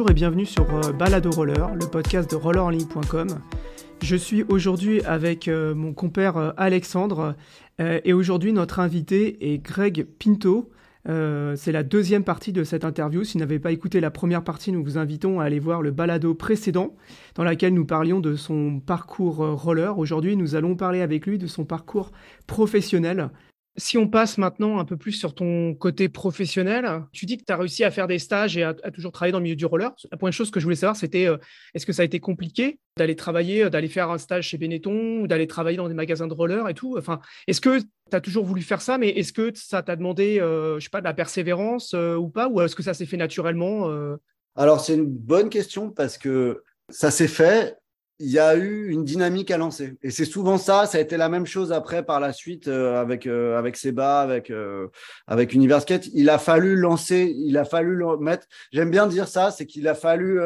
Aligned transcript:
Bonjour 0.00 0.12
et 0.12 0.14
bienvenue 0.14 0.46
sur 0.46 0.64
euh, 0.74 0.92
Balado 0.92 1.30
Roller, 1.30 1.74
le 1.74 1.86
podcast 1.86 2.30
de 2.30 2.34
rollerenligne.com. 2.34 3.28
Je 4.00 4.16
suis 4.16 4.44
aujourd'hui 4.44 5.02
avec 5.02 5.46
euh, 5.46 5.74
mon 5.74 5.92
compère 5.92 6.38
euh, 6.38 6.52
Alexandre 6.56 7.34
et 7.78 8.14
aujourd'hui 8.14 8.54
notre 8.54 8.80
invité 8.80 9.52
est 9.52 9.58
Greg 9.58 10.06
Pinto. 10.18 10.70
c'est 11.04 11.72
la 11.72 11.82
deuxième 11.82 12.24
partie 12.24 12.52
de 12.52 12.64
cette 12.64 12.86
interview. 12.86 13.24
Si 13.24 13.34
vous 13.34 13.40
n'avez 13.40 13.58
pas 13.58 13.72
écouté 13.72 14.00
la 14.00 14.10
première 14.10 14.42
partie, 14.42 14.72
nous 14.72 14.82
vous 14.82 14.96
invitons 14.96 15.38
à 15.38 15.44
aller 15.44 15.58
voir 15.58 15.82
le 15.82 15.90
balado 15.90 16.34
précédent 16.34 16.94
dans 17.34 17.44
lequel 17.44 17.74
nous 17.74 17.84
parlions 17.84 18.20
de 18.20 18.36
son 18.36 18.80
parcours 18.80 19.36
roller. 19.36 19.98
Aujourd'hui, 19.98 20.36
nous 20.36 20.54
allons 20.54 20.76
parler 20.76 21.00
avec 21.02 21.26
lui 21.26 21.38
de 21.38 21.46
son 21.46 21.64
parcours 21.64 22.10
professionnel. 22.46 23.30
Si 23.76 23.96
on 23.96 24.08
passe 24.08 24.36
maintenant 24.36 24.78
un 24.78 24.84
peu 24.84 24.96
plus 24.96 25.12
sur 25.12 25.34
ton 25.34 25.74
côté 25.74 26.08
professionnel, 26.08 27.04
tu 27.12 27.24
dis 27.24 27.38
que 27.38 27.44
tu 27.44 27.52
as 27.52 27.56
réussi 27.56 27.84
à 27.84 27.90
faire 27.90 28.08
des 28.08 28.18
stages 28.18 28.56
et 28.56 28.64
à, 28.64 28.74
toujours 28.74 29.12
travailler 29.12 29.32
dans 29.32 29.38
le 29.38 29.44
milieu 29.44 29.56
du 29.56 29.64
roller. 29.64 29.92
La 30.10 30.18
première 30.18 30.32
chose 30.32 30.50
que 30.50 30.58
je 30.58 30.64
voulais 30.64 30.76
savoir, 30.76 30.96
c'était 30.96 31.26
euh, 31.26 31.36
est-ce 31.74 31.86
que 31.86 31.92
ça 31.92 32.02
a 32.02 32.04
été 32.04 32.18
compliqué 32.18 32.80
d'aller 32.96 33.14
travailler, 33.14 33.64
euh, 33.64 33.70
d'aller 33.70 33.88
faire 33.88 34.10
un 34.10 34.18
stage 34.18 34.48
chez 34.48 34.58
Benetton 34.58 35.20
ou 35.20 35.26
d'aller 35.28 35.46
travailler 35.46 35.76
dans 35.76 35.88
des 35.88 35.94
magasins 35.94 36.26
de 36.26 36.34
roller 36.34 36.68
et 36.68 36.74
tout? 36.74 36.96
Enfin, 36.98 37.20
est-ce 37.46 37.60
que 37.60 37.78
tu 37.78 37.86
as 38.16 38.20
toujours 38.20 38.44
voulu 38.44 38.62
faire 38.62 38.82
ça, 38.82 38.98
mais 38.98 39.10
est-ce 39.10 39.32
que 39.32 39.52
ça 39.54 39.82
t'a 39.82 39.94
demandé, 39.94 40.40
euh, 40.40 40.78
je 40.80 40.84
sais 40.84 40.90
pas, 40.90 41.00
de 41.00 41.06
la 41.06 41.14
persévérance 41.14 41.94
ou 41.94 42.28
pas? 42.28 42.48
Ou 42.48 42.60
est-ce 42.60 42.74
que 42.74 42.82
ça 42.82 42.92
s'est 42.92 43.06
fait 43.06 43.16
naturellement 43.16 43.88
Alors, 44.56 44.80
c'est 44.80 44.94
une 44.94 45.06
bonne 45.06 45.48
question 45.48 45.90
parce 45.90 46.18
que 46.18 46.64
ça 46.88 47.12
s'est 47.12 47.28
fait 47.28 47.76
il 48.20 48.30
y 48.30 48.38
a 48.38 48.54
eu 48.54 48.90
une 48.90 49.02
dynamique 49.02 49.50
à 49.50 49.56
lancer. 49.56 49.94
Et 50.02 50.10
c'est 50.10 50.26
souvent 50.26 50.58
ça, 50.58 50.84
ça 50.84 50.98
a 50.98 51.00
été 51.00 51.16
la 51.16 51.30
même 51.30 51.46
chose 51.46 51.72
après 51.72 52.04
par 52.04 52.20
la 52.20 52.34
suite 52.34 52.68
euh, 52.68 53.00
avec 53.00 53.26
euh, 53.26 53.58
avec 53.58 53.78
Seba, 53.78 54.20
avec 54.20 54.50
euh, 54.50 54.88
avec 55.26 55.54
Universkate. 55.54 56.06
Il 56.12 56.28
a 56.28 56.38
fallu 56.38 56.76
lancer, 56.76 57.34
il 57.34 57.56
a 57.56 57.64
fallu 57.64 57.96
le 57.96 58.18
mettre. 58.18 58.46
J'aime 58.72 58.90
bien 58.90 59.06
dire 59.06 59.26
ça, 59.26 59.50
c'est 59.50 59.64
qu'il 59.64 59.88
a 59.88 59.94
fallu 59.94 60.38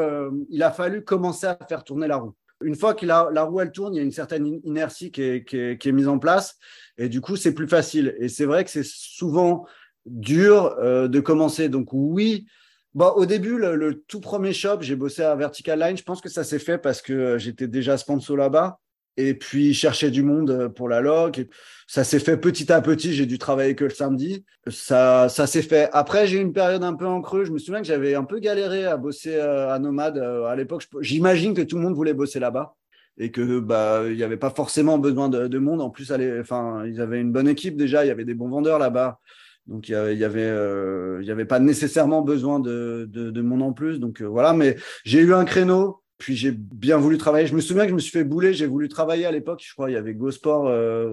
il 0.49 0.63
a 0.63 0.71
fallu 0.71 1.03
commencer 1.03 1.49
à 1.49 1.59
faire 1.69 1.83
tourner 1.83 2.07
la 2.07 2.17
roue. 2.17 2.35
Une 2.63 2.77
fois 2.77 2.95
que 2.95 3.05
la, 3.05 3.29
la 3.33 3.43
roue 3.43 3.61
elle 3.61 3.73
tourne, 3.73 3.93
il 3.95 3.97
y 3.97 4.01
a 4.01 4.05
une 4.05 4.13
certaine 4.13 4.61
inertie 4.63 5.11
qui 5.11 5.23
est, 5.23 5.45
qui 5.45 5.59
est, 5.59 5.79
qui 5.79 5.89
est 5.89 5.93
mise 5.93 6.09
en 6.09 6.19
place 6.19 6.57
et 6.97 7.09
du 7.09 7.21
coup 7.21 7.35
c'est 7.35 7.53
plus 7.53 7.69
facile. 7.69 8.15
Et 8.21 8.29
c'est 8.29 8.47
vrai 8.47 8.65
que 8.65 8.71
c'est 8.71 8.87
souvent 8.87 9.67
dur 10.07 10.77
de 10.81 11.21
commencer. 11.21 11.69
Donc 11.69 11.89
oui, 11.93 12.47
Bon, 12.95 13.09
au 13.17 13.27
début, 13.27 13.59
le, 13.59 14.05
tout 14.07 14.21
premier 14.21 14.53
shop, 14.53 14.79
j'ai 14.83 14.95
bossé 14.95 15.23
à 15.23 15.35
Vertical 15.35 15.81
Line. 15.81 15.97
Je 15.97 16.05
pense 16.05 16.21
que 16.21 16.29
ça 16.29 16.45
s'est 16.45 16.61
fait 16.61 16.79
parce 16.79 17.03
que 17.03 17.13
euh, 17.13 17.39
j'étais 17.39 17.67
déjà 17.67 17.99
sponsor 17.99 18.37
là-bas. 18.37 18.79
Et 19.17 19.35
puis, 19.35 19.75
chercher 19.75 20.11
du 20.13 20.23
monde 20.23 20.51
euh, 20.51 20.69
pour 20.69 20.89
la 20.89 21.01
log. 21.01 21.41
Et 21.41 21.49
ça 21.89 22.05
s'est 22.05 22.21
fait 22.21 22.37
petit 22.37 22.73
à 22.73 22.81
petit. 22.81 23.13
J'ai 23.13 23.27
dû 23.27 23.37
travailler 23.37 23.75
que 23.75 23.85
le 23.85 23.91
samedi. 23.91 24.45
Ça, 24.69 25.29
ça 25.29 25.49
s'est 25.49 25.63
fait. 25.63 25.89
Après, 25.93 26.29
j'ai 26.29 26.39
eu 26.39 26.41
une 26.41 26.53
période 26.53 26.85
un 26.85 26.95
peu 26.95 27.07
en 27.07 27.21
creux. 27.21 27.45
Je 27.45 27.51
me 27.51 27.59
souviens 27.59 27.81
que 27.81 27.87
j'avais 27.87 28.15
un 28.15 28.25
peu 28.25 28.39
galéré 28.39 28.87
à 28.87 28.97
bosser 28.97 29.35
euh, 29.35 29.75
à 29.75 29.79
Nomade. 29.81 30.19
À 30.19 30.55
l'époque, 30.55 30.87
j'imagine 31.01 31.53
que 31.53 31.63
tout 31.63 31.77
le 31.77 31.83
monde 31.83 31.95
voulait 31.95 32.15
bosser 32.15 32.39
là-bas 32.39 32.77
et 33.17 33.31
que 33.31 33.61
bah 33.61 34.03
il 34.09 34.17
n'y 34.17 34.25
avait 34.25 34.37
pas 34.37 34.51
forcément 34.51 34.99
besoin 34.99 35.29
de, 35.29 35.49
de 35.49 35.59
monde. 35.59 35.81
En 35.81 35.91
plus, 35.91 36.13
enfin, 36.41 36.85
ils 36.87 37.01
avaient 37.01 37.21
une 37.21 37.33
bonne 37.33 37.49
équipe 37.49 37.77
déjà. 37.77 38.05
Il 38.05 38.09
y 38.09 38.13
avait 38.13 38.25
des 38.25 38.35
bons 38.35 38.49
vendeurs 38.49 38.79
là-bas. 38.79 39.19
Donc 39.67 39.89
il 39.89 39.93
y, 39.93 40.25
avait, 40.25 40.43
euh, 40.43 41.19
il 41.23 41.27
y 41.27 41.31
avait 41.31 41.47
pas 41.47 41.59
nécessairement 41.59 42.21
besoin 42.21 42.61
de, 42.61 43.09
de, 43.11 43.31
de 43.31 43.43
monde 43.43 43.63
en 43.63 43.73
plus. 43.73 43.99
Donc 43.99 44.21
euh, 44.21 44.27
voilà, 44.27 44.53
mais 44.53 44.77
j'ai 45.05 45.21
eu 45.21 45.33
un 45.35 45.45
créneau. 45.45 46.01
Puis 46.17 46.37
j'ai 46.37 46.53
bien 46.53 46.97
voulu 46.97 47.19
travailler. 47.19 47.47
Je 47.47 47.57
me 47.57 47.61
souviens 47.61 47.85
que 47.85 47.91
je 47.91 47.95
me 47.95 48.01
suis 48.01 48.13
fait 48.13 48.25
bouler. 48.25 48.55
J'ai 48.55 48.67
voulu 48.67 48.89
travailler 48.89 49.27
à 49.27 49.33
l'époque. 49.33 49.61
Je 49.67 49.73
crois 49.73 49.91
il 49.91 49.95
y 49.95 49.97
avait 49.97 50.15
GoSport. 50.15 50.69
Euh, 50.69 51.13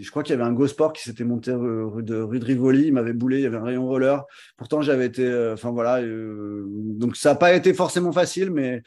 je 0.00 0.08
crois 0.10 0.22
qu'il 0.22 0.36
y 0.36 0.38
avait 0.38 0.48
un 0.48 0.52
GoSport 0.52 0.92
qui 0.92 1.02
s'était 1.02 1.24
monté 1.24 1.52
rue 1.52 2.02
de, 2.02 2.16
rue 2.20 2.38
de 2.38 2.44
Rivoli. 2.44 2.86
Il 2.86 2.92
m'avait 2.92 3.12
boulé. 3.12 3.38
Il 3.38 3.42
y 3.42 3.46
avait 3.46 3.56
un 3.56 3.64
rayon 3.64 3.86
roller. 3.86 4.24
Pourtant 4.56 4.82
j'avais 4.82 5.06
été. 5.06 5.50
Enfin 5.52 5.72
voilà. 5.72 6.00
donc 6.02 7.16
ça 7.16 7.30
n'a 7.30 7.34
pas 7.34 7.54
été 7.54 7.74
forcément 7.74 8.12
facile, 8.12 8.50
mais 8.52 8.82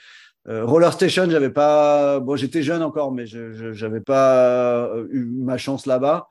Roller 0.46 0.94
Station, 0.94 1.30
j'avais 1.30 1.50
pas. 1.50 2.22
Bon, 2.22 2.38
j'étais 2.38 2.64
jeune 2.64 2.82
encore, 2.82 3.12
mais 3.12 3.26
je 3.26 3.74
j'avais 3.74 4.00
pas 4.00 4.90
eu 5.12 5.26
ma 5.26 5.58
chance 5.58 5.86
là-bas. 5.86 6.30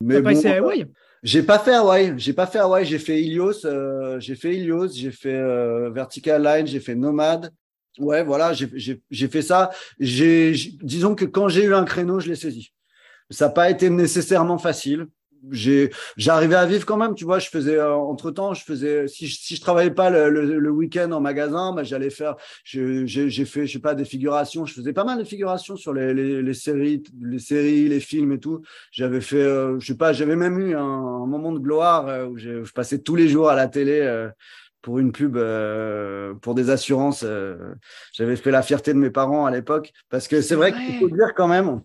Mais 0.00 0.16
bon, 0.16 0.24
pas 0.24 0.32
essayé 0.32 0.54
à 0.54 0.58
Hawaï? 0.58 0.86
J'ai 1.22 1.42
pas 1.42 1.58
fait 1.58 1.74
Hawaii, 1.74 2.14
j'ai 2.16 2.32
pas 2.32 2.46
fait 2.46 2.58
Hawaii, 2.58 2.86
j'ai 2.86 2.98
fait 2.98 3.20
Ilios, 3.20 3.66
euh, 3.66 4.18
j'ai 4.20 4.34
fait 4.34 4.56
Ilios, 4.56 4.88
j'ai 4.88 5.10
fait 5.10 5.34
euh, 5.34 5.90
Vertical 5.90 6.42
Line, 6.42 6.66
j'ai 6.66 6.80
fait 6.80 6.94
Nomade. 6.94 7.52
Ouais, 7.98 8.22
voilà, 8.22 8.52
j'ai 8.54 9.28
fait 9.28 9.42
ça. 9.42 9.70
J'ai, 9.98 10.52
disons 10.80 11.14
que 11.14 11.24
quand 11.24 11.48
j'ai 11.48 11.64
eu 11.64 11.74
un 11.74 11.84
créneau, 11.84 12.20
je 12.20 12.28
l'ai 12.28 12.36
saisi. 12.36 12.72
Ça 13.28 13.46
n'a 13.46 13.52
pas 13.52 13.70
été 13.70 13.90
nécessairement 13.90 14.58
facile 14.58 15.06
j'arrivais 16.16 16.54
à 16.54 16.66
vivre 16.66 16.84
quand 16.84 16.96
même 16.96 17.14
tu 17.14 17.24
vois 17.24 17.38
je 17.38 17.48
faisais 17.48 17.76
euh, 17.76 17.94
entre 17.94 18.30
temps 18.30 18.52
je 18.54 18.62
faisais 18.62 19.08
si 19.08 19.26
je, 19.26 19.36
si 19.36 19.56
je 19.56 19.60
travaillais 19.60 19.90
pas 19.90 20.10
le, 20.10 20.28
le, 20.30 20.70
week-end 20.70 21.10
en 21.12 21.20
magasin 21.20 21.72
bah, 21.72 21.82
j'allais 21.82 22.10
faire 22.10 22.36
j'ai 22.64 23.06
fait 23.44 23.66
je 23.66 23.72
sais 23.72 23.78
pas 23.78 23.94
des 23.94 24.04
figurations 24.04 24.66
je 24.66 24.74
faisais 24.74 24.92
pas 24.92 25.04
mal 25.04 25.18
de 25.18 25.24
figurations 25.24 25.76
sur 25.76 25.94
les, 25.94 26.12
les, 26.12 26.42
les 26.42 26.54
séries 26.54 27.02
les 27.20 27.38
séries 27.38 27.88
les 27.88 28.00
films 28.00 28.32
et 28.32 28.38
tout. 28.38 28.62
J'avais 28.92 29.20
fait 29.20 29.42
euh, 29.42 29.78
je 29.80 29.86
sais 29.86 29.96
pas 29.96 30.12
j'avais 30.12 30.36
même 30.36 30.58
eu 30.58 30.74
un, 30.76 31.26
moment 31.26 31.52
de 31.52 31.58
gloire 31.58 32.08
euh, 32.08 32.26
où 32.26 32.36
je, 32.36 32.64
je, 32.64 32.72
passais 32.72 32.98
tous 32.98 33.16
les 33.16 33.28
jours 33.28 33.48
à 33.48 33.54
la 33.54 33.68
télé 33.68 34.28
pour 34.82 34.98
une 34.98 35.12
pub 35.12 35.38
pour 36.40 36.54
des 36.54 36.70
assurances 36.70 37.24
j'avais 38.12 38.36
fait 38.36 38.50
la 38.50 38.62
fierté 38.62 38.92
de 38.92 38.98
mes 38.98 39.10
parents 39.10 39.46
à 39.46 39.50
l'époque 39.50 39.92
parce 40.08 40.28
que 40.28 40.40
c'est 40.40 40.54
vrai 40.54 40.72
qu'il 40.72 40.98
faut 40.98 41.08
dire 41.08 41.34
quand 41.34 41.48
même 41.48 41.80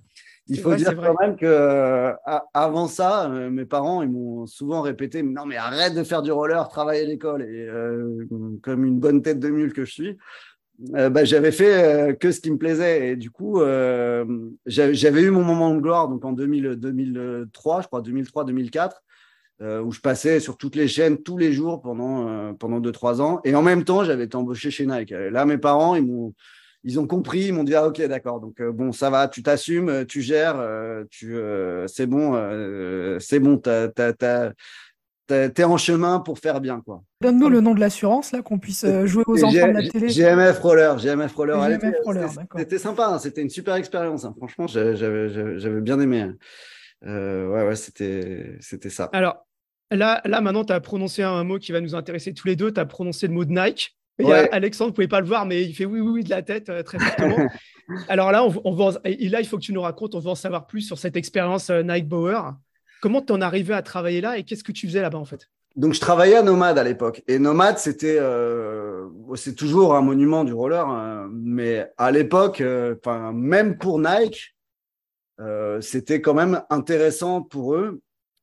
il 0.48 0.60
faut 0.60 0.76
dire 0.76 0.96
quand 0.96 1.16
même 1.20 1.36
que 1.36 1.46
euh, 1.46 2.14
avant 2.54 2.88
ça, 2.88 3.30
euh, 3.32 3.50
mes 3.50 3.66
parents 3.66 4.04
ils 4.04 4.10
m'ont 4.10 4.46
souvent 4.46 4.82
répété 4.82 5.24
non 5.24 5.46
mais 5.46 5.58
arrête 5.58 5.96
de 5.96 6.04
faire 6.04 6.22
du 6.22 6.32
roller, 6.32 6.68
travaille 6.70 7.00
à 7.00 7.06
l'école. 7.06 7.42
Et 7.42 7.68
euh, 7.68 8.28
comme 8.62 8.86
une 8.86 9.00
bonne 9.00 9.22
tête 9.22 9.40
de 9.40 9.50
mule 9.50 9.74
que 9.74 9.86
je 9.86 9.92
suis, 9.92 10.18
bah, 10.78 11.24
j'avais 11.24 11.52
fait 11.52 12.18
que 12.20 12.32
ce 12.32 12.42
qui 12.42 12.52
me 12.52 12.58
plaisait. 12.58 13.10
Et 13.10 13.16
du 13.16 13.32
coup 13.32 13.60
j'avais 14.66 15.22
eu 15.22 15.32
mon 15.32 15.44
moment 15.44 15.74
de 15.74 15.80
gloire 15.80 16.10
donc 16.10 16.24
en 16.26 16.34
2000, 16.34 16.76
2003 16.76 17.82
je 17.82 17.88
crois 17.88 18.02
2003 18.02 18.46
2004 18.46 19.02
où 19.62 19.92
je 19.92 20.02
passais 20.02 20.40
sur 20.40 20.58
toutes 20.58 20.76
les 20.76 20.88
chaînes 20.88 21.18
tous 21.18 21.38
les 21.38 21.54
jours 21.54 21.82
pendant 21.82 22.54
pendant 22.56 22.80
deux 22.80 22.92
trois 22.92 23.20
ans. 23.20 23.42
Et 23.46 23.56
en 23.56 23.64
même 23.64 23.84
temps 23.84 24.04
j'avais 24.04 24.26
été 24.26 24.36
embauché 24.36 24.70
chez 24.70 24.86
Nike. 24.86 25.12
Là 25.12 25.46
mes 25.46 25.58
parents 25.58 25.96
ils 25.96 26.06
m'ont 26.06 26.36
ils 26.86 27.00
ont 27.00 27.08
compris, 27.08 27.46
ils 27.46 27.54
m'ont 27.54 27.64
dit 27.64 27.76
ah 27.76 27.88
ok 27.88 28.02
d'accord 28.04 28.40
donc 28.40 28.62
euh, 28.62 28.72
bon 28.72 28.92
ça 28.92 29.10
va, 29.10 29.28
tu 29.28 29.42
t'assumes, 29.42 29.90
euh, 29.90 30.06
tu 30.06 30.22
gères, 30.22 30.58
euh, 30.60 31.04
tu 31.10 31.36
c'est 31.88 32.06
bon, 32.06 32.34
c'est 33.20 33.40
bon, 33.40 33.58
t'es 33.58 35.64
en 35.64 35.78
chemin 35.78 36.20
pour 36.20 36.38
faire 36.38 36.62
bien 36.62 36.82
quoi. 36.86 37.02
Donne-nous 37.22 37.50
le 37.50 37.60
nom 37.60 37.74
de 37.74 37.80
l'assurance 37.80 38.32
là 38.32 38.44
qu'on 38.44 38.60
puisse 38.60 38.86
jouer 39.06 39.24
aux 39.26 39.44
enfants 39.44 39.68
de 39.68 39.74
la 39.74 39.90
télé. 39.90 40.08
GMF 40.08 40.60
Roller, 40.60 40.98
GMF 40.98 41.34
Roller. 41.34 41.58
C'était 42.56 42.78
sympa, 42.78 43.08
hein, 43.08 43.20
c'était 43.20 43.42
une 43.42 43.50
super 43.50 43.76
expérience. 43.76 44.24
Hein. 44.24 44.36
Franchement, 44.38 44.68
j'avais 44.68 45.82
bien 45.82 46.00
aimé. 46.00 46.22
Hein. 46.22 46.36
ouais 47.02 47.68
ouais 47.68 47.76
c'était 47.76 48.58
c'était 48.62 48.92
ça. 48.92 49.10
Alors 49.12 49.48
là 49.90 50.22
là 50.26 50.40
maintenant 50.40 50.64
tu 50.64 50.74
as 50.74 50.80
prononcé 50.80 51.24
un 51.24 51.44
mot 51.44 51.58
qui 51.58 51.72
va 51.72 51.82
nous 51.82 51.96
intéresser 51.96 52.34
tous 52.34 52.48
les 52.48 52.56
deux. 52.56 52.72
Tu 52.72 52.80
as 52.80 52.86
prononcé 52.86 53.28
le 53.28 53.34
mot 53.34 53.44
de 53.44 53.52
Nike. 53.52 53.98
Alexandre, 54.24 54.90
vous 54.90 54.96
pouvez 54.96 55.08
pas 55.08 55.20
le 55.20 55.28
voir, 55.28 55.46
mais 55.46 55.64
il 55.64 55.74
fait 55.74 55.86
oui, 55.86 56.00
oui, 56.00 56.10
oui 56.10 56.24
de 56.24 56.30
la 56.30 56.42
tête 56.42 56.70
euh, 56.70 56.84
très 56.84 57.00
fortement. 57.00 57.48
Alors 58.08 58.32
là, 58.32 58.44
on, 58.44 58.62
on 58.64 58.90
là, 58.90 59.42
il 59.42 59.46
faut 59.46 59.58
que 59.58 59.64
tu 59.64 59.74
nous 59.74 59.82
racontes, 59.82 60.16
on 60.16 60.20
veut 60.20 60.30
en 60.30 60.36
savoir 60.36 60.68
plus 60.68 60.82
sur 60.82 60.98
cette 60.98 61.18
expérience 61.18 61.70
euh, 61.70 61.84
Nike 61.84 62.08
Bauer. 62.08 62.54
Comment 63.02 63.22
tu 63.22 63.34
en 63.34 63.42
arrivé 63.42 63.74
à 63.74 63.82
travailler 63.82 64.22
là 64.22 64.38
et 64.38 64.44
qu'est-ce 64.44 64.64
que 64.64 64.72
tu 64.72 64.88
faisais 64.88 65.02
là-bas 65.02 65.20
en 65.20 65.26
fait? 65.26 65.50
Donc 65.76 65.94
je 65.94 66.00
travaillais 66.00 66.36
à 66.36 66.42
Nomade 66.42 66.80
à 66.80 66.84
l'époque 66.86 67.22
et 67.28 67.38
Nomade 67.38 67.78
c'était 67.78 68.18
euh, 68.18 69.08
c'est 69.36 69.56
toujours 69.56 69.94
un 69.94 70.02
monument 70.02 70.46
du 70.46 70.54
roller 70.54 70.88
hein. 70.88 71.30
mais 71.34 71.86
à 71.98 72.12
l'époque 72.12 72.64
enfin 72.98 73.34
même 73.34 73.78
pour 73.78 74.00
Nike 74.00 74.56
c'était 75.82 76.22
quand 76.22 76.34
même 76.34 76.62
intéressant 76.70 77.42
pour 77.42 77.76
eux 77.76 78.00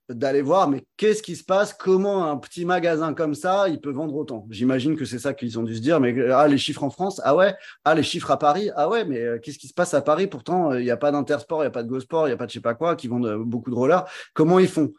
d'aller 0.09 0.43
voir, 0.43 0.69
mais 0.69 0.85
qu'est-ce 0.97 1.23
qui 1.23 1.37
se 1.37 1.45
passe? 1.45 1.73
Comment 1.73 2.31
un 2.31 2.37
petit 2.37 2.65
magasin 2.65 3.15
comme 3.15 3.35
ça, 3.35 3.69
il 3.69 3.81
peut 3.81 3.91
vendre 3.91 4.15
autant? 4.15 4.47
J'imagine 4.51 4.97
que 4.97 5.05
c'est 5.05 5.19
ça 5.19 5.33
qu'ils 5.33 5.59
ont 5.59 5.63
dû 5.63 5.77
se 5.77 5.81
dire. 5.81 6.01
Mais 6.01 6.31
ah, 6.31 6.49
les 6.49 6.59
chiffres 6.59 6.83
en 6.83 6.91
France, 6.91 7.21
ah 7.25 7.37
ouais? 7.37 7.55
Ah, 7.85 7.95
les 7.95 8.03
chiffres 8.03 8.31
à 8.31 8.39
Paris, 8.39 8.71
ah 8.77 8.89
ouais. 8.89 9.05
Mais 9.05 9.21
euh, 9.21 9.39
qu'est-ce 9.39 9.59
qui 9.59 9.69
se 9.69 9.75
passe 9.75 9.95
à 9.95 10.03
Paris? 10.03 10.27
Pourtant, 10.27 10.75
il 10.75 10.85
n'y 10.85 10.91
a 10.91 10.97
pas 10.97 11.13
d'Intersport, 11.13 11.61
il 11.61 11.65
n'y 11.65 11.69
a 11.69 11.71
pas 11.71 11.83
de 11.83 11.89
GoSport, 11.89 12.27
il 12.27 12.31
n'y 12.31 12.35
a 12.35 12.37
pas 12.37 12.47
de 12.47 12.51
je 12.51 12.55
sais 12.55 12.61
pas 12.61 12.75
quoi, 12.75 12.97
qui 12.97 13.09
vendent 13.09 13.27
euh, 13.27 13.39
beaucoup 13.39 13.71
de 13.71 13.77
rollers. 13.77 14.05
Comment 14.35 14.59
ils 14.59 14.69
font? 14.69 14.93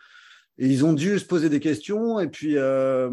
Et 0.58 0.68
ils 0.68 0.86
ont 0.86 0.94
dû 0.94 1.20
se 1.20 1.26
poser 1.26 1.50
des 1.50 1.60
questions. 1.60 2.20
Et 2.20 2.28
puis, 2.28 2.58
euh, 2.58 3.10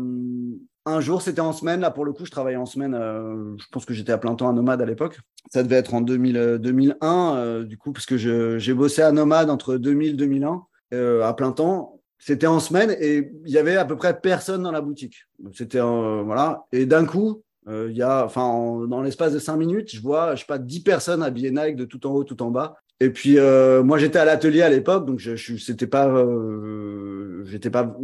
un 0.87 1.01
jour, 1.01 1.23
c'était 1.23 1.41
en 1.41 1.53
semaine. 1.53 1.81
Là, 1.81 1.91
pour 1.91 2.05
le 2.05 2.13
coup, 2.13 2.25
je 2.25 2.31
travaillais 2.31 2.57
en 2.57 2.67
semaine. 2.67 2.93
je 2.93 3.65
pense 3.73 3.85
que 3.85 3.95
j'étais 3.95 4.13
à 4.13 4.19
plein 4.19 4.35
temps 4.35 4.49
à 4.49 4.53
Nomade 4.53 4.83
à 4.83 4.87
l'époque. 4.87 5.19
Ça 5.51 5.63
devait 5.63 5.77
être 5.77 5.95
en 5.95 6.03
2000, 6.03 6.59
2001, 6.61 7.65
du 7.65 7.79
coup, 7.79 7.93
parce 7.93 8.05
que 8.05 8.19
j'ai 8.19 8.75
bossé 8.75 9.01
à 9.01 9.11
Nomade 9.11 9.49
entre 9.49 9.77
2000 9.77 10.11
et 10.11 10.13
2001. 10.15 10.67
Euh, 10.93 11.23
à 11.23 11.35
plein 11.35 11.53
temps. 11.53 12.01
C'était 12.19 12.47
en 12.47 12.61
semaine 12.61 12.95
et 13.01 13.31
il 13.47 13.51
y 13.51 13.59
avait 13.59 13.77
à 13.77 13.85
peu 13.85 13.97
près 13.97 14.21
personne 14.21 14.63
dans 14.63 14.73
la 14.73 14.81
boutique. 14.81 15.27
C'était 15.55 15.81
voilà. 15.81 16.67
Et 16.73 16.85
d'un 16.85 17.07
coup, 17.07 17.43
euh, 17.69 17.89
il 17.91 17.97
y 17.97 18.03
a, 18.03 18.25
enfin, 18.25 18.87
dans 18.89 19.01
l'espace 19.01 19.33
de 19.33 19.39
cinq 19.39 19.57
minutes, 19.57 19.95
je 19.95 20.03
vois, 20.03 20.35
je 20.35 20.41
sais 20.41 20.47
pas, 20.47 20.59
dix 20.59 20.81
personnes 20.81 21.23
habillées 21.23 21.51
Nike 21.51 21.77
de 21.77 21.85
tout 21.85 22.07
en 22.07 22.11
haut, 22.11 22.25
tout 22.25 22.43
en 22.43 22.51
bas. 22.51 22.77
Et 23.03 23.09
puis 23.09 23.39
euh, 23.39 23.83
moi 23.83 23.97
j'étais 23.97 24.19
à 24.19 24.27
l'atelier 24.27 24.61
à 24.61 24.69
l'époque, 24.69 25.07
donc 25.07 25.21
je, 25.21 25.35
je 25.35 25.57
c'était 25.57 25.87
pas, 25.87 26.07
euh, 26.07 27.43
j'étais 27.47 27.71
pas, 27.71 27.97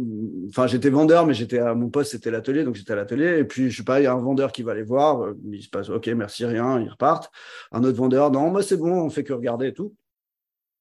enfin 0.49 0.65
j'étais 0.65 0.89
vendeur, 0.89 1.27
mais 1.27 1.35
j'étais 1.35 1.59
à 1.59 1.75
mon 1.75 1.89
poste 1.89 2.13
c'était 2.13 2.31
l'atelier, 2.31 2.63
donc 2.63 2.73
j'étais 2.73 2.93
à 2.93 2.95
l'atelier. 2.95 3.37
Et 3.37 3.43
puis 3.43 3.69
je 3.69 3.77
sais 3.77 3.83
pas, 3.83 3.99
il 3.99 4.05
y 4.05 4.07
a 4.07 4.13
un 4.13 4.19
vendeur 4.19 4.51
qui 4.51 4.63
va 4.63 4.71
aller 4.71 4.81
voir, 4.81 5.21
euh, 5.23 5.37
il 5.51 5.61
se 5.61 5.69
passe, 5.69 5.89
ok 5.89 6.07
merci 6.07 6.45
rien, 6.45 6.79
ils 6.79 6.89
repartent. 6.89 7.31
Un 7.71 7.83
autre 7.83 7.97
vendeur, 7.97 8.31
non, 8.31 8.49
moi 8.49 8.63
c'est 8.63 8.77
bon, 8.77 8.91
on 9.03 9.09
fait 9.11 9.23
que 9.23 9.33
regarder 9.33 9.67
et 9.67 9.73
tout. 9.73 9.93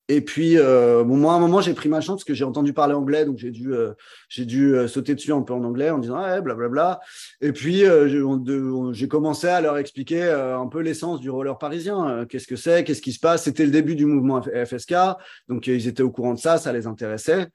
Et 0.09 0.21
puis, 0.21 0.57
euh, 0.57 1.03
bon, 1.03 1.17
moi, 1.17 1.33
à 1.33 1.37
un 1.37 1.41
moment, 1.41 1.61
j'ai 1.61 1.75
pris 1.75 1.89
ma 1.89 2.01
chance 2.01 2.19
parce 2.19 2.25
que 2.25 2.35
j'ai 2.35 2.45
entendu 2.45 2.73
parler 2.73 2.95
anglais, 2.95 3.25
donc 3.25 3.39
j'ai 3.39 3.51
dû, 3.51 3.75
euh, 3.75 3.93
j'ai 4.29 4.45
dû 4.45 4.73
euh, 4.73 4.87
sauter 4.87 5.17
dessus 5.17 5.33
un 5.33 5.43
peu 5.43 5.53
en 5.53 5.65
anglais 5.65 5.91
en 5.91 5.99
disant, 5.99 6.23
ouais, 6.23 6.41
blablabla. 6.41 7.01
Et 7.41 7.53
puis, 7.53 7.85
euh, 7.85 8.93
j'ai 8.93 9.09
commencé 9.09 9.49
à 9.49 9.61
leur 9.61 9.79
expliquer 9.79 10.23
un 10.23 10.69
peu 10.69 10.81
l'essence 10.81 11.21
du 11.21 11.29
roller 11.29 11.59
parisien. 11.59 12.25
qu'est-ce 12.29 12.47
que 12.47 12.55
c'est, 12.55 12.85
qu'est-ce 12.85 13.03
qui 13.03 13.13
se 13.13 13.19
passe. 13.19 13.45
C'était 13.45 13.65
le 13.65 13.73
début 13.73 13.97
du 13.97 14.07
mouvement 14.07 14.41
FSK, 14.43 14.95
donc 15.49 15.67
ils 15.67 15.89
étaient 15.89 16.05
au 16.05 16.11
courant 16.11 16.35
de 16.35 16.39
ça, 16.39 16.59
ça 16.59 16.73
les 16.73 16.87
intéressait. 16.87 17.49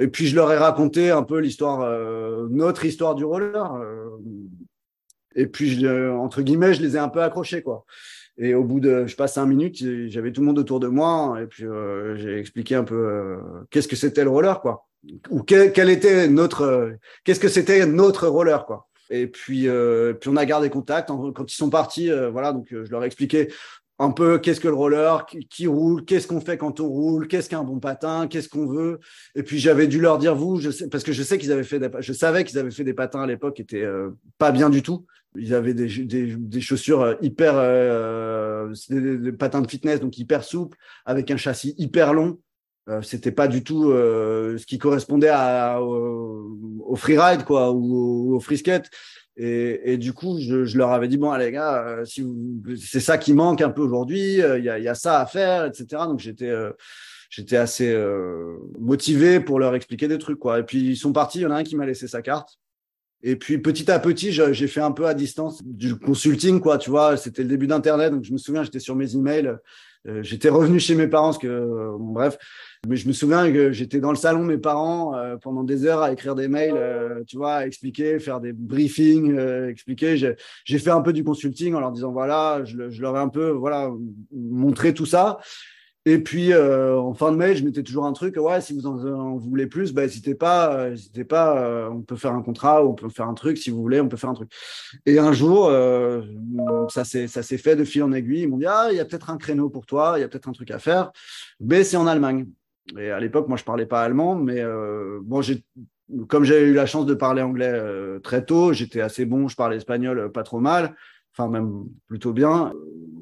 Et 0.00 0.08
puis, 0.08 0.26
je 0.26 0.34
leur 0.34 0.50
ai 0.50 0.58
raconté 0.58 1.12
un 1.12 1.22
peu 1.22 1.38
l'histoire, 1.38 1.88
notre 2.50 2.84
histoire 2.84 3.14
du 3.14 3.24
roller. 3.24 3.70
et 5.36 5.46
puis, 5.46 5.78
je, 5.78 6.10
entre 6.10 6.42
guillemets, 6.42 6.74
je 6.74 6.82
les 6.82 6.96
ai 6.96 6.98
un 6.98 7.08
peu 7.08 7.22
accrochés, 7.22 7.62
quoi. 7.62 7.84
Et 8.36 8.54
au 8.54 8.64
bout 8.64 8.80
de, 8.80 9.06
je 9.06 9.14
passe 9.14 9.34
cinq 9.34 9.46
minutes, 9.46 9.84
j'avais 10.08 10.32
tout 10.32 10.40
le 10.40 10.46
monde 10.48 10.58
autour 10.58 10.80
de 10.80 10.88
moi 10.88 11.38
et 11.40 11.46
puis 11.46 11.64
euh, 11.64 12.16
j'ai 12.16 12.38
expliqué 12.38 12.74
un 12.74 12.82
peu 12.82 12.96
euh, 12.96 13.36
qu'est-ce 13.70 13.86
que 13.86 13.96
c'était 13.96 14.24
le 14.24 14.30
roller, 14.30 14.60
quoi, 14.60 14.86
ou 15.30 15.42
quel, 15.42 15.72
quel 15.72 15.88
était 15.88 16.26
notre, 16.28 16.62
euh, 16.62 16.90
qu'est-ce 17.22 17.38
que 17.38 17.48
c'était 17.48 17.86
notre 17.86 18.26
roller, 18.26 18.66
quoi. 18.66 18.88
Et 19.10 19.26
puis, 19.26 19.68
puis 20.20 20.30
on 20.30 20.36
a 20.36 20.46
gardé 20.46 20.70
contact 20.70 21.08
quand 21.08 21.52
ils 21.52 21.54
sont 21.54 21.68
partis. 21.68 22.10
voilà, 22.32 22.54
donc 22.54 22.68
je 22.70 22.90
leur 22.90 23.04
ai 23.04 23.06
expliqué 23.06 23.48
un 24.04 24.10
peu 24.10 24.38
qu'est-ce 24.38 24.60
que 24.60 24.68
le 24.68 24.74
roller, 24.74 25.26
qui, 25.26 25.66
roule, 25.66 26.04
qu'est-ce 26.04 26.26
qu'on 26.26 26.40
fait 26.40 26.58
quand 26.58 26.80
on 26.80 26.88
roule, 26.88 27.28
qu'est-ce 27.28 27.48
qu'un 27.48 27.64
bon 27.64 27.80
patin, 27.80 28.26
qu'est-ce 28.28 28.48
qu'on 28.48 28.66
veut. 28.66 29.00
Et 29.34 29.42
puis 29.42 29.58
j'avais 29.58 29.86
dû 29.86 30.00
leur 30.00 30.18
dire 30.18 30.34
vous, 30.34 30.60
je 30.60 30.70
sais, 30.70 30.88
parce 30.88 31.04
que 31.04 31.12
je 31.12 31.22
sais 31.22 31.38
qu'ils 31.38 31.52
avaient 31.52 31.64
fait, 31.64 31.78
des, 31.78 31.88
je 32.00 32.12
savais 32.12 32.44
qu'ils 32.44 32.58
avaient 32.58 32.70
fait 32.70 32.84
des 32.84 32.94
patins 32.94 33.22
à 33.22 33.26
l'époque 33.26 33.56
qui 33.56 33.62
étaient 33.62 33.86
pas 34.38 34.52
bien 34.52 34.70
du 34.70 34.82
tout. 34.82 35.06
Ils 35.36 35.54
avaient 35.54 35.74
des, 35.74 35.88
des, 35.88 36.60
chaussures 36.60 37.00
euh, 37.00 37.14
hyper, 37.20 37.54
euh, 37.56 38.72
des, 38.88 39.32
patins 39.32 39.60
de 39.62 39.68
fitness, 39.68 40.00
donc 40.00 40.16
hyper 40.16 40.44
souples, 40.44 40.78
avec 41.04 41.30
un 41.30 41.36
châssis 41.36 41.74
hyper 41.76 42.14
long. 42.14 42.38
Euh, 42.88 43.02
c'était 43.02 43.32
pas 43.32 43.48
du 43.48 43.64
tout 43.64 43.90
euh, 43.90 44.58
ce 44.58 44.66
qui 44.66 44.78
correspondait 44.78 45.32
au, 45.80 46.84
au 46.84 46.96
freeride 46.96 47.44
quoi 47.44 47.72
ou 47.72 48.36
au, 48.36 48.40
skate 48.40 48.90
et, 49.36 49.96
du 49.96 50.12
coup 50.12 50.38
je, 50.38 50.76
leur 50.76 50.92
avais 50.92 51.08
dit 51.08 51.16
bon 51.16 51.30
allez, 51.30 51.50
gars 51.50 51.84
euh, 51.84 52.04
c'est 52.76 53.00
ça 53.00 53.18
qui 53.18 53.32
manque 53.32 53.60
un 53.62 53.70
peu 53.70 53.82
aujourd'hui 53.82 54.34
il 54.34 54.64
y, 54.64 54.68
a, 54.68 54.78
y, 54.78 54.88
a, 54.88 54.94
ça 54.94 55.20
à 55.20 55.26
faire 55.26 55.64
etc 55.64 55.86
donc 56.06 56.20
j'étais 56.20 56.52
j'étais 57.30 57.56
assez 57.56 57.96
motivé 58.78 59.40
pour 59.40 59.58
leur 59.58 59.74
expliquer 59.74 60.08
des 60.08 60.18
trucs 60.18 60.38
quoi 60.38 60.60
et 60.60 60.62
puis 60.62 60.78
ils 60.78 60.96
sont 60.96 61.12
partis 61.12 61.38
il 61.38 61.42
y 61.42 61.46
en 61.46 61.50
a 61.50 61.56
un 61.56 61.64
qui 61.64 61.76
m'a 61.76 61.86
laissé 61.86 62.06
sa 62.06 62.22
carte 62.22 62.58
et 63.26 63.36
puis 63.36 63.56
petit 63.56 63.90
à 63.90 63.98
petit, 63.98 64.32
j'ai 64.32 64.68
fait 64.68 64.82
un 64.82 64.92
peu 64.92 65.06
à 65.06 65.14
distance 65.14 65.64
du 65.64 65.96
consulting, 65.96 66.60
quoi. 66.60 66.76
Tu 66.76 66.90
vois, 66.90 67.16
c'était 67.16 67.42
le 67.42 67.48
début 67.48 67.66
d'Internet, 67.66 68.12
donc 68.12 68.22
je 68.22 68.32
me 68.34 68.36
souviens, 68.36 68.62
j'étais 68.62 68.80
sur 68.80 68.94
mes 68.96 69.16
emails. 69.16 69.56
Euh, 70.06 70.22
j'étais 70.22 70.48
revenu 70.48 70.78
chez 70.78 70.94
mes 70.94 71.06
parents, 71.06 71.28
parce 71.28 71.38
que 71.38 71.46
euh, 71.46 71.96
bref. 71.98 72.36
Mais 72.86 72.96
je 72.96 73.08
me 73.08 73.14
souviens 73.14 73.50
que 73.50 73.72
j'étais 73.72 73.98
dans 73.98 74.10
le 74.10 74.16
salon 74.16 74.44
mes 74.44 74.58
parents 74.58 75.16
euh, 75.16 75.36
pendant 75.38 75.64
des 75.64 75.86
heures 75.86 76.02
à 76.02 76.12
écrire 76.12 76.34
des 76.34 76.48
mails, 76.48 76.78
tu 77.26 77.38
vois, 77.38 77.54
à 77.54 77.66
expliquer, 77.66 78.18
faire 78.18 78.40
des 78.40 78.52
briefings, 78.52 79.38
expliquer. 79.68 80.16
J'ai 80.64 80.78
fait 80.78 80.90
un 80.90 81.00
peu 81.00 81.14
du 81.14 81.24
consulting 81.24 81.74
en 81.74 81.80
leur 81.80 81.92
disant 81.92 82.12
voilà, 82.12 82.62
je, 82.64 82.90
je 82.90 83.00
leur 83.00 83.16
ai 83.16 83.20
un 83.20 83.28
peu 83.28 83.48
voilà 83.48 83.90
montré 84.32 84.92
tout 84.92 85.06
ça. 85.06 85.38
Et 86.06 86.18
puis, 86.18 86.52
euh, 86.52 86.98
en 86.98 87.14
fin 87.14 87.32
de 87.32 87.36
mail, 87.36 87.56
je 87.56 87.64
mettais 87.64 87.82
toujours 87.82 88.04
un 88.04 88.12
truc, 88.12 88.36
ouais, 88.36 88.60
si 88.60 88.74
vous 88.74 88.86
en, 88.86 89.36
voulez 89.36 89.66
plus, 89.66 89.94
bah, 89.94 90.02
n'hésitez 90.02 90.34
pas, 90.34 90.74
euh, 90.74 90.90
n'hésitez 90.90 91.24
pas, 91.24 91.58
euh, 91.58 91.88
on 91.88 92.02
peut 92.02 92.16
faire 92.16 92.32
un 92.34 92.42
contrat, 92.42 92.84
on 92.84 92.92
peut 92.92 93.08
faire 93.08 93.26
un 93.26 93.32
truc, 93.32 93.56
si 93.56 93.70
vous 93.70 93.80
voulez, 93.80 94.02
on 94.02 94.08
peut 94.08 94.18
faire 94.18 94.28
un 94.28 94.34
truc. 94.34 94.50
Et 95.06 95.18
un 95.18 95.32
jour, 95.32 95.70
ça 96.90 97.04
s'est 97.04 97.58
fait 97.58 97.76
de 97.76 97.84
fil 97.84 98.02
en 98.02 98.12
aiguille. 98.12 98.42
Ils 98.42 98.48
m'ont 98.48 98.58
dit, 98.58 98.66
ah, 98.66 98.88
il 98.90 98.96
y 98.96 99.00
a 99.00 99.04
peut-être 99.06 99.30
un 99.30 99.38
créneau 99.38 99.70
pour 99.70 99.86
toi, 99.86 100.14
il 100.18 100.20
y 100.20 100.24
a 100.24 100.28
peut-être 100.28 100.48
un 100.48 100.52
truc 100.52 100.70
à 100.70 100.78
faire, 100.78 101.10
mais 101.58 101.84
c'est 101.84 101.96
en 101.96 102.06
Allemagne. 102.06 102.48
Et 102.98 103.10
à 103.10 103.18
l'époque, 103.18 103.48
moi, 103.48 103.56
je 103.56 103.64
parlais 103.64 103.86
pas 103.86 104.02
allemand, 104.02 104.34
mais 104.34 104.62
bon, 105.22 105.40
j'ai 105.40 105.64
comme 106.28 106.44
j'ai 106.44 106.60
eu 106.60 106.74
la 106.74 106.84
chance 106.84 107.06
de 107.06 107.14
parler 107.14 107.40
anglais 107.40 107.80
très 108.22 108.44
tôt, 108.44 108.74
j'étais 108.74 109.00
assez 109.00 109.24
bon, 109.24 109.48
je 109.48 109.56
parlais 109.56 109.76
espagnol 109.78 110.30
pas 110.30 110.42
trop 110.42 110.60
mal 110.60 110.94
enfin 111.36 111.50
même 111.50 111.84
plutôt 112.06 112.32
bien. 112.32 112.72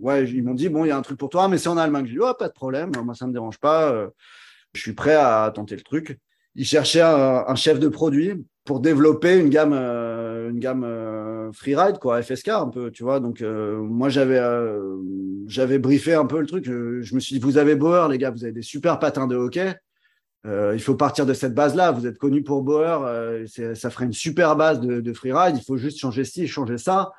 Ouais, 0.00 0.29
ils 0.29 0.43
m'ont 0.43 0.55
dit 0.55 0.69
bon, 0.69 0.85
il 0.85 0.88
y 0.88 0.91
a 0.91 0.97
un 0.97 1.03
truc 1.03 1.19
pour 1.19 1.31
toi, 1.31 1.49
mais 1.49 1.59
c'est 1.59 1.69
en 1.69 1.76
Allemagne. 1.76 2.06
Je 2.06 2.12
dis 2.12 2.19
oh, 2.20 2.35
pas 2.38 2.49
de 2.49 2.53
problème, 2.53 2.93
moi 3.05 3.14
ça 3.14 3.26
me 3.26 3.32
dérange 3.32 3.59
pas, 3.59 3.91
euh, 3.91 4.09
je 4.75 4.81
suis 4.81 4.93
prêt 4.93 5.14
à 5.14 5.50
tenter 5.55 5.76
le 5.76 5.82
truc. 5.82 6.19
Ils 6.55 6.67
cherchaient 6.67 7.00
un, 7.00 7.55
chef 7.55 7.79
de 7.81 7.88
produit 7.88 8.44
pour 8.64 8.81
développer 8.81 9.38
une 9.38 9.49
gamme, 9.49 9.73
euh, 9.73 10.50
une 10.50 10.59
gamme 10.59 10.85
euh, 10.85 11.50
freeride 11.53 11.99
quoi, 11.99 12.20
FSK 12.23 12.49
un 12.49 12.69
peu, 12.69 12.91
tu 12.91 13.05
vois. 13.05 13.20
Donc 13.20 13.41
moi 13.43 14.09
j'avais 14.09 14.41
j'avais 15.47 15.79
briefé 15.79 16.15
un 16.15 16.26
peu 16.26 16.41
le 16.41 16.47
truc. 16.47 16.65
Je, 16.65 17.15
me 17.15 17.20
suis 17.20 17.37
dit 17.37 17.41
vous 17.41 17.56
avez 17.56 17.75
Bauer 17.75 18.08
les 18.08 18.19
gars, 18.19 18.31
vous 18.31 18.44
avez 18.44 18.53
des 18.53 18.62
super 18.62 18.99
patins 18.99 19.26
de 19.26 19.37
hockey. 19.37 19.75
il 20.44 20.81
faut 20.82 20.97
partir 20.97 21.25
de 21.25 21.32
cette 21.32 21.55
base-là. 21.55 21.93
Vous 21.93 22.06
êtes 22.06 22.19
connu 22.19 22.43
pour 22.43 22.62
Bauer, 22.62 23.47
ça 23.47 23.88
ferait 23.88 24.05
une 24.05 24.12
super 24.12 24.56
base 24.56 24.81
de 24.81 25.12
freeride. 25.15 25.56
Il 25.56 25.65
faut 25.65 25.79
juste 25.79 25.99
changer 25.99 26.25
ci, 26.25 26.47
changer 26.49 26.76
ça 26.76 27.12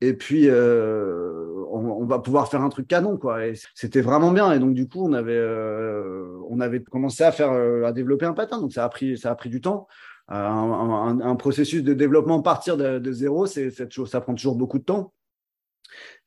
et 0.00 0.14
puis 0.14 0.48
euh, 0.48 1.50
on, 1.70 2.04
va 2.04 2.18
pouvoir 2.18 2.48
faire 2.48 2.62
un 2.62 2.68
truc 2.68 2.88
canon 2.88 3.16
quoi. 3.16 3.46
Et 3.46 3.54
c'était 3.74 4.00
vraiment 4.00 4.32
bien. 4.32 4.52
Et 4.52 4.58
donc 4.58 4.74
du 4.74 4.88
coup 4.88 5.06
on 5.06 5.12
avait 5.12 5.36
euh, 5.36 6.38
on 6.48 6.60
avait 6.60 6.82
commencé 6.82 7.22
à 7.22 7.32
faire 7.32 7.52
euh, 7.52 7.84
à 7.84 7.92
développer 7.92 8.26
un 8.26 8.32
patin. 8.32 8.60
Donc 8.60 8.72
ça 8.72 8.84
a 8.84 8.88
pris 8.88 9.18
ça 9.18 9.30
a 9.30 9.34
pris 9.34 9.50
du 9.50 9.60
temps. 9.60 9.86
Euh, 10.30 10.34
un, 10.36 11.36
processus 11.36 11.82
de 11.82 11.92
développement 11.92 12.40
partir 12.40 12.76
de, 12.76 13.12
zéro 13.12 13.46
c'est 13.46 13.70
ça 13.70 14.20
prend 14.20 14.34
toujours 14.34 14.56
beaucoup 14.56 14.78
de 14.78 14.84
temps. 14.84 15.12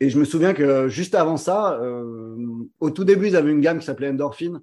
Et 0.01 0.09
je 0.09 0.19
me 0.19 0.25
souviens 0.25 0.53
que 0.53 0.89
juste 0.89 1.15
avant 1.15 1.37
ça 1.37 1.79
euh, 1.81 2.35
au 2.81 2.89
tout 2.89 3.05
début 3.05 3.27
ils 3.27 3.35
avaient 3.37 3.51
une 3.51 3.61
gamme 3.61 3.79
qui 3.79 3.85
s'appelait 3.85 4.09
Endorphin 4.09 4.61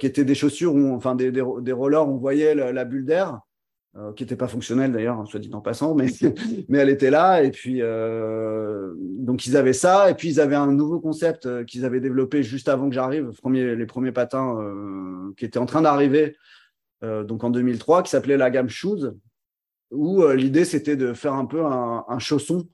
qui 0.00 0.06
était 0.06 0.24
des 0.24 0.34
chaussures 0.34 0.74
où 0.74 0.94
enfin 0.94 1.14
des, 1.14 1.30
des, 1.30 1.42
rollers 1.42 2.08
où 2.08 2.14
on 2.14 2.16
voyait 2.16 2.54
la 2.54 2.84
bulle 2.84 3.04
d'air 3.04 3.38
euh, 3.98 4.12
qui 4.12 4.24
n'était 4.24 4.36
pas 4.36 4.48
fonctionnelle 4.48 4.92
d'ailleurs, 4.92 5.26
soit 5.26 5.40
dit 5.40 5.48
en 5.54 5.62
passant, 5.62 5.94
mais, 5.94 6.08
mais 6.68 6.78
elle 6.78 6.90
était 6.90 7.10
là. 7.10 7.42
Et 7.42 7.50
puis, 7.50 7.78
euh, 7.80 8.92
donc 8.98 9.46
ils 9.46 9.56
avaient 9.56 9.72
ça. 9.72 10.10
Et 10.10 10.14
puis, 10.14 10.28
ils 10.28 10.40
avaient 10.40 10.56
un 10.56 10.70
nouveau 10.70 11.00
concept 11.00 11.46
euh, 11.46 11.64
qu'ils 11.64 11.86
avaient 11.86 12.00
développé 12.00 12.42
juste 12.42 12.68
avant 12.68 12.90
que 12.90 12.94
j'arrive, 12.94 13.30
premier, 13.40 13.74
les 13.74 13.86
premiers 13.86 14.12
patins 14.12 14.58
qui 15.36 15.46
étaient 15.46 15.58
en 15.58 15.66
train 15.66 15.82
d'arriver, 15.82 16.36
donc 17.02 17.44
en 17.44 17.50
2003, 17.50 18.02
qui 18.02 18.10
s'appelait 18.10 18.36
la 18.36 18.50
gamme 18.50 18.68
Shoes, 18.68 19.14
où 19.90 20.26
l'idée 20.28 20.64
c'était 20.64 20.96
de 20.96 21.12
faire 21.12 21.34
un 21.34 21.46
peu 21.46 21.64
un, 21.64 22.04
un, 22.08 22.18
chausson. 22.18 22.68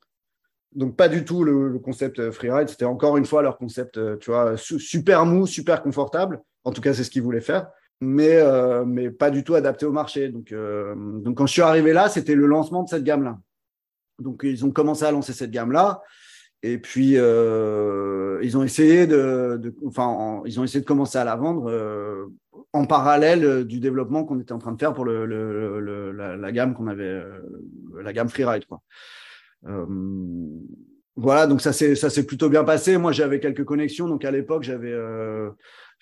Donc, 0.75 0.97
pas 0.97 1.09
du 1.09 1.25
tout 1.25 1.45
le, 1.45 1.69
le 1.69 1.79
concept 1.79 2.31
freeride, 2.31 2.69
c'était 2.69 2.85
encore 2.85 3.17
une 3.17 3.26
fois 3.26 3.43
leur 3.43 3.59
concept, 3.59 4.00
tu 4.19 4.31
vois, 4.31 4.57
super 4.57 5.26
mou, 5.26 5.47
super 5.47 5.83
confortable. 5.83 6.41
En 6.64 6.73
tout 6.73 6.81
cas, 6.81 6.95
c'est 6.95 7.05
ce 7.05 7.11
qu'ils 7.11 7.23
voulaient 7.23 7.41
faire 7.41 7.69
mais, 8.03 8.35
euh, 8.35 8.85
mais 8.85 9.11
pas 9.11 9.31
du 9.31 9.45
tout 9.45 9.55
adapté 9.55 9.87
au 9.87 9.93
marché. 9.93 10.29
Donc, 10.29 10.51
euh, 10.51 10.93
donc 10.97 11.37
quand 11.37 11.47
je 11.47 11.53
suis 11.53 11.63
arrivé 11.63 11.93
là, 11.93 12.09
c'était 12.09 12.35
le 12.35 12.47
lancement 12.47 12.83
de 12.83 12.89
cette 12.89 13.05
gamme-là. 13.05 13.39
Donc, 14.19 14.41
ils 14.43 14.65
ont 14.67 14.73
commencé 14.73 15.05
à 15.05 15.13
lancer 15.13 15.33
cette 15.33 15.53
gamme-là. 15.53 16.03
Et 16.65 16.79
puis, 16.79 17.15
euh, 17.17 18.41
ils 18.43 18.57
ont 18.57 18.65
essayé 18.65 19.07
de, 19.07 19.73
enfin, 19.87 20.07
en, 20.07 20.45
ils 20.45 20.59
ont 20.59 20.65
essayé 20.65 20.81
de 20.81 20.87
commencer 20.87 21.17
à 21.17 21.25
la 21.25 21.37
vendre 21.37 21.71
euh, 21.71 22.27
en 22.73 22.87
parallèle 22.87 23.65
du 23.65 23.79
développement 23.79 24.25
qu'on 24.25 24.41
était 24.41 24.53
en 24.53 24.59
train 24.59 24.73
de 24.73 24.81
faire 24.81 24.95
pour 24.95 25.05
le, 25.05 25.25
le, 25.25 25.79
le 25.81 26.13
la, 26.13 26.53
gamme 26.53 26.75
qu'on 26.75 26.89
avait, 26.89 27.05
euh, 27.05 27.41
la 28.03 28.13
gamme 28.13 28.29
Freeride, 28.29 28.67
quoi. 28.67 28.83
Euh, 29.69 29.87
voilà, 31.15 31.47
donc 31.47 31.61
ça 31.61 31.73
s'est 31.73 31.95
ça 31.95 32.11
s'est 32.11 32.27
plutôt 32.27 32.49
bien 32.49 32.65
passé. 32.65 32.97
Moi, 32.97 33.13
j'avais 33.13 33.39
quelques 33.39 33.65
connexions. 33.65 34.09
Donc 34.09 34.25
à 34.25 34.31
l'époque, 34.31 34.63
j'avais 34.65 34.97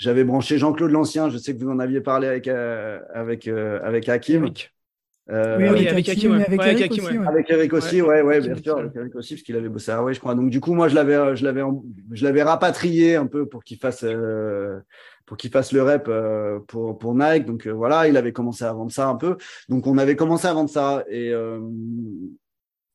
j'avais 0.01 0.25
branché 0.25 0.57
Jean-Claude 0.57 0.91
l'Ancien, 0.91 1.29
je 1.29 1.37
sais 1.37 1.55
que 1.55 1.63
vous 1.63 1.71
en 1.71 1.79
aviez 1.79 2.01
parlé 2.01 2.27
avec, 2.27 2.49
euh, 2.49 2.99
avec, 3.13 3.47
euh, 3.47 3.79
avec 3.83 4.09
Hakim. 4.09 4.51
Euh, 5.31 5.59
oui, 5.59 5.69
oui, 5.73 5.89
avec 5.89 6.09
Hakim, 6.09 6.33
avec, 6.33 6.59
ouais, 6.59 6.73
Eric 6.73 6.93
aussi, 6.93 7.19
ouais. 7.19 7.27
avec 7.27 7.51
Eric 7.51 7.73
aussi, 7.75 8.03
ouais, 8.03 8.23
ouais, 8.23 8.41
bien 8.41 8.57
sûr, 8.57 8.79
avec 8.79 8.97
Eric 8.97 9.15
aussi, 9.15 9.35
parce 9.35 9.43
qu'il 9.43 9.57
avait 9.57 9.69
bossé 9.69 9.93
à 9.93 9.97
Huawei, 9.97 10.15
je 10.15 10.21
crois. 10.21 10.35
Donc 10.35 10.49
du 10.49 10.59
coup, 10.59 10.73
moi, 10.73 10.89
je 10.89 10.95
l'avais, 10.95 11.15
euh, 11.15 11.37
je 11.37 11.45
l'avais, 11.45 11.61
je 12.13 12.25
l'avais 12.25 12.43
rapatrié 12.43 13.17
un 13.17 13.27
peu 13.27 13.47
pour 13.47 13.63
qu'il 13.63 13.77
fasse, 13.77 14.03
euh, 14.03 14.81
pour 15.27 15.37
qu'il 15.37 15.51
fasse 15.51 15.71
le 15.73 15.83
rep 15.83 16.07
euh, 16.09 16.61
pour 16.67 16.99
pour 16.99 17.15
Nike. 17.15 17.45
Donc 17.45 17.67
voilà, 17.67 18.09
il 18.09 18.17
avait 18.17 18.33
commencé 18.33 18.65
à 18.65 18.73
vendre 18.73 18.91
ça 18.91 19.07
un 19.07 19.17
peu. 19.17 19.37
Donc 19.69 19.87
on 19.87 19.99
avait 19.99 20.17
commencé 20.17 20.47
à 20.47 20.55
vendre 20.55 20.71
ça 20.71 21.05
et 21.11 21.33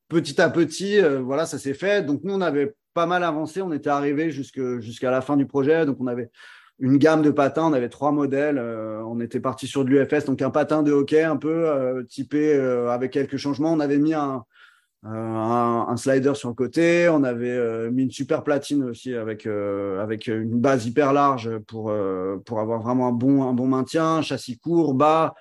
petit 0.09 0.41
à 0.41 0.49
petit, 0.49 0.99
voilà, 1.21 1.45
ça 1.45 1.59
s'est 1.59 1.75
fait. 1.75 2.03
Donc 2.03 2.21
nous, 2.23 2.33
on 2.33 2.41
avait 2.41 2.73
pas 2.95 3.05
mal 3.05 3.23
avancé. 3.23 3.61
On 3.61 3.71
était 3.71 3.91
arrivé 3.91 4.31
jusque 4.31 4.79
jusqu'à 4.79 5.11
la 5.11 5.21
fin 5.21 5.37
du 5.37 5.45
projet. 5.45 5.85
Donc 5.85 5.97
on 6.01 6.07
avait 6.07 6.31
une 6.79 6.97
gamme 6.97 7.21
de 7.21 7.31
patins. 7.31 7.65
On 7.65 7.73
avait 7.73 7.89
trois 7.89 8.11
modèles. 8.11 8.57
Euh, 8.57 9.01
on 9.05 9.19
était 9.19 9.39
parti 9.39 9.67
sur 9.67 9.85
de 9.85 9.89
l'UFS, 9.89 10.25
donc 10.25 10.41
un 10.41 10.49
patin 10.49 10.83
de 10.83 10.91
hockey 10.91 11.23
un 11.23 11.37
peu 11.37 11.67
euh, 11.69 12.03
typé 12.03 12.53
euh, 12.53 12.89
avec 12.89 13.11
quelques 13.11 13.37
changements. 13.37 13.71
On 13.73 13.79
avait 13.79 13.97
mis 13.97 14.13
un, 14.13 14.43
un, 15.03 15.97
slider 15.97 16.33
sur 16.35 16.49
le 16.49 16.55
côté. 16.55 17.07
On 17.09 17.23
avait 17.23 17.91
mis 17.91 18.03
une 18.03 18.11
super 18.11 18.43
platine 18.43 18.83
aussi 18.83 19.13
avec, 19.13 19.45
avec 19.45 20.27
une 20.27 20.59
base 20.59 20.85
hyper 20.85 21.13
large 21.13 21.57
pour, 21.67 21.93
pour 22.45 22.59
avoir 22.59 22.81
vraiment 22.81 23.07
un 23.07 23.11
bon, 23.11 23.43
un 23.43 23.53
bon 23.53 23.67
maintien, 23.67 24.21
châssis 24.21 24.57
court, 24.57 24.93
bas. 24.93 25.35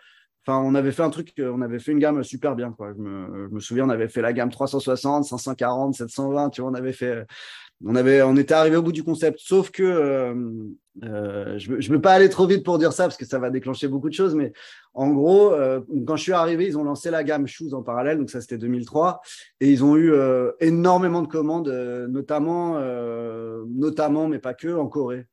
Enfin, 0.47 0.59
on 0.59 0.75
avait 0.75 0.93
fait 0.93 1.03
un 1.03 1.09
truc, 1.09 1.33
on 1.39 1.63
avait 1.63 1.79
fait 1.79 1.93
une 1.93 1.99
gamme 1.99 2.23
super 2.23 2.55
bien. 2.55 2.73
Quoi. 2.73 2.93
Je, 2.95 3.01
me, 3.01 3.49
je 3.49 3.55
me 3.55 3.61
souviens, 3.61 3.87
on 3.87 3.89
avait 3.89 4.09
fait 4.09 4.21
la 4.21 4.35
gamme 4.35 4.51
360, 4.51 5.25
540, 5.25 5.95
720. 5.95 6.51
Tu 6.51 6.61
vois, 6.61 6.71
on 6.71 6.75
avait 6.75 6.93
fait 6.93 7.25
on, 7.87 7.97
avait, 7.97 8.23
on 8.23 8.37
était 8.37 8.55
arrivé 8.55 8.77
au 8.77 8.83
bout 8.83 8.93
du 8.93 9.05
concept, 9.05 9.39
sauf 9.41 9.71
que 9.71 9.83
euh, 9.83 10.35
euh, 11.05 11.59
je 11.59 11.73
ne 11.73 11.95
veux 11.95 12.01
pas 12.01 12.13
aller 12.13 12.29
trop 12.29 12.47
vite 12.47 12.65
pour 12.65 12.79
dire 12.79 12.93
ça 12.93 13.05
parce 13.05 13.17
que 13.17 13.27
ça 13.27 13.39
va 13.39 13.51
déclencher 13.51 13.89
beaucoup 13.89 14.09
de 14.09 14.15
choses, 14.15 14.35
mais 14.35 14.53
en 14.95 15.11
gros, 15.11 15.53
euh, 15.53 15.81
quand 16.07 16.17
je 16.17 16.23
suis 16.23 16.33
arrivé, 16.33 16.67
ils 16.67 16.79
ont 16.79 16.85
lancé 16.85 17.11
la 17.11 17.25
gamme 17.25 17.47
Shoes 17.47 17.75
en 17.75 17.83
parallèle, 17.83 18.19
donc 18.19 18.31
ça 18.31 18.41
c'était 18.41 18.59
2003, 18.59 19.21
et 19.61 19.71
ils 19.71 19.85
ont 19.85 19.97
eu 19.97 20.15
énormément 20.61 21.23
de 21.23 21.29
commandes, 21.29 21.69
notamment, 22.09 22.79
notamment, 23.69 24.29
mais 24.29 24.39
pas 24.39 24.55
que, 24.55 24.75
en 24.75 24.87
Corée. 24.87 25.27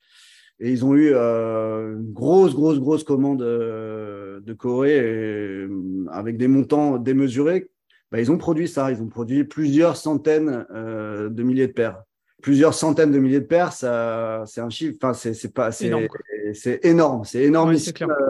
Et 0.59 0.71
ils 0.71 0.85
ont 0.85 0.93
eu 0.93 1.13
une 1.13 2.11
grosse, 2.11 2.53
grosse, 2.53 2.79
grosse 2.79 3.03
commande 3.03 3.39
de 3.39 4.53
Corée 4.53 5.67
avec 6.11 6.37
des 6.37 6.47
montants 6.47 6.97
démesurés. 6.97 7.69
Bah, 8.11 8.19
ils 8.19 8.29
ont 8.29 8.37
produit 8.37 8.67
ça, 8.67 8.91
ils 8.91 9.01
ont 9.01 9.07
produit 9.07 9.45
plusieurs 9.45 9.95
centaines 9.95 10.65
de 10.69 11.43
milliers 11.43 11.67
de 11.67 11.73
paires 11.73 12.03
plusieurs 12.41 12.73
centaines 12.73 13.11
de 13.11 13.19
milliers 13.19 13.39
de 13.39 13.45
paires, 13.45 13.73
ça, 13.73 14.43
c'est 14.45 14.61
un 14.61 14.69
chiffre. 14.69 14.95
Enfin, 15.01 15.13
c'est, 15.13 15.53
pas, 15.53 15.71
c'est 15.71 15.87
énorme. 15.87 16.07
C'est 16.53 16.83
énorme, 16.83 17.23
c'est 17.25 17.43
énorme. 17.43 17.75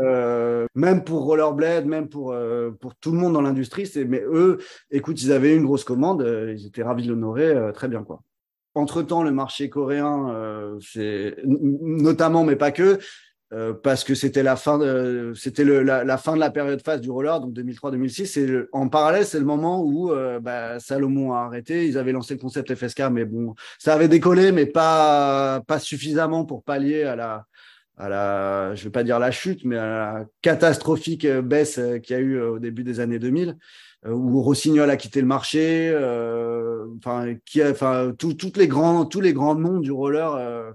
Euh, 0.03 0.65
même 0.75 1.03
pour 1.03 1.23
Rollerblade, 1.23 1.85
même 1.85 2.09
pour 2.09 2.33
euh, 2.33 2.71
pour 2.71 2.95
tout 2.95 3.11
le 3.11 3.17
monde 3.17 3.33
dans 3.33 3.41
l'industrie, 3.41 3.87
c'est. 3.87 4.05
Mais 4.05 4.21
eux, 4.21 4.59
écoute, 4.91 5.21
ils 5.23 5.31
avaient 5.31 5.55
une 5.55 5.65
grosse 5.65 5.83
commande, 5.83 6.21
euh, 6.21 6.53
ils 6.55 6.67
étaient 6.67 6.83
ravis 6.83 7.03
de 7.03 7.09
l'honorer, 7.09 7.55
très 7.73 7.87
bien 7.87 8.03
quoi. 8.03 8.21
Entre 8.73 9.01
temps, 9.01 9.23
le 9.23 9.31
marché 9.31 9.69
coréen, 9.69 10.77
c'est 10.79 11.35
notamment, 11.43 12.45
mais 12.45 12.55
pas 12.55 12.71
que, 12.71 12.99
euh, 13.53 13.73
parce 13.73 14.05
que 14.05 14.15
c'était 14.15 14.43
la 14.43 14.55
fin 14.55 14.77
de 14.77 15.33
c'était 15.35 15.65
la, 15.65 16.05
la, 16.05 16.17
fin 16.17 16.35
de 16.35 16.39
la 16.39 16.51
période 16.51 16.81
phase 16.81 17.01
du 17.01 17.11
roller 17.11 17.41
donc 17.41 17.53
2003-2006 17.53 18.39
et 18.39 18.67
en 18.71 18.87
parallèle 18.87 19.25
c'est 19.25 19.39
le 19.39 19.45
moment 19.45 19.83
où 19.83 20.11
euh, 20.11 20.39
bah, 20.39 20.79
Salomon 20.79 21.33
a 21.33 21.39
arrêté. 21.39 21.85
Ils 21.85 21.97
avaient 21.97 22.13
lancé 22.13 22.35
le 22.35 22.39
concept 22.39 22.73
FSK 22.73 23.09
mais 23.11 23.25
bon 23.25 23.53
ça 23.77 23.93
avait 23.93 24.07
décollé 24.07 24.53
mais 24.53 24.65
pas 24.65 25.61
pas 25.67 25.79
suffisamment 25.79 26.45
pour 26.45 26.63
pallier 26.63 27.03
à 27.03 27.17
la 27.17 27.45
à 27.97 28.07
la 28.07 28.75
je 28.75 28.85
vais 28.85 28.89
pas 28.89 29.03
dire 29.03 29.19
la 29.19 29.31
chute 29.31 29.65
mais 29.65 29.77
à 29.77 29.85
la 29.85 30.25
catastrophique 30.41 31.27
baisse 31.27 31.77
qu'il 32.03 32.15
y 32.15 32.19
a 32.19 32.21
eu 32.21 32.39
au 32.39 32.57
début 32.57 32.85
des 32.85 33.01
années 33.01 33.19
2000 33.19 33.57
où 34.07 34.41
Rossignol 34.41 34.89
a 34.89 34.95
quitté 34.95 35.19
le 35.19 35.27
marché 35.27 35.93
enfin 36.97 37.35
qui 37.45 37.61
enfin 37.63 38.13
toutes 38.17 38.55
les 38.55 38.69
grands 38.69 39.03
tous 39.05 39.19
les 39.19 39.33
grands 39.33 39.55
noms 39.55 39.79
du 39.79 39.91
roller 39.91 40.33
euh, 40.35 40.71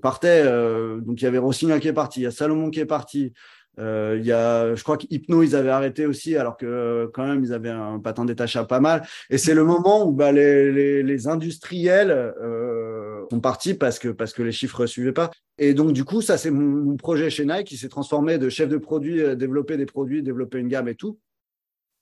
partait. 0.00 0.42
Euh, 0.44 1.00
donc 1.00 1.20
il 1.20 1.24
y 1.24 1.28
avait 1.28 1.38
Rossignol 1.38 1.80
qui 1.80 1.88
est 1.88 1.92
parti, 1.92 2.20
il 2.20 2.24
y 2.24 2.26
a 2.26 2.30
Salomon 2.30 2.70
qui 2.70 2.80
est 2.80 2.86
parti. 2.86 3.32
Euh, 3.78 4.18
y 4.22 4.32
a, 4.32 4.74
je 4.74 4.82
crois 4.82 4.96
qu'Hypno, 4.96 5.42
ils 5.42 5.54
avaient 5.54 5.68
arrêté 5.68 6.06
aussi, 6.06 6.34
alors 6.36 6.56
que 6.56 7.10
quand 7.12 7.26
même, 7.26 7.44
ils 7.44 7.52
avaient 7.52 7.68
un 7.68 7.98
patin 7.98 8.24
détachable 8.24 8.66
pas 8.66 8.80
mal. 8.80 9.06
Et 9.28 9.36
c'est 9.36 9.52
le 9.52 9.64
moment 9.64 10.06
où 10.06 10.12
bah, 10.12 10.32
les, 10.32 10.72
les, 10.72 11.02
les 11.02 11.28
industriels 11.28 12.10
euh, 12.10 13.26
sont 13.30 13.40
partis 13.40 13.74
parce 13.74 13.98
que, 13.98 14.08
parce 14.08 14.32
que 14.32 14.42
les 14.42 14.52
chiffres 14.52 14.86
suivaient 14.86 15.12
pas. 15.12 15.30
Et 15.58 15.74
donc, 15.74 15.92
du 15.92 16.04
coup, 16.04 16.22
ça, 16.22 16.38
c'est 16.38 16.50
mon, 16.50 16.96
projet 16.96 17.28
chez 17.28 17.44
Nike 17.44 17.66
qui 17.66 17.76
s'est 17.76 17.90
transformé 17.90 18.38
de 18.38 18.48
chef 18.48 18.70
de 18.70 18.78
produit, 18.78 19.36
développer 19.36 19.76
des 19.76 19.86
produits, 19.86 20.22
développer 20.22 20.58
une 20.58 20.68
gamme 20.68 20.88
et 20.88 20.94
tout. 20.94 21.18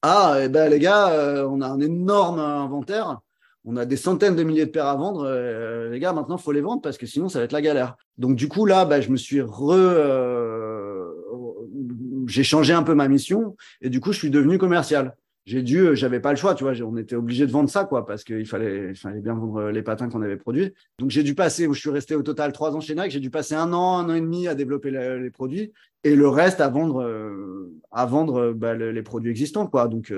Ah, 0.03 0.39
et 0.45 0.49
ben 0.49 0.69
les 0.69 0.79
gars, 0.79 1.45
on 1.49 1.61
a 1.61 1.67
un 1.67 1.81
énorme 1.81 2.39
inventaire 2.39 3.21
on 3.65 3.77
a 3.77 3.85
des 3.85 3.97
centaines 3.97 4.37
de 4.37 4.43
milliers 4.43 4.67
de 4.67 4.71
paires 4.71 4.87
à 4.87 4.97
vendre. 4.97 5.25
Euh, 5.27 5.91
les 5.91 5.99
gars, 5.99 6.13
maintenant, 6.13 6.39
faut 6.39 6.53
les 6.53 6.61
vendre 6.61 6.83
parce 6.83 6.99
que 6.99 7.07
sinon, 7.07 7.29
ça 7.29 7.39
va 7.39 7.45
être 7.47 7.53
la 7.53 7.63
galère. 7.63 7.97
Donc, 8.19 8.37
du 8.37 8.49
coup, 8.49 8.67
là, 8.67 8.85
bah, 8.85 9.01
je 9.01 9.11
me 9.11 9.17
suis 9.17 9.41
re. 9.41 9.71
Euh, 9.71 11.11
j'ai 12.27 12.45
changé 12.45 12.73
un 12.73 12.83
peu 12.83 12.95
ma 12.95 13.09
mission 13.09 13.57
et 13.81 13.91
du 13.91 14.01
coup, 14.01 14.13
je 14.13 14.19
suis 14.19 14.31
devenu 14.31 14.59
commercial 14.59 15.15
j'ai 15.47 15.63
dû, 15.63 15.79
euh, 15.79 15.95
j'avais 15.95 16.21
pas 16.21 16.31
le 16.31 16.37
choix, 16.37 16.55
tu 16.55 16.65
vois, 16.65 16.73
on 16.83 16.97
était 16.97 17.17
obligé 17.17 17.47
de 17.47 17.53
vendre 17.53 17.69
ça, 17.69 17.85
quoi, 17.85 18.07
parce 18.07 18.25
qu'il 18.25 18.47
fallait, 18.47 18.91
il 18.91 18.97
fallait 18.97 19.21
bien 19.21 19.35
vendre 19.35 19.57
euh, 19.57 19.73
les 19.73 19.83
patins 19.83 20.09
qu'on 20.09 20.23
avait 20.23 20.37
produits. 20.37 20.73
Donc 20.99 21.11
j'ai 21.11 21.23
dû 21.23 21.35
passer, 21.35 21.69
je 21.71 21.79
suis 21.79 21.91
resté 21.91 22.15
au 22.15 22.23
total 22.23 22.53
trois 22.53 22.75
ans 22.75 22.81
chez 22.81 22.95
Nike, 22.95 23.11
j'ai 23.11 23.21
dû 23.21 23.31
passer 23.31 23.55
un 23.55 23.73
an, 23.73 23.99
un 23.99 24.09
an 24.09 24.15
et 24.15 24.21
demi 24.21 24.49
à 24.49 24.55
développer 24.55 24.91
les 24.91 25.31
produits 25.31 25.73
et 26.05 26.15
le 26.15 26.29
reste 26.29 26.61
à 26.61 26.69
vendre, 26.69 27.03
euh, 27.03 27.73
à 27.91 28.07
vendre 28.07 28.53
bah, 28.53 28.75
les 28.75 29.03
produits 29.03 29.31
existants, 29.31 29.67
quoi. 29.67 29.89
Donc, 29.89 30.13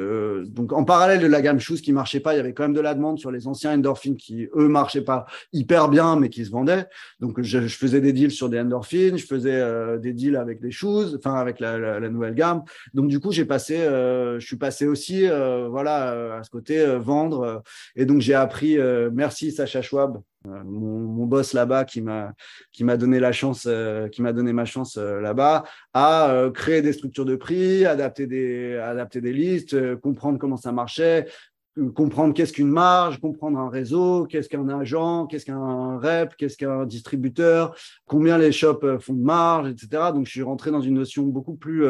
donc 0.47 0.73
en 0.73 0.85
parallèle 0.85 1.21
de 1.21 1.27
la 1.27 1.43
gamme 1.43 1.61
Shoes 1.61 1.77
qui 1.77 1.93
marchait 1.93 2.21
pas, 2.21 2.35
il 2.35 2.39
y 2.39 2.41
avait 2.41 2.55
quand 2.55 2.65
même 2.65 2.73
de 2.73 2.81
la 2.81 2.95
demande 2.95 3.19
sur 3.19 3.31
les 3.31 3.47
anciens 3.47 3.75
endorphines 3.75 4.17
qui 4.17 4.49
eux 4.57 4.69
marchaient 4.69 5.05
pas 5.05 5.27
hyper 5.53 5.89
bien, 5.89 6.17
mais 6.17 6.31
qui 6.31 6.45
se 6.45 6.51
vendaient. 6.51 6.87
Donc 7.21 7.41
je, 7.43 7.67
je 7.67 7.77
faisais 7.77 8.01
des 8.01 8.13
deals 8.13 8.31
sur 8.31 8.49
des 8.49 8.61
endorphines, 8.61 9.19
je 9.19 9.27
faisais 9.27 9.99
des 9.99 10.13
deals 10.13 10.37
avec 10.37 10.61
des 10.61 10.71
shoes, 10.71 11.17
enfin 11.17 11.35
avec 11.35 11.61
la, 11.61 11.79
la, 11.79 12.01
la, 12.01 12.09
nouvelle 12.09 12.35
gamme. 12.35 12.63
Donc 12.95 13.09
du 13.09 13.21
coup 13.21 13.31
j'ai 13.31 13.45
passé, 13.45 13.77
je 13.77 14.45
suis 14.45 14.57
passé 14.57 14.87
aussi 14.87 15.07
euh, 15.25 15.69
voilà, 15.69 16.13
euh, 16.13 16.39
à 16.39 16.43
ce 16.43 16.51
côté 16.51 16.79
euh, 16.81 16.99
vendre. 16.99 17.63
Et 17.95 18.05
donc 18.07 18.21
j'ai 18.21 18.35
appris, 18.35 18.79
merci 19.13 19.53
Sacha 19.53 19.83
Schwab, 19.83 20.21
mon, 20.65 21.27
boss 21.27 21.53
là-bas 21.53 21.85
qui 21.85 22.01
m'a 22.01 22.33
qui 22.73 22.85
m'a 22.85 22.97
donné 22.97 23.19
la 23.19 23.33
chance, 23.33 23.69
qui 24.13 24.23
m'a 24.23 24.33
donné 24.33 24.53
ma 24.53 24.65
chance 24.65 24.97
là-bas, 24.97 25.65
à 25.93 26.51
créer 26.55 26.83
des 26.83 26.93
structures 26.93 27.25
de 27.25 27.37
prix, 27.37 27.85
adapter 27.85 28.27
des 28.27 28.77
adapter 28.77 29.21
des 29.21 29.33
listes, 29.33 29.97
comprendre 29.97 30.39
comment 30.39 30.57
ça 30.57 30.73
marchait, 30.73 31.27
comprendre 31.95 32.33
qu'est-ce 32.33 32.53
qu'une 32.53 32.71
marge, 32.71 33.21
comprendre 33.21 33.59
un 33.59 33.69
réseau, 33.69 34.27
qu'est-ce 34.27 34.49
qu'un 34.49 34.69
agent, 34.69 35.27
qu'est-ce 35.27 35.47
qu'un 35.47 35.99
rep, 35.99 36.37
qu'est-ce 36.37 36.57
qu'un 36.57 36.87
distributeur, 36.87 37.77
combien 38.07 38.39
les 38.39 38.53
shops 38.53 38.99
font 39.01 39.15
de 39.15 39.23
marge, 39.23 39.69
etc. 39.69 39.89
Donc, 40.15 40.27
je 40.27 40.31
suis 40.31 40.43
rentré 40.43 40.71
dans 40.71 40.81
une 40.81 40.95
notion 40.95 41.25
beaucoup 41.25 41.57
plus 41.57 41.85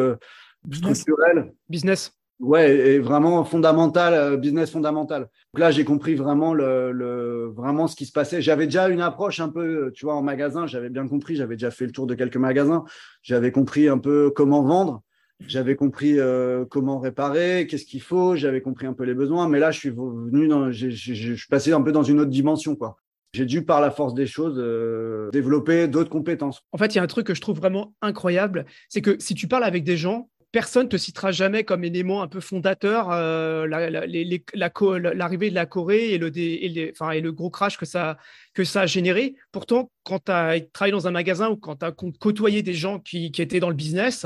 structurelle. 0.72 1.52
Business. 1.68 2.12
Ouais, 2.38 2.76
et 2.76 2.98
vraiment 2.98 3.44
fondamental, 3.44 4.12
euh, 4.12 4.36
business 4.36 4.70
fondamental. 4.70 5.28
Là, 5.54 5.70
j'ai 5.70 5.84
compris 5.84 6.14
vraiment 6.14 6.52
le, 6.52 6.92
le, 6.92 7.46
vraiment 7.46 7.86
ce 7.86 7.96
qui 7.96 8.04
se 8.04 8.12
passait. 8.12 8.42
J'avais 8.42 8.66
déjà 8.66 8.88
une 8.88 9.00
approche 9.00 9.40
un 9.40 9.48
peu, 9.48 9.90
tu 9.94 10.04
vois, 10.04 10.14
en 10.14 10.22
magasin. 10.22 10.66
J'avais 10.66 10.90
bien 10.90 11.08
compris. 11.08 11.36
J'avais 11.36 11.54
déjà 11.56 11.70
fait 11.70 11.86
le 11.86 11.92
tour 11.92 12.06
de 12.06 12.14
quelques 12.14 12.36
magasins. 12.36 12.84
J'avais 13.22 13.52
compris 13.52 13.88
un 13.88 13.98
peu 13.98 14.30
comment 14.30 14.62
vendre. 14.62 15.02
J'avais 15.46 15.76
compris 15.76 16.18
euh, 16.18 16.64
comment 16.66 16.98
réparer, 16.98 17.66
qu'est-ce 17.66 17.86
qu'il 17.86 18.02
faut. 18.02 18.36
J'avais 18.36 18.60
compris 18.60 18.86
un 18.86 18.92
peu 18.92 19.04
les 19.04 19.14
besoins. 19.14 19.48
Mais 19.48 19.58
là, 19.58 19.70
je 19.70 19.78
suis 19.78 19.90
venu 19.90 20.46
dans, 20.46 20.70
je 20.70 20.90
suis 20.90 21.48
passé 21.48 21.72
un 21.72 21.80
peu 21.80 21.92
dans 21.92 22.02
une 22.02 22.20
autre 22.20 22.30
dimension, 22.30 22.76
quoi 22.76 22.96
j'ai 23.36 23.44
dû, 23.44 23.64
par 23.64 23.80
la 23.80 23.90
force 23.90 24.14
des 24.14 24.26
choses, 24.26 24.56
euh, 24.56 25.30
développer 25.30 25.88
d'autres 25.88 26.10
compétences. 26.10 26.62
En 26.72 26.78
fait, 26.78 26.94
il 26.94 26.96
y 26.96 26.98
a 26.98 27.02
un 27.02 27.06
truc 27.06 27.26
que 27.26 27.34
je 27.34 27.40
trouve 27.40 27.58
vraiment 27.58 27.94
incroyable, 28.00 28.64
c'est 28.88 29.02
que 29.02 29.16
si 29.18 29.34
tu 29.34 29.46
parles 29.46 29.64
avec 29.64 29.84
des 29.84 29.96
gens, 29.96 30.30
personne 30.56 30.88
te 30.88 30.96
citera 30.96 31.32
jamais 31.32 31.64
comme 31.64 31.84
élément 31.84 32.22
un 32.22 32.28
peu 32.28 32.40
fondateur 32.40 33.10
euh, 33.10 33.66
l'arrivée 33.66 35.50
de 35.50 35.54
la 35.54 35.66
Corée 35.66 36.12
et 36.12 36.16
le, 36.16 36.32
et, 36.34 36.92
enfin, 36.94 37.10
et 37.10 37.20
le 37.20 37.30
gros 37.30 37.50
crash 37.50 37.76
que 37.76 37.84
ça, 37.84 38.16
que 38.54 38.64
ça 38.64 38.80
a 38.80 38.86
généré. 38.86 39.34
Pourtant, 39.52 39.90
quand 40.02 40.24
tu 40.24 40.32
as 40.32 40.58
travaillé 40.72 40.92
dans 40.92 41.06
un 41.06 41.10
magasin 41.10 41.50
ou 41.50 41.56
quand 41.58 41.76
tu 41.76 41.84
as 41.84 41.92
côtoyé 41.92 42.62
des 42.62 42.72
gens 42.72 43.00
qui, 43.00 43.30
qui, 43.32 43.42
étaient 43.42 43.60
dans 43.60 43.68
le 43.68 43.74
business, 43.74 44.24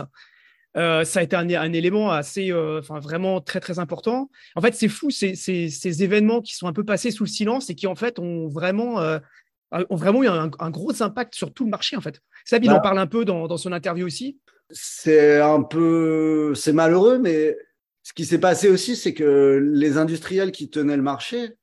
euh, 0.76 1.02
ça 1.02 1.18
a 1.18 1.24
été 1.24 1.34
un, 1.34 1.50
un 1.50 1.72
élément 1.72 2.12
assez, 2.12 2.52
euh, 2.52 2.78
enfin, 2.78 3.00
vraiment 3.00 3.40
très, 3.40 3.58
très 3.58 3.80
important. 3.80 4.30
En 4.54 4.60
fait, 4.60 4.76
c'est 4.76 4.86
fou 4.86 5.10
ces, 5.10 5.34
ces, 5.34 5.68
ces, 5.68 6.04
événements 6.04 6.42
qui 6.42 6.54
sont 6.54 6.68
un 6.68 6.72
peu 6.72 6.84
passés 6.84 7.10
sous 7.10 7.24
le 7.24 7.28
silence 7.28 7.70
et 7.70 7.74
qui, 7.74 7.88
en 7.88 7.96
fait, 7.96 8.20
ont 8.20 8.46
vraiment, 8.46 9.00
ont 9.72 9.96
vraiment 9.96 10.22
eu 10.22 10.28
un, 10.28 10.70
gros 10.70 11.02
impact 11.02 11.34
sur 11.34 11.52
tout 11.52 11.64
le 11.64 11.70
marché, 11.70 11.96
en 11.96 12.00
fait. 12.00 12.20
Sabine 12.44 12.70
en 12.70 12.74
bah 12.74 12.82
parle 12.82 13.00
un 13.00 13.08
peu 13.08 13.24
dans, 13.24 13.48
dans 13.48 13.56
son 13.56 13.72
interview 13.72 14.06
aussi 14.06 14.38
c'est 14.72 15.40
un 15.40 15.62
peu, 15.62 16.54
c'est 16.54 16.72
malheureux, 16.72 17.18
mais 17.18 17.56
ce 18.02 18.12
qui 18.12 18.24
s'est 18.24 18.40
passé 18.40 18.68
aussi, 18.68 18.96
c'est 18.96 19.14
que 19.14 19.60
les 19.72 19.98
industriels 19.98 20.52
qui 20.52 20.70
tenaient 20.70 20.96
le 20.96 21.02
marché, 21.02 21.56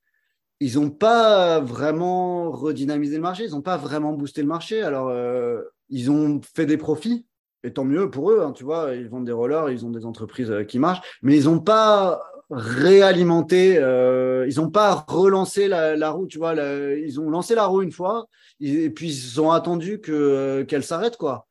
ils 0.60 0.76
n'ont 0.76 0.90
pas 0.90 1.60
vraiment 1.60 2.52
redynamisé 2.52 3.16
le 3.16 3.22
marché, 3.22 3.46
ils 3.46 3.52
n'ont 3.52 3.62
pas 3.62 3.78
vraiment 3.78 4.14
boosté 4.14 4.42
le 4.42 4.48
marché. 4.48 4.82
Alors, 4.82 5.10
euh, 5.10 5.62
ils 5.90 6.10
ont 6.10 6.42
fait 6.56 6.66
des 6.66 6.78
profits, 6.78 7.26
et 7.64 7.74
tant 7.74 7.86
mieux 7.86 8.10
pour 8.10 8.32
eux, 8.32 8.42
hein, 8.42 8.52
tu 8.52 8.64
vois, 8.64 8.96
ils 8.96 9.10
vendent 9.10 9.26
des 9.26 9.32
rollers, 9.32 9.70
ils 9.70 9.86
ont 9.86 9.92
des 9.92 10.06
entreprises 10.06 10.52
euh, 10.52 10.64
qui 10.64 10.80
marchent, 10.80 11.02
mais 11.22 11.38
ils 11.38 11.46
n'ont 11.46 11.60
pas 11.60 12.22
réalimenté, 12.50 13.78
euh, 13.78 14.48
ils 14.50 14.58
n'ont 14.58 14.70
pas 14.70 15.06
relancé 15.08 15.68
la, 15.68 16.10
roue, 16.12 16.28
tu 16.28 16.38
vois, 16.38 16.54
ils 16.54 17.20
ont 17.20 17.30
lancé 17.30 17.56
la 17.56 17.66
roue 17.66 17.82
une 17.82 17.92
fois, 17.92 18.28
et 18.62 18.90
puis 18.90 19.10
ils 19.10 19.42
ont 19.42 19.52
attendu 19.52 20.00
que 20.00 20.64
qu'elle 20.64 20.84
s'arrête, 20.84 21.18
quoi 21.18 21.47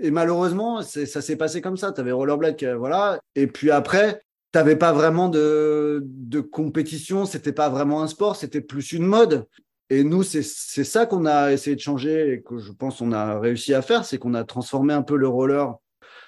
et 0.00 0.10
malheureusement, 0.10 0.82
ça 0.82 1.20
s'est 1.22 1.36
passé 1.36 1.60
comme 1.60 1.76
ça. 1.76 1.92
Tu 1.92 2.00
avais 2.00 2.12
Rollerblade, 2.12 2.62
voilà. 2.78 3.20
Et 3.34 3.46
puis 3.46 3.70
après, 3.70 4.22
tu 4.52 4.58
n'avais 4.58 4.76
pas 4.76 4.92
vraiment 4.92 5.28
de, 5.28 6.02
de 6.04 6.40
compétition. 6.40 7.26
C'était 7.26 7.52
pas 7.52 7.68
vraiment 7.68 8.02
un 8.02 8.08
sport, 8.08 8.36
c'était 8.36 8.60
plus 8.60 8.92
une 8.92 9.06
mode. 9.06 9.46
Et 9.90 10.04
nous, 10.04 10.22
c'est 10.22 10.42
ça 10.42 11.06
qu'on 11.06 11.24
a 11.24 11.52
essayé 11.52 11.74
de 11.74 11.80
changer 11.80 12.32
et 12.32 12.42
que 12.42 12.58
je 12.58 12.72
pense 12.72 12.98
qu'on 12.98 13.12
a 13.12 13.38
réussi 13.40 13.72
à 13.72 13.80
faire, 13.80 14.04
c'est 14.04 14.18
qu'on 14.18 14.34
a 14.34 14.44
transformé 14.44 14.92
un 14.92 15.02
peu 15.02 15.16
le 15.16 15.28
roller, 15.28 15.74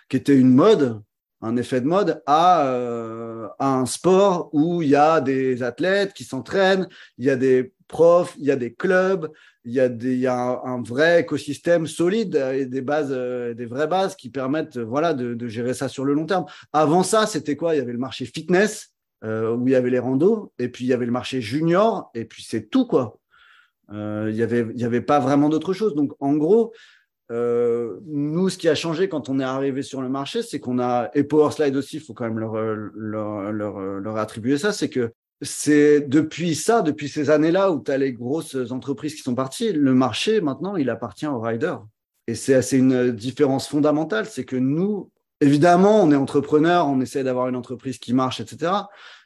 qui 0.09 0.17
était 0.17 0.37
une 0.37 0.55
mode, 0.55 1.03
un 1.43 1.57
effet 1.57 1.83
de 1.83 1.87
mode 1.87 2.23
à, 2.25 2.67
euh, 2.67 3.49
à 3.59 3.75
un 3.75 3.85
sport 3.85 4.49
où 4.53 4.81
il 4.81 4.89
y 4.89 4.97
a 4.97 5.21
des 5.21 5.63
athlètes 5.63 6.15
qui 6.15 6.25
s'entraînent, 6.25 6.89
il 7.19 7.27
y 7.27 7.31
a 7.31 7.37
des 7.37 7.73
profs, 7.87 8.35
il 8.39 8.47
y 8.47 8.51
a 8.51 8.57
des 8.57 8.73
clubs, 8.73 9.31
il 9.65 9.73
y 9.73 9.81
a, 9.81 9.89
des, 9.89 10.15
il 10.15 10.21
y 10.21 10.27
a 10.27 10.61
un, 10.65 10.83
vrai 10.83 11.21
écosystème 11.21 11.87
solide 11.87 12.37
et 12.55 12.67
des 12.67 12.81
bases, 12.81 13.13
euh, 13.13 13.55
des 13.55 13.67
vraies 13.67 13.87
bases 13.87 14.17
qui 14.17 14.31
permettent 14.31 14.79
voilà, 14.79 15.13
de, 15.13 15.35
de, 15.35 15.49
gérer 15.49 15.75
ça 15.75 15.89
sur 15.89 16.05
le 16.05 16.15
long 16.15 16.27
terme. 16.27 16.47
Avant 16.73 17.03
ça, 17.03 17.27
c'était 17.27 17.57
quoi? 17.57 17.75
Il 17.75 17.79
y 17.79 17.81
avait 17.81 17.93
le 17.93 17.99
marché 17.99 18.25
fitness 18.25 18.95
euh, 19.23 19.55
où 19.55 19.69
il 19.69 19.73
y 19.73 19.77
avait 19.77 19.91
les 19.91 19.99
randos, 19.99 20.51
et 20.59 20.71
puis 20.71 20.87
il 20.87 20.89
y 20.89 20.95
avait 20.95 21.05
le 21.05 21.13
marché 21.13 21.43
junior, 21.43 22.11
et 22.15 22.25
puis 22.25 22.43
c'est 22.43 22.71
tout 22.71 22.87
quoi. 22.87 23.19
Euh, 23.93 24.29
il 24.31 24.35
n'y 24.35 24.43
avait, 24.43 24.67
il 24.75 24.81
y 24.81 24.85
avait 24.85 25.03
pas 25.03 25.19
vraiment 25.19 25.51
d'autre 25.51 25.75
chose. 25.75 25.95
Donc 25.95 26.13
en 26.21 26.35
gros, 26.37 26.73
euh, 27.31 27.99
nous, 28.07 28.49
ce 28.49 28.57
qui 28.57 28.69
a 28.69 28.75
changé 28.75 29.11
quand 29.11 29.29
on 29.29 29.39
est 29.39 29.45
arrivé 29.45 29.83
sur 29.83 30.01
le 30.01 30.09
marché, 30.09 30.43
c'est 30.43 30.59
qu'on 30.59 30.79
a, 30.79 31.11
et 31.13 31.23
Powerslide 31.23 31.77
aussi, 31.77 31.97
il 31.97 32.03
faut 32.03 32.15
quand 32.15 32.25
même 32.25 32.39
leur, 32.39 32.55
leur, 32.55 33.53
leur, 33.53 33.79
leur 33.79 34.17
attribuer 34.17 34.57
ça, 34.57 34.73
c'est 34.73 34.89
que 34.89 35.13
c'est 35.43 36.01
depuis 36.01 36.55
ça, 36.55 36.83
depuis 36.83 37.09
ces 37.09 37.31
années-là 37.31 37.73
où 37.73 37.83
tu 37.83 37.91
as 37.91 37.99
les 37.99 38.13
grosses 38.13 38.57
entreprises 38.71 39.15
qui 39.15 39.23
sont 39.23 39.35
parties, 39.35 39.73
le 39.73 39.95
marché, 39.95 40.41
maintenant, 40.41 40.77
il 40.77 40.91
appartient 40.91 41.27
aux 41.27 41.41
riders. 41.41 41.83
Et 42.27 42.35
c'est 42.35 42.77
une 42.77 43.11
différence 43.11 43.67
fondamentale, 43.67 44.27
c'est 44.27 44.45
que 44.45 44.57
nous, 44.57 45.11
évidemment, 45.41 46.03
on 46.03 46.13
est 46.13 46.17
entrepreneur, 46.17 46.87
on 46.87 47.01
essaie 47.01 47.25
d'avoir 47.25 47.49
une 47.49 47.57
entreprise 47.57 47.99
qui 47.99 48.13
marche, 48.13 48.41
etc. 48.41 48.73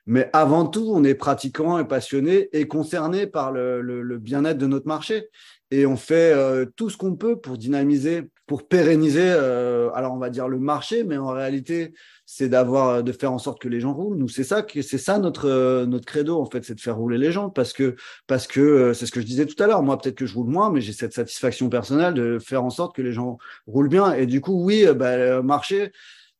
Mais 0.06 0.30
avant 0.33 0.66
tout, 0.66 0.90
on 0.92 1.02
est 1.02 1.14
pratiquant 1.14 1.78
et 1.78 1.85
passionné 1.87 2.49
et 2.52 2.68
concerné 2.68 3.26
par 3.26 3.52
le, 3.52 4.18
bien-être 4.18 4.59
de 4.59 4.66
notre 4.66 4.87
marché. 4.87 5.28
Et 5.71 5.87
on 5.87 5.97
fait 5.97 6.33
euh, 6.33 6.66
tout 6.76 6.90
ce 6.90 6.97
qu'on 6.97 7.16
peut 7.16 7.40
pour 7.40 7.59
dynamiser, 7.59 8.30
pour 8.47 8.68
pérenniser, 8.68 9.26
euh, 9.26 9.90
alors 9.94 10.12
on 10.12 10.18
va 10.18 10.30
dire 10.30 10.47
le 10.47 10.59
marché, 10.59 11.02
mais 11.02 11.16
en 11.16 11.28
réalité, 11.28 11.94
c'est 12.26 12.49
d'avoir, 12.49 13.02
de 13.02 13.12
faire 13.12 13.33
en 13.33 13.38
sorte 13.38 13.61
que 13.61 13.69
les 13.69 13.81
gens 13.81 13.93
roulent. 13.93 14.16
Nous, 14.16 14.28
c'est 14.28 14.45
ça, 14.45 14.64
c'est 14.83 14.99
ça 14.99 15.19
notre 15.19 15.49
euh, 15.49 15.87
notre 15.87 16.07
credo 16.07 16.40
en 16.40 16.47
fait, 16.47 16.64
c'est 16.64 16.75
de 16.75 16.81
faire 16.81 16.97
rouler 16.97 17.19
les 17.19 17.33
gens 17.33 17.50
parce 17.50 17.73
que 17.73 17.97
parce 18.26 18.47
que 18.47 18.93
c'est 18.93 19.07
ce 19.07 19.12
que 19.12 19.21
je 19.21 19.26
disais 19.26 19.47
tout 19.47 19.62
à 19.62 19.66
l'heure. 19.66 19.83
Moi, 19.83 19.99
peut-être 19.99 20.16
que 20.16 20.26
je 20.26 20.35
roule 20.35 20.49
moins, 20.49 20.71
mais 20.71 20.81
j'ai 20.81 20.93
cette 20.93 21.12
satisfaction 21.12 21.69
personnelle 21.69 22.14
de 22.14 22.38
faire 22.38 22.64
en 22.64 22.71
sorte 22.71 22.95
que 22.97 23.02
les 23.02 23.12
gens 23.12 23.38
roulent 23.66 23.88
bien. 23.88 24.12
Et 24.12 24.26
du 24.26 24.40
coup, 24.40 24.64
oui, 24.64 24.87
bah, 24.95 25.43
marché 25.43 25.93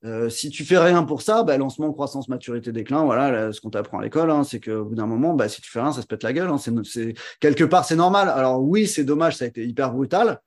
euh, 0.05 0.29
si 0.29 0.51
tu 0.51 0.65
fais 0.65 0.79
rien 0.79 1.03
pour 1.05 1.23
ça, 1.23 1.45
bah, 1.45 1.57
lancement, 1.57 1.91
croissance, 1.93 2.29
maturité, 2.29 2.73
déclin, 2.73 3.05
voilà, 3.05 3.53
ce 3.53 3.61
qu'on 3.61 3.71
t'apprend 3.71 3.99
à 4.01 4.03
l'école, 4.03 4.31
hein, 4.31 4.45
c'est 4.45 4.61
qu'au 4.61 4.85
bout 4.85 4.95
d'un 4.95 5.07
moment, 5.07 5.33
bah, 5.33 5.49
si 5.49 5.63
tu 5.63 5.71
fais 5.71 5.81
rien, 5.81 5.93
ça 5.93 6.03
se 6.03 6.07
pète 6.07 6.23
la 6.23 6.35
gueule. 6.35 6.51
Hein, 6.51 6.59
c'est, 6.59 7.15
quelque 7.41 7.65
part, 7.65 7.87
c'est 7.87 7.97
normal. 7.97 8.29
Alors 8.29 8.63
oui, 8.63 8.87
c'est 8.87 9.05
dommage, 9.05 9.37
ça 9.37 9.47
a 9.47 9.49
été 9.49 9.65
hyper 9.65 9.93
brutal. 9.93 10.41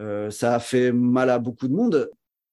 Euh, 0.00 0.30
ça 0.30 0.54
a 0.54 0.60
fait 0.60 0.92
mal 0.92 1.30
à 1.30 1.38
beaucoup 1.40 1.66
de 1.66 1.74
monde. 1.74 2.10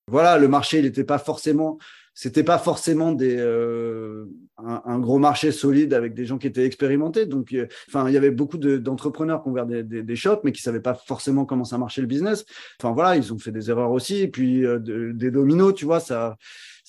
Voilà, 0.08 0.40
le 0.40 0.48
marché, 0.48 0.80
il 0.80 0.86
n'était 0.86 1.04
pas 1.04 1.20
forcément 1.20 1.78
c'était 2.22 2.44
pas 2.44 2.58
forcément 2.58 3.14
des, 3.14 3.38
euh, 3.40 4.26
un, 4.58 5.00
gros 5.00 5.20
marché 5.20 5.54
solide 5.54 5.94
avec 5.94 6.14
des 6.14 6.26
gens 6.26 6.38
qui 6.38 6.48
étaient 6.48 6.66
expérimentés. 6.66 7.26
Donc, 7.26 7.54
euh, 7.54 7.68
enfin, 7.88 8.10
il 8.10 8.14
y 8.14 8.18
avait 8.18 8.30
beaucoup 8.30 8.58
d'entrepreneurs 8.58 9.42
qui 9.42 9.48
ont 9.48 9.52
ouvert 9.54 9.66
des, 9.66 9.84
des, 9.84 10.16
shops, 10.18 10.42
mais 10.44 10.52
qui 10.52 10.62
savaient 10.62 10.82
pas 10.82 10.96
forcément 10.96 11.46
comment 11.46 11.64
ça 11.64 11.78
marchait 11.78 12.02
le 12.02 12.08
business. 12.08 12.44
Enfin, 12.78 12.94
voilà, 12.94 13.16
ils 13.16 13.32
ont 13.32 13.40
fait 13.40 13.54
des 13.54 13.70
erreurs 13.70 13.92
aussi. 13.92 14.18
Et 14.18 14.28
puis, 14.28 14.66
euh, 14.66 14.80
des 15.14 15.32
dominos, 15.32 15.74
tu 15.74 15.86
vois, 15.86 16.02
ça, 16.02 16.36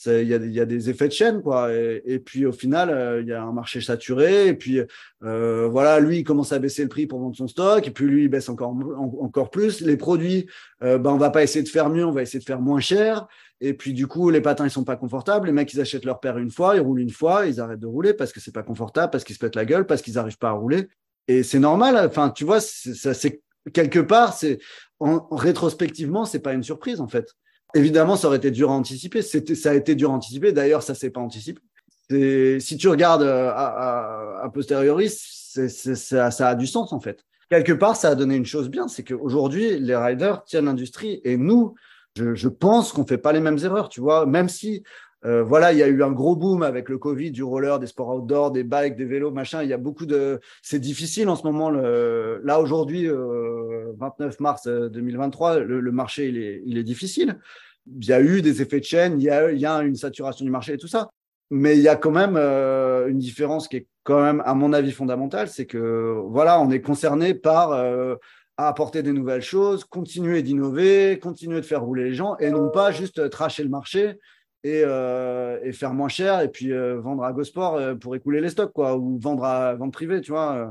il 0.05 0.27
y 0.27 0.35
a, 0.35 0.39
y 0.39 0.59
a, 0.59 0.65
des 0.65 0.91
effets 0.91 1.07
de 1.07 1.13
chaîne, 1.13 1.43
quoi. 1.43 1.73
Et, 1.73 2.19
puis, 2.19 2.45
au 2.45 2.53
final, 2.53 3.21
il 3.23 3.29
y 3.29 3.33
a 3.33 3.41
un 3.41 3.53
marché 3.53 3.81
saturé. 3.81 4.49
Et 4.49 4.55
puis, 4.55 4.81
voilà, 5.21 6.01
lui, 6.01 6.19
il 6.19 6.25
commence 6.25 6.51
à 6.51 6.59
baisser 6.59 6.83
le 6.83 6.89
prix 6.89 7.07
pour 7.07 7.21
vendre 7.21 7.37
son 7.37 7.47
stock. 7.47 7.87
Et 7.87 7.93
puis, 7.93 8.07
lui, 8.07 8.25
il 8.25 8.29
baisse 8.29 8.49
encore, 8.49 8.75
encore 9.21 9.51
plus. 9.51 9.81
Les 9.81 9.97
produits, 9.97 10.49
ben, 10.81 11.01
on 11.05 11.19
va 11.19 11.31
pas 11.31 11.45
essayer 11.45 11.63
de 11.63 11.69
faire 11.69 11.89
mieux, 11.89 12.05
on 12.05 12.11
va 12.11 12.23
essayer 12.23 12.41
de 12.41 12.45
faire 12.45 12.61
moins 12.61 12.81
cher. 12.81 13.29
Et 13.61 13.75
puis, 13.75 13.93
du 13.93 14.07
coup, 14.07 14.31
les 14.31 14.41
patins, 14.41 14.65
ils 14.67 14.71
sont 14.71 14.85
pas 14.85 14.97
confortables. 14.97 15.47
Les 15.47 15.53
mecs, 15.53 15.73
ils 15.73 15.81
achètent 15.81 16.05
leur 16.05 16.21
paire 16.21 16.39
une 16.39 16.51
fois, 16.51 16.77
ils 16.77 16.81
roulent 16.81 17.01
une 17.01 17.11
fois, 17.11 17.47
ils 17.47 17.61
arrêtent 17.61 17.81
de 17.81 17.87
rouler 17.87 18.15
parce 18.15 18.33
que 18.33 18.41
c'est 18.41 18.55
pas 18.55 18.63
confortable, 18.63 19.11
parce 19.11 19.25
qu'ils 19.25 19.35
se 19.35 19.41
pètent 19.41 19.57
la 19.57 19.67
gueule, 19.67 19.87
parce 19.87 20.01
qu'ils 20.01 20.15
n'arrivent 20.15 20.39
pas 20.39 20.49
à 20.49 20.53
rouler. 20.53 20.89
Et 21.29 21.43
c'est 21.43 21.59
normal. 21.59 21.97
Enfin, 22.07 22.31
tu 22.31 22.45
vois, 22.45 22.61
ça, 22.61 23.13
c'est 23.13 23.43
quelque 23.75 23.99
part, 23.99 24.33
c'est 24.33 24.59
en, 24.99 25.29
rétrospectivement, 25.31 26.25
c'est 26.25 26.41
pas 26.41 26.55
une 26.55 26.63
surprise, 26.63 27.01
en 27.01 27.09
fait. 27.09 27.35
Évidemment, 27.75 28.17
ça 28.17 28.29
aurait 28.29 28.39
été 28.39 28.51
dur 28.51 28.71
à 28.71 28.75
anticiper. 28.75 29.21
Ça 29.23 29.71
a 29.71 29.75
été 29.75 29.95
dur 29.95 30.11
à 30.11 30.15
anticiper. 30.15 30.53
D'ailleurs, 30.53 30.83
ça 30.83 30.95
s'est 30.95 31.11
pas 31.11 31.21
anticipé. 31.21 31.61
Si 32.11 32.77
tu 32.77 32.89
regardes 32.89 33.23
euh, 33.23 33.51
à, 33.55 34.41
à, 34.43 34.49
posteriori, 34.49 35.09
c'est, 35.11 35.69
ça, 35.69 36.31
ça 36.31 36.49
a 36.49 36.55
du 36.55 36.67
sens, 36.67 36.93
en 36.93 36.99
fait. 36.99 37.25
Quelque 37.51 37.73
part, 37.73 37.97
ça 37.97 38.11
a 38.11 38.15
donné 38.15 38.37
une 38.37 38.47
chose 38.47 38.69
bien, 38.69 38.87
c'est 38.87 39.03
qu'aujourd'hui, 39.03 39.79
les 39.79 39.97
riders 39.97 40.45
tiennent 40.45 40.67
l'industrie 40.67 41.21
et 41.25 41.37
nous, 41.37 41.75
je, 42.17 42.49
pense 42.49 42.93
qu'on 42.93 43.07
fait 43.07 43.19
pas 43.19 43.33
les 43.33 43.41
mêmes 43.41 43.59
erreurs, 43.59 43.89
tu 43.89 44.01
vois, 44.01 44.27
même 44.27 44.49
si 44.49 44.83
euh, 45.27 45.43
voilà, 45.43 45.73
il 45.73 45.79
y 45.79 45.83
a 45.83 45.89
eu 45.89 46.03
un 46.03 46.13
gros 46.13 46.35
boom 46.35 46.63
avec 46.63 46.89
le 46.89 46.99
Covid, 46.99 47.31
du 47.31 47.43
roller, 47.43 47.79
des 47.79 47.87
sports 47.87 48.15
outdoor, 48.15 48.53
des 48.53 48.65
bikes, 48.65 48.97
des 48.97 49.05
vélos, 49.05 49.31
machin. 49.31 49.63
Il 49.63 49.69
y 49.69 49.73
a 49.73 49.79
beaucoup 49.79 50.07
de. 50.07 50.41
C'est 50.63 50.79
difficile 50.79 51.29
en 51.29 51.37
ce 51.37 51.43
moment. 51.45 51.71
Le... 51.71 52.41
Là, 52.45 52.61
aujourd'hui, 52.61 53.07
29 53.07 53.13
euh, 53.13 54.37
mars 54.41 54.67
2023, 54.67 55.57
euh, 55.57 55.65
le, 55.65 55.93
marché, 55.93 56.29
il 56.29 56.39
est, 56.39 56.63
il 56.65 56.79
est, 56.79 56.85
difficile. 56.85 57.39
Il 57.87 58.07
y 58.07 58.13
a 58.13 58.21
eu 58.21 58.41
des 58.41 58.63
effets 58.63 58.81
de 58.81 58.85
chaîne, 58.85 59.21
il 59.21 59.25
y 59.25 59.31
a, 59.31 59.53
il 59.53 59.59
y 59.59 59.67
a 59.67 59.83
une 59.83 59.97
saturation 59.97 60.45
du 60.45 60.51
marché 60.51 60.75
et 60.75 60.79
tout 60.79 60.89
ça. 60.89 61.11
Mais 61.51 61.77
il 61.77 61.83
y 61.83 61.89
a 61.89 61.97
quand 61.97 62.13
même 62.13 62.37
une 62.37 63.19
différence 63.19 63.67
qui 63.67 63.79
est 63.79 63.87
quand 64.05 64.23
même, 64.23 64.41
à 64.47 64.55
mon 64.55 64.73
avis, 64.73 64.93
fondamentale. 64.93 65.49
C'est 65.49 65.67
que, 65.67 66.23
voilà, 66.29 66.61
on 66.61 66.71
est 66.71 66.81
concerné 66.81 67.35
par 67.35 67.73
apporter 68.69 69.03
des 69.03 69.13
nouvelles 69.13 69.43
choses, 69.43 69.85
continuer 69.85 70.43
d'innover, 70.43 71.19
continuer 71.19 71.61
de 71.61 71.67
faire 71.67 71.83
rouler 71.83 72.05
les 72.05 72.15
gens 72.15 72.37
et 72.39 72.51
non 72.51 72.71
pas 72.71 72.93
juste 72.93 73.31
tracher 73.31 73.63
le 73.63 73.69
marché 73.69 74.19
et, 74.65 74.83
euh, 74.85 75.59
et 75.63 75.73
faire 75.73 75.95
moins 75.95 76.09
cher 76.09 76.41
et 76.41 76.49
puis 76.49 76.73
euh, 76.73 77.01
vendre 77.01 77.25
à 77.25 77.33
Gosport 77.33 77.77
euh, 77.77 77.95
pour 77.95 78.15
écouler 78.15 78.41
les 78.41 78.51
stocks 78.51 78.73
quoi 78.73 78.97
ou 78.97 79.19
vendre 79.19 79.45
à 79.45 79.75
vente 79.75 79.93
privée, 79.93 80.21
tu 80.21 80.33
vois. 80.33 80.71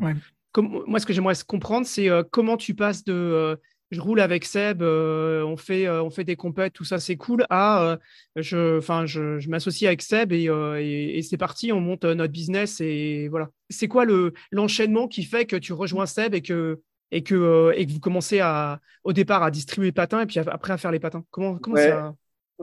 Moi, 0.58 1.00
ce 1.00 1.06
que 1.06 1.14
j'aimerais 1.14 1.36
comprendre, 1.48 1.86
c'est 1.86 2.10
comment 2.32 2.58
tu 2.58 2.74
passes 2.74 3.04
de 3.04 3.58
je 3.92 4.02
roule 4.02 4.20
avec 4.20 4.46
Seb, 4.46 4.84
on, 4.84 5.58
fait, 5.58 5.90
on 5.90 6.12
fait 6.12 6.24
des 6.24 6.36
compètes, 6.36 6.74
tout 6.74 6.84
ça 6.84 7.00
c'est 7.00 7.16
cool, 7.16 7.46
à 7.50 7.98
je, 8.36 8.80
je, 9.06 9.40
je 9.40 9.50
m'associe 9.50 9.88
avec 9.88 10.02
Seb 10.02 10.32
et, 10.32 11.22
c'est 11.24 11.38
parti, 11.38 11.72
on 11.72 11.80
monte 11.80 12.04
notre 12.06 12.34
business 12.34 12.82
et 12.82 13.28
voilà. 13.30 13.50
C'est 13.70 13.88
quoi 13.88 14.06
le 14.06 14.34
l'enchaînement 14.52 15.08
qui 15.08 15.24
fait 15.24 15.46
que 15.46 15.56
tu 15.56 15.74
rejoins 15.74 16.08
Seb 16.08 16.34
et 16.34 16.42
que 16.42 16.82
et 17.12 17.24
que, 17.24 17.36
euh, 17.36 17.74
et 17.76 17.86
que 17.86 17.92
vous 17.92 18.00
commencez 18.00 18.40
à, 18.40 18.80
au 19.04 19.14
départ 19.14 19.44
à 19.44 19.52
distribuer 19.52 19.88
les 19.88 19.92
patins 19.94 20.22
et 20.22 20.26
puis 20.26 20.40
après 20.40 20.74
à 20.74 20.78
faire 20.78 20.92
les 20.92 21.00
patins 21.00 21.24
Comment, 21.32 21.58
comment 21.58 21.76
ouais. 21.76 21.90
ça 21.90 22.16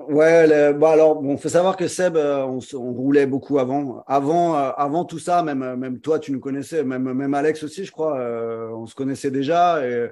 Ouais, 0.09 0.75
bah 0.75 0.91
alors 0.91 1.23
bon, 1.23 1.39
faut 1.39 1.49
savoir 1.49 1.75
que 1.75 1.89
Seb, 1.89 2.19
euh, 2.19 2.45
on, 2.45 2.59
on 2.75 2.93
roulait 2.93 3.25
beaucoup 3.25 3.59
avant, 3.59 4.05
avant, 4.07 4.55
euh, 4.55 4.71
avant 4.77 5.07
tout 5.07 5.19
ça. 5.19 5.43
Même, 5.43 5.75
même 5.77 6.01
toi, 6.01 6.19
tu 6.19 6.33
nous 6.33 6.39
connaissais, 6.39 6.85
même, 6.85 7.15
même 7.15 7.33
Alex 7.33 7.63
aussi, 7.63 7.87
je 7.87 7.93
crois. 7.93 8.15
on 8.75 8.85
se 8.85 8.95
connaissait 8.95 9.31
déjà 9.31 9.89
et, 9.89 10.11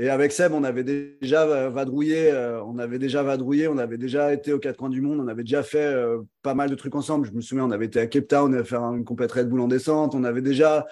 et, 0.00 0.08
avec 0.08 0.32
Seb, 0.32 0.52
on 0.52 0.64
avait 0.64 0.82
déjà 0.82 1.68
vadrouillé, 1.68 2.32
on 2.66 2.76
avait 2.80 2.98
déjà 2.98 3.22
vadrouillé, 3.22 3.68
on 3.68 3.78
avait 3.78 3.98
déjà 3.98 4.32
été 4.34 4.52
aux 4.52 4.58
quatre 4.58 4.78
coins 4.78 4.90
du 4.90 5.00
monde, 5.00 5.20
on 5.20 5.28
avait 5.28 5.44
déjà 5.44 5.62
fait 5.62 5.94
pas 6.42 6.54
mal 6.54 6.68
de 6.68 6.74
trucs 6.74 6.96
ensemble. 6.96 7.28
Je 7.28 7.32
me 7.32 7.40
souviens, 7.40 7.66
on 7.66 7.70
avait 7.70 7.86
été 7.86 8.00
à 8.00 8.08
Cape 8.08 8.26
Town, 8.26 8.50
on 8.50 8.54
avait 8.54 8.64
fait 8.64 8.78
une 8.78 9.04
complète 9.04 9.30
Red 9.30 9.48
Bull 9.48 9.60
en 9.60 9.68
descente, 9.68 10.16
on 10.16 10.24
avait 10.24 10.42
déjà 10.42 10.88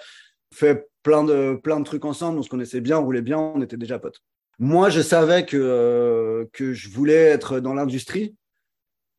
fait 0.53 0.88
plein 1.03 1.23
de, 1.23 1.55
plein 1.55 1.79
de 1.79 1.85
trucs 1.85 2.05
ensemble, 2.05 2.39
on 2.39 2.43
se 2.43 2.49
connaissait 2.49 2.81
bien, 2.81 2.99
on 2.99 3.05
roulait 3.05 3.21
bien, 3.21 3.37
on 3.39 3.61
était 3.61 3.77
déjà 3.77 3.99
potes. 3.99 4.21
Moi, 4.59 4.89
je 4.89 5.01
savais 5.01 5.45
que, 5.45 5.57
euh, 5.57 6.45
que 6.51 6.73
je 6.73 6.89
voulais 6.89 7.13
être 7.13 7.59
dans 7.59 7.73
l'industrie 7.73 8.35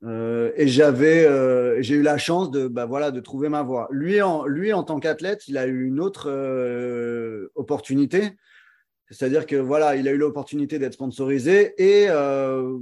euh, 0.04 0.52
et 0.56 0.68
j'avais, 0.68 1.24
euh, 1.26 1.80
j'ai 1.82 1.94
eu 1.94 2.02
la 2.02 2.18
chance 2.18 2.50
de, 2.50 2.68
bah, 2.68 2.86
voilà, 2.86 3.10
de 3.10 3.20
trouver 3.20 3.48
ma 3.48 3.62
voie. 3.62 3.88
Lui, 3.90 4.20
en, 4.22 4.46
lui, 4.46 4.72
en 4.72 4.82
tant 4.82 5.00
qu'athlète, 5.00 5.48
il 5.48 5.58
a 5.58 5.66
eu 5.66 5.86
une 5.86 6.00
autre 6.00 6.30
euh, 6.30 7.50
opportunité. 7.54 8.32
C'est-à-dire 9.10 9.46
que 9.46 9.56
voilà, 9.56 9.96
il 9.96 10.06
a 10.08 10.12
eu 10.12 10.16
l'opportunité 10.16 10.78
d'être 10.78 10.94
sponsorisé 10.94 11.74
et 11.78 12.06
euh, 12.08 12.78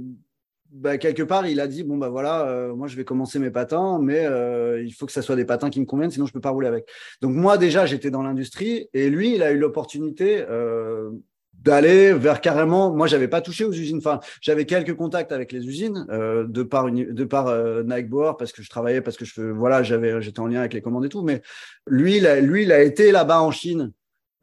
bah, 0.71 0.99
quelque 0.99 1.23
part, 1.23 1.47
il 1.47 1.59
a 1.59 1.67
dit 1.67 1.83
bon 1.83 1.97
bah 1.97 2.09
voilà, 2.09 2.47
euh, 2.47 2.75
moi 2.75 2.87
je 2.87 2.95
vais 2.95 3.03
commencer 3.03 3.39
mes 3.39 3.49
patins, 3.49 3.99
mais 3.99 4.25
euh, 4.25 4.83
il 4.83 4.91
faut 4.91 5.07
que 5.07 5.11
ça 5.11 5.23
soit 5.23 5.35
des 5.35 5.45
patins 5.45 5.71
qui 5.71 5.79
me 5.79 5.85
conviennent, 5.85 6.11
sinon 6.11 6.27
je 6.27 6.33
peux 6.33 6.41
pas 6.41 6.51
rouler 6.51 6.67
avec. 6.67 6.87
Donc 7.21 7.33
moi 7.33 7.57
déjà 7.57 7.87
j'étais 7.87 8.11
dans 8.11 8.21
l'industrie 8.21 8.87
et 8.93 9.09
lui 9.09 9.33
il 9.35 9.41
a 9.41 9.51
eu 9.51 9.57
l'opportunité 9.57 10.45
euh, 10.47 11.09
d'aller 11.53 12.13
vers 12.13 12.39
carrément. 12.39 12.93
Moi 12.93 13.07
j'avais 13.07 13.27
pas 13.27 13.41
touché 13.41 13.65
aux 13.65 13.73
usines. 13.73 13.97
Enfin 13.97 14.19
j'avais 14.41 14.65
quelques 14.65 14.95
contacts 14.95 15.31
avec 15.31 15.51
les 15.51 15.65
usines 15.67 16.05
de 16.07 16.63
par 16.63 16.91
de 16.91 17.23
par 17.23 17.83
Nike 17.83 18.07
Boer 18.07 18.33
parce 18.37 18.51
que 18.51 18.61
je 18.61 18.69
travaillais 18.69 19.01
parce 19.01 19.17
que 19.17 19.25
je 19.25 19.41
voilà 19.41 19.81
j'avais 19.81 20.21
j'étais 20.21 20.39
en 20.39 20.47
lien 20.47 20.59
avec 20.59 20.73
les 20.73 20.81
commandes 20.81 21.05
et 21.05 21.09
tout. 21.09 21.23
Mais 21.23 21.41
lui 21.87 22.21
lui 22.41 22.63
il 22.63 22.71
a 22.71 22.83
été 22.83 23.11
là-bas 23.11 23.41
en 23.41 23.51
Chine. 23.51 23.91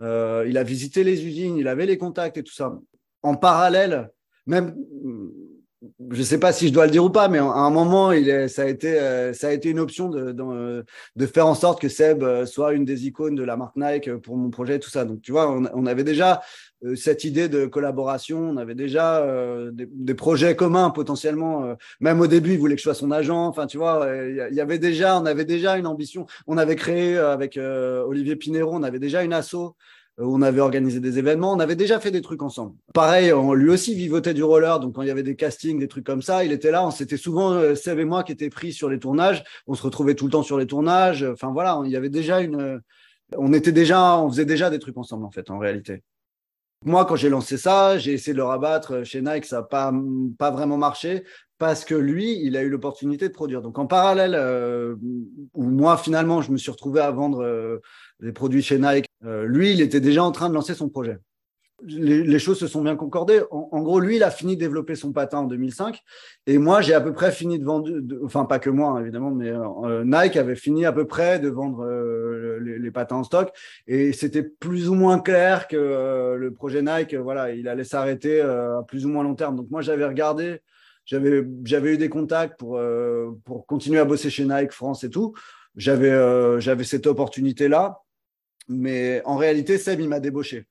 il 0.00 0.58
a 0.58 0.62
visité 0.64 1.04
les 1.04 1.24
usines, 1.24 1.56
il 1.56 1.68
avait 1.68 1.86
les 1.86 1.98
contacts 1.98 2.36
et 2.36 2.42
tout 2.42 2.52
ça. 2.52 2.76
En 3.22 3.36
parallèle, 3.36 4.10
même 4.46 4.74
je 5.82 6.18
ne 6.18 6.24
sais 6.24 6.40
pas 6.40 6.52
si 6.52 6.68
je 6.68 6.72
dois 6.72 6.86
le 6.86 6.90
dire 6.90 7.04
ou 7.04 7.10
pas, 7.10 7.28
mais 7.28 7.38
à 7.38 7.44
un 7.44 7.70
moment, 7.70 8.10
il 8.12 8.28
est, 8.28 8.48
ça, 8.48 8.62
a 8.62 8.66
été, 8.66 8.98
euh, 8.98 9.32
ça 9.34 9.48
a 9.48 9.52
été 9.52 9.68
une 9.68 9.78
option 9.78 10.08
de, 10.08 10.32
de, 10.32 10.84
de, 11.16 11.26
faire 11.26 11.46
en 11.46 11.54
sorte 11.54 11.80
que 11.80 11.88
Seb 11.88 12.22
euh, 12.22 12.46
soit 12.46 12.72
une 12.72 12.84
des 12.86 13.06
icônes 13.06 13.34
de 13.34 13.42
la 13.42 13.56
marque 13.56 13.76
Nike 13.76 14.14
pour 14.16 14.36
mon 14.36 14.50
projet, 14.50 14.78
tout 14.78 14.88
ça. 14.88 15.04
Donc, 15.04 15.20
tu 15.20 15.32
vois, 15.32 15.50
on, 15.50 15.86
avait 15.86 16.04
déjà 16.04 16.40
cette 16.94 17.24
idée 17.24 17.48
de 17.48 17.66
collaboration. 17.66 18.38
On 18.38 18.56
avait 18.56 18.74
déjà 18.74 19.26
des, 19.72 20.14
projets 20.14 20.56
communs 20.56 20.90
potentiellement. 20.90 21.76
même 22.00 22.20
au 22.20 22.26
début, 22.26 22.52
il 22.52 22.58
voulait 22.58 22.74
que 22.74 22.80
je 22.80 22.84
sois 22.84 22.94
son 22.94 23.10
agent. 23.10 23.46
Enfin, 23.46 23.66
tu 23.66 23.76
vois, 23.76 24.08
il 24.28 24.54
y, 24.54 24.60
avait 24.60 24.78
déjà, 24.78 25.18
on 25.20 25.26
avait 25.26 25.44
déjà 25.44 25.76
une 25.78 25.86
ambition. 25.86 26.26
On 26.46 26.58
avait 26.58 26.76
créé 26.76 27.16
avec 27.16 27.58
Olivier 27.58 28.36
Pinero, 28.36 28.74
on 28.74 28.82
avait 28.82 28.98
déjà 28.98 29.22
une 29.22 29.32
asso 29.32 29.74
on 30.18 30.40
avait 30.42 30.61
organisé 30.61 31.00
des 31.00 31.18
événements, 31.18 31.52
on 31.52 31.61
avait 31.61 31.76
déjà 31.76 32.00
fait 32.00 32.11
des 32.11 32.22
trucs 32.22 32.42
ensemble. 32.42 32.74
Pareil, 32.94 33.33
on, 33.33 33.52
lui 33.52 33.70
aussi 33.70 33.94
vivotait 33.94 34.33
du 34.33 34.42
roller, 34.42 34.81
donc 34.81 34.94
quand 34.94 35.02
il 35.02 35.09
y 35.09 35.11
avait 35.11 35.22
des 35.22 35.37
castings, 35.37 35.79
des 35.79 35.88
trucs 35.88 36.07
comme 36.07 36.22
ça, 36.22 36.44
il 36.44 36.52
était 36.52 36.70
là. 36.70 36.87
On 36.87 36.90
s'était 36.90 37.18
souvent, 37.18 37.52
euh, 37.52 37.74
Seb 37.74 37.98
et 37.98 38.05
moi, 38.05 38.24
qui 38.24 38.33
étaient 38.33 38.48
pris 38.48 38.72
sur 38.72 38.88
les 38.88 38.98
tournages. 38.98 39.44
On 39.66 39.74
se 39.74 39.83
retrouvait 39.83 40.14
tout 40.14 40.24
le 40.24 40.31
temps 40.31 40.42
sur 40.42 40.59
les 40.59 40.66
tournages. 40.66 41.22
Enfin 41.22 41.52
voilà, 41.52 41.81
il 41.85 41.90
y 41.90 41.96
avait 41.96 42.09
déjà 42.09 42.40
une, 42.40 42.81
on 43.37 43.52
était 43.52 43.72
déjà, 43.72 44.18
on 44.18 44.31
faisait 44.31 44.44
déjà 44.44 44.70
des 44.70 44.79
trucs 44.79 44.96
ensemble 44.96 45.24
en 45.24 45.31
fait, 45.31 45.50
en 45.50 45.59
réalité. 45.59 46.02
Moi, 46.85 47.05
quand 47.05 47.16
j'ai 47.16 47.31
lancé 47.31 47.57
ça, 47.57 47.98
j'ai 47.98 48.12
essayé 48.12 48.33
de 48.33 48.38
le 48.38 48.44
rabattre 48.44 49.05
chez 49.05 49.20
Nike, 49.22 49.46
ça 49.46 49.57
n'a 49.57 49.62
pas, 49.62 49.92
pas 50.38 50.50
vraiment 50.50 50.76
marché 50.76 51.24
parce 51.59 51.85
que 51.85 51.94
lui, 51.94 52.38
il 52.42 52.57
a 52.57 52.62
eu 52.62 52.68
l'opportunité 52.68 53.29
de 53.29 53.33
produire. 53.33 53.62
Donc 53.62 53.79
en 53.79 53.87
parallèle, 53.87 54.35
euh, 54.35 54.94
où 55.55 55.64
moi 55.64 55.96
finalement, 55.96 56.42
je 56.42 56.52
me 56.52 56.59
suis 56.59 56.70
retrouvé 56.70 57.00
à 57.00 57.11
vendre 57.11 57.42
euh, 57.42 57.79
des 58.20 58.33
produits 58.33 58.62
chez 58.62 58.79
Nike, 58.79 59.07
euh, 59.24 59.44
lui, 59.44 59.72
il 59.72 59.81
était 59.81 60.00
déjà 60.00 60.22
en 60.22 60.33
train 60.33 60.48
de 60.48 60.55
lancer 60.55 60.74
son 60.74 60.88
projet. 60.88 61.18
Les, 61.83 62.38
choses 62.38 62.59
se 62.59 62.66
sont 62.66 62.81
bien 62.81 62.96
concordées. 62.96 63.42
En, 63.50 63.83
gros, 63.83 64.00
lui, 64.00 64.16
il 64.16 64.22
a 64.22 64.31
fini 64.31 64.57
de 64.57 64.61
développer 64.61 64.94
son 64.94 65.12
patin 65.12 65.40
en 65.40 65.44
2005, 65.44 66.00
et 66.46 66.57
moi, 66.57 66.81
j'ai 66.81 66.94
à 66.94 67.02
peu 67.02 67.12
près 67.12 67.31
fini 67.31 67.59
de 67.59 67.64
vendre. 67.66 67.90
enfin, 68.24 68.46
pas 68.46 68.59
que 68.59 68.70
moi, 68.70 68.92
hein, 68.92 69.02
évidemment, 69.02 69.31
mais 69.31 69.52
Nike 70.05 70.38
avait 70.38 70.57
fini 70.57 70.87
à 70.87 70.92
peu 70.92 71.07
près 71.07 71.38
de 71.38 71.50
vendre 71.50 71.87
les, 72.62 72.79
les, 72.79 72.90
patins 72.90 73.16
en 73.16 73.24
stock, 73.24 73.50
et 73.87 74.14
c'était 74.14 74.42
plus 74.42 74.88
ou 74.88 74.94
moins 74.94 75.18
clair 75.18 75.68
que 75.68 76.35
le 76.38 76.50
projet 76.55 76.81
Nike, 76.81 77.14
voilà, 77.14 77.52
il 77.52 77.68
allait 77.68 77.85
s'arrêter 77.85 78.40
à 78.40 78.83
plus 78.88 79.05
ou 79.05 79.11
moins 79.11 79.22
long 79.22 79.35
terme. 79.35 79.55
Donc 79.55 79.68
moi, 79.68 79.83
j'avais 79.83 80.07
regardé 80.07 80.62
j'avais, 81.07 81.44
j'avais 81.64 81.94
eu 81.94 81.98
des 81.98 82.09
contacts 82.09 82.59
pour, 82.59 82.76
euh, 82.76 83.31
pour 83.44 83.64
continuer 83.66 84.00
à 84.00 84.05
bosser 84.05 84.29
chez 84.29 84.44
Nike 84.44 84.72
France 84.72 85.05
et 85.05 85.11
tout. 85.11 85.35
J'avais, 85.76 86.11
euh, 86.11 86.59
j'avais 86.59 86.85
cette 86.85 87.07
opportunité-là. 87.07 88.00
Mais 88.68 89.22
en 89.24 89.37
réalité, 89.37 89.79
Seb, 89.79 90.00
il 90.00 90.09
m'a 90.09 90.20
débauché. 90.20 90.66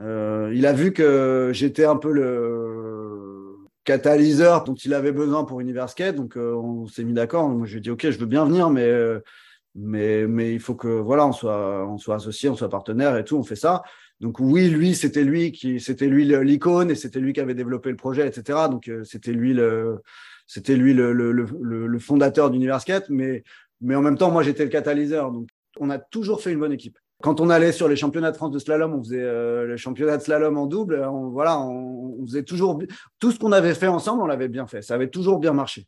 Euh, 0.00 0.52
il 0.54 0.66
a 0.66 0.72
vu 0.72 0.92
que 0.92 1.50
j'étais 1.52 1.84
un 1.84 1.96
peu 1.96 2.12
le 2.12 3.56
catalyseur 3.84 4.64
dont 4.64 4.74
il 4.74 4.94
avait 4.94 5.12
besoin 5.12 5.44
pour 5.44 5.60
Universkate. 5.60 6.16
Donc, 6.16 6.36
on 6.36 6.86
s'est 6.86 7.04
mis 7.04 7.12
d'accord. 7.12 7.48
Moi, 7.48 7.66
je 7.66 7.72
lui 7.72 7.78
ai 7.78 7.82
dit, 7.82 7.90
OK, 7.90 8.08
je 8.10 8.18
veux 8.18 8.26
bien 8.26 8.44
venir, 8.44 8.70
mais, 8.70 8.90
mais, 9.74 10.26
mais 10.26 10.52
il 10.52 10.60
faut 10.60 10.74
que, 10.74 10.88
voilà, 10.88 11.26
on 11.26 11.32
soit, 11.32 11.86
on 11.88 11.98
soit 11.98 12.16
associé, 12.16 12.48
on 12.48 12.56
soit 12.56 12.68
partenaire 12.68 13.16
et 13.16 13.24
tout. 13.24 13.36
On 13.36 13.44
fait 13.44 13.56
ça. 13.56 13.82
Donc 14.20 14.38
oui, 14.40 14.68
lui, 14.68 14.94
c'était 14.94 15.24
lui 15.24 15.52
qui, 15.52 15.80
c'était 15.80 16.06
lui 16.06 16.24
l'icône 16.24 16.90
et 16.90 16.94
c'était 16.94 17.20
lui 17.20 17.32
qui 17.32 17.40
avait 17.40 17.54
développé 17.54 17.90
le 17.90 17.96
projet, 17.96 18.26
etc. 18.26 18.58
Donc 18.70 18.88
euh, 18.88 19.04
c'était 19.04 19.32
lui 19.32 19.52
le, 19.52 20.00
c'était 20.46 20.76
lui 20.76 20.94
le, 20.94 21.12
le, 21.12 21.32
le, 21.32 21.86
le 21.86 21.98
fondateur 21.98 22.50
d'Universkate, 22.50 23.10
mais 23.10 23.42
mais 23.80 23.94
en 23.96 24.02
même 24.02 24.16
temps, 24.16 24.30
moi, 24.30 24.42
j'étais 24.42 24.64
le 24.64 24.70
catalyseur. 24.70 25.30
Donc 25.30 25.48
on 25.78 25.90
a 25.90 25.98
toujours 25.98 26.40
fait 26.40 26.52
une 26.52 26.60
bonne 26.60 26.72
équipe. 26.72 26.98
Quand 27.22 27.40
on 27.40 27.48
allait 27.48 27.72
sur 27.72 27.88
les 27.88 27.96
championnats 27.96 28.32
de 28.32 28.36
France 28.36 28.50
de 28.50 28.58
slalom, 28.58 28.94
on 28.94 29.02
faisait 29.02 29.22
euh, 29.22 29.66
les 29.66 29.76
championnats 29.76 30.16
de 30.16 30.22
slalom 30.22 30.58
en 30.58 30.66
double. 30.66 31.02
On, 31.10 31.30
voilà, 31.30 31.58
on, 31.58 32.18
on, 32.20 32.26
faisait 32.26 32.42
toujours 32.42 32.78
tout 33.18 33.30
ce 33.30 33.38
qu'on 33.38 33.52
avait 33.52 33.74
fait 33.74 33.86
ensemble, 33.86 34.22
on 34.22 34.26
l'avait 34.26 34.48
bien 34.48 34.66
fait. 34.66 34.82
Ça 34.82 34.94
avait 34.94 35.08
toujours 35.08 35.38
bien 35.38 35.52
marché. 35.52 35.86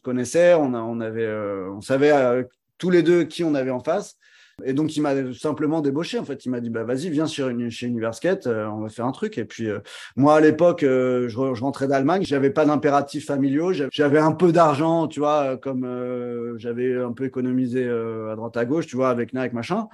On 0.00 0.02
connaissait, 0.02 0.54
on, 0.54 0.74
a, 0.74 0.80
on 0.80 1.00
avait, 1.00 1.26
euh, 1.26 1.70
on 1.72 1.80
savait 1.80 2.12
euh, 2.12 2.44
tous 2.78 2.90
les 2.90 3.02
deux 3.02 3.24
qui 3.24 3.44
on 3.44 3.54
avait 3.54 3.70
en 3.70 3.80
face. 3.80 4.16
Et 4.64 4.72
donc, 4.72 4.96
il 4.96 5.02
m'a 5.02 5.32
simplement 5.34 5.80
débauché. 5.80 6.18
En 6.18 6.24
fait, 6.24 6.44
il 6.44 6.50
m'a 6.50 6.60
dit, 6.60 6.70
bah, 6.70 6.82
vas-y, 6.82 7.10
viens 7.10 7.26
chez, 7.26 7.70
chez 7.70 7.86
Universkate, 7.86 8.46
euh, 8.46 8.66
on 8.66 8.80
va 8.80 8.88
faire 8.88 9.06
un 9.06 9.12
truc. 9.12 9.38
Et 9.38 9.44
puis, 9.44 9.68
euh, 9.68 9.78
moi, 10.16 10.36
à 10.36 10.40
l'époque, 10.40 10.82
euh, 10.82 11.28
je, 11.28 11.54
je, 11.54 11.60
rentrais 11.60 11.86
d'Allemagne, 11.86 12.24
j'avais 12.24 12.50
pas 12.50 12.64
d'impératifs 12.64 13.26
familiaux, 13.26 13.72
j'avais 13.72 14.18
un 14.18 14.32
peu 14.32 14.50
d'argent, 14.50 15.06
tu 15.06 15.20
vois, 15.20 15.56
comme 15.58 16.56
j'avais 16.58 16.96
un 16.96 17.12
peu 17.12 17.24
économisé 17.24 17.88
à 17.88 18.34
droite 18.34 18.56
à 18.56 18.64
gauche, 18.64 18.86
tu 18.86 18.96
vois, 18.96 19.10
avec 19.10 19.32
Nike, 19.32 19.52
machin. 19.52 19.88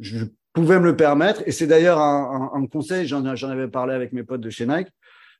Je 0.00 0.24
pouvais 0.52 0.80
me 0.80 0.86
le 0.86 0.96
permettre. 0.96 1.42
Et 1.46 1.52
c'est 1.52 1.66
d'ailleurs 1.66 2.00
un, 2.00 2.66
conseil, 2.66 3.06
j'en 3.06 3.24
avais 3.24 3.68
parlé 3.68 3.94
avec 3.94 4.12
mes 4.12 4.24
potes 4.24 4.40
de 4.40 4.50
chez 4.50 4.66
Nike. 4.66 4.88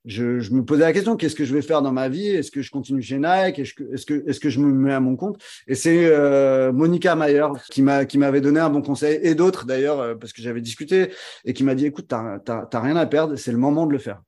Je, 0.06 0.50
me 0.54 0.64
posais 0.64 0.80
la 0.80 0.94
question 0.94 1.16
qu'est-ce 1.16 1.34
que 1.34 1.44
je 1.44 1.52
vais 1.52 1.60
faire 1.60 1.82
dans 1.82 1.92
ma 1.92 2.08
vie? 2.08 2.28
Est-ce 2.28 2.50
que 2.50 2.62
je 2.62 2.70
continue 2.70 3.02
chez 3.02 3.18
Nike? 3.18 3.58
Est-ce 3.58 3.74
que, 4.06 4.50
je 4.50 4.60
me 4.60 4.72
mets 4.72 4.94
à 4.94 5.00
mon 5.00 5.14
compte? 5.14 5.42
Et 5.66 5.74
c'est 5.74 6.06
euh, 6.06 6.72
Monica 6.72 7.14
Mayer 7.16 7.48
qui 7.70 7.82
m'a 7.82 8.06
qui 8.06 8.16
m'avait 8.16 8.40
donné 8.40 8.60
un 8.60 8.70
bon 8.70 8.80
conseil 8.80 9.20
et 9.22 9.34
d'autres 9.34 9.66
d'ailleurs 9.66 10.00
euh, 10.00 10.14
parce 10.14 10.32
que 10.32 10.40
j'avais 10.40 10.62
discuté 10.62 11.12
et 11.44 11.52
qui 11.52 11.64
m'a 11.64 11.74
dit 11.74 11.84
écoute 11.84 12.06
t'as, 12.08 12.38
t'as, 12.38 12.80
rien 12.80 12.96
à 12.96 13.04
perdre, 13.04 13.36
c'est 13.36 13.52
le 13.52 13.58
moment 13.58 13.86
de 13.86 13.92
le 13.92 13.98
faire. 13.98 14.22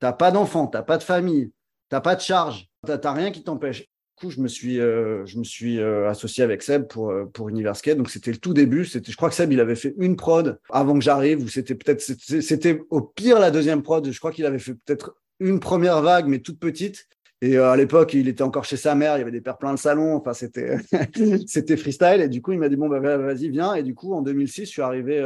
T'as 0.00 0.12
pas 0.12 0.32
d'enfant, 0.32 0.66
t'as 0.66 0.82
pas 0.82 0.98
de 0.98 1.04
famille, 1.04 1.52
t'as 1.88 2.00
pas 2.00 2.16
de 2.16 2.20
charge, 2.20 2.68
t'as, 2.84 2.98
t'as 2.98 3.12
rien 3.12 3.30
qui 3.30 3.44
t'empêche 3.44 3.91
je 4.30 4.40
me 4.40 4.48
suis, 4.48 4.80
euh, 4.80 5.24
je 5.26 5.38
me 5.38 5.44
suis 5.44 5.78
euh, 5.78 6.08
associé 6.08 6.44
avec 6.44 6.62
Seb 6.62 6.86
pour, 6.86 7.10
euh, 7.10 7.24
pour 7.24 7.48
Universkate. 7.48 7.98
Donc, 7.98 8.10
c'était 8.10 8.30
le 8.30 8.38
tout 8.38 8.54
début. 8.54 8.84
C'était, 8.84 9.10
je 9.10 9.16
crois 9.16 9.28
que 9.28 9.34
Seb, 9.34 9.52
il 9.52 9.60
avait 9.60 9.74
fait 9.74 9.94
une 9.98 10.16
prod 10.16 10.58
avant 10.70 10.94
que 10.94 11.04
j'arrive, 11.04 11.42
ou 11.42 11.48
c'était 11.48 11.74
peut-être, 11.74 12.00
c'était 12.00 12.80
au 12.90 13.00
pire 13.00 13.38
la 13.38 13.50
deuxième 13.50 13.82
prod. 13.82 14.10
Je 14.10 14.18
crois 14.18 14.32
qu'il 14.32 14.46
avait 14.46 14.58
fait 14.58 14.74
peut-être 14.74 15.16
une 15.40 15.60
première 15.60 16.02
vague, 16.02 16.26
mais 16.26 16.38
toute 16.38 16.58
petite. 16.58 17.06
Et 17.40 17.56
à 17.56 17.74
l'époque, 17.74 18.14
il 18.14 18.28
était 18.28 18.42
encore 18.42 18.64
chez 18.64 18.76
sa 18.76 18.94
mère, 18.94 19.16
il 19.16 19.18
y 19.18 19.22
avait 19.22 19.32
des 19.32 19.40
pères 19.40 19.58
plein 19.58 19.74
de 19.74 19.78
salon, 19.78 20.14
enfin 20.14 20.32
c'était 20.32 20.76
c'était 21.48 21.76
freestyle. 21.76 22.20
Et 22.20 22.28
du 22.28 22.40
coup, 22.40 22.52
il 22.52 22.60
m'a 22.60 22.68
dit 22.68 22.76
bon 22.76 22.88
bah 22.88 23.00
vas-y 23.00 23.48
viens. 23.48 23.74
Et 23.74 23.82
du 23.82 23.96
coup, 23.96 24.14
en 24.14 24.22
2006, 24.22 24.66
je 24.66 24.70
suis 24.70 24.82
arrivé, 24.82 25.18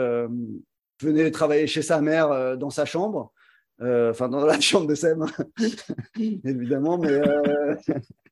je 0.98 1.06
venais 1.06 1.30
travailler 1.30 1.66
chez 1.66 1.82
sa 1.82 2.00
mère 2.00 2.56
dans 2.56 2.70
sa 2.70 2.86
chambre. 2.86 3.34
Euh, 3.82 4.10
enfin 4.10 4.28
dans 4.28 4.44
la 4.46 4.58
chambre 4.60 4.86
de 4.86 4.94
Seb, 4.94 5.22
évidemment. 6.18 6.98
Mais 6.98 7.12
euh, 7.12 7.74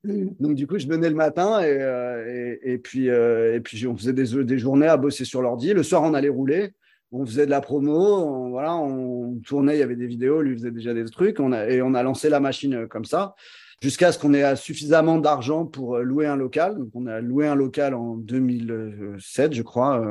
donc 0.41 0.55
du 0.55 0.67
coup, 0.67 0.79
je 0.79 0.87
venais 0.87 1.09
le 1.09 1.15
matin 1.15 1.61
et, 1.61 1.77
euh, 1.81 2.57
et, 2.63 2.79
puis 2.79 3.09
et 3.09 3.61
puis 3.61 3.87
on 3.87 3.97
faisait 3.97 4.13
des, 4.13 4.45
des 4.45 4.59
journées 4.59 4.89
à 4.89 4.97
bosser 4.97 5.25
sur 5.25 5.43
l'ordi. 5.43 5.73
Le 5.73 5.83
soir, 5.83 6.03
on 6.03 6.15
allait 6.15 6.29
rouler. 6.29 6.73
On 7.13 7.25
faisait 7.25 7.47
de 7.47 7.51
la 7.51 7.61
promo, 7.61 7.95
on, 7.95 8.51
voilà, 8.51 8.75
on 8.75 9.39
tournait, 9.47 9.77
il 9.77 9.79
y 9.79 9.85
avait 9.85 9.95
des 9.95 10.09
vidéos, 10.09 10.43
lui 10.43 10.57
faisait 10.57 10.73
déjà 10.73 10.93
des 10.95 11.05
trucs, 11.05 11.39
on 11.39 11.53
a, 11.53 11.69
et 11.69 11.81
on 11.81 11.95
a 11.95 12.03
lancé 12.03 12.29
la 12.29 12.41
machine 12.41 12.89
comme 12.89 13.05
ça, 13.05 13.37
jusqu'à 13.81 14.11
ce 14.11 14.19
qu'on 14.19 14.35
ait 14.35 14.57
suffisamment 14.57 15.19
d'argent 15.19 15.65
pour 15.65 15.99
louer 15.99 16.27
un 16.27 16.35
local. 16.35 16.77
Donc 16.77 16.89
on 16.95 17.07
a 17.07 17.21
loué 17.21 17.47
un 17.47 17.55
local 17.55 17.95
en 17.95 18.17
2007, 18.17 19.53
je 19.53 19.63
crois, 19.63 20.03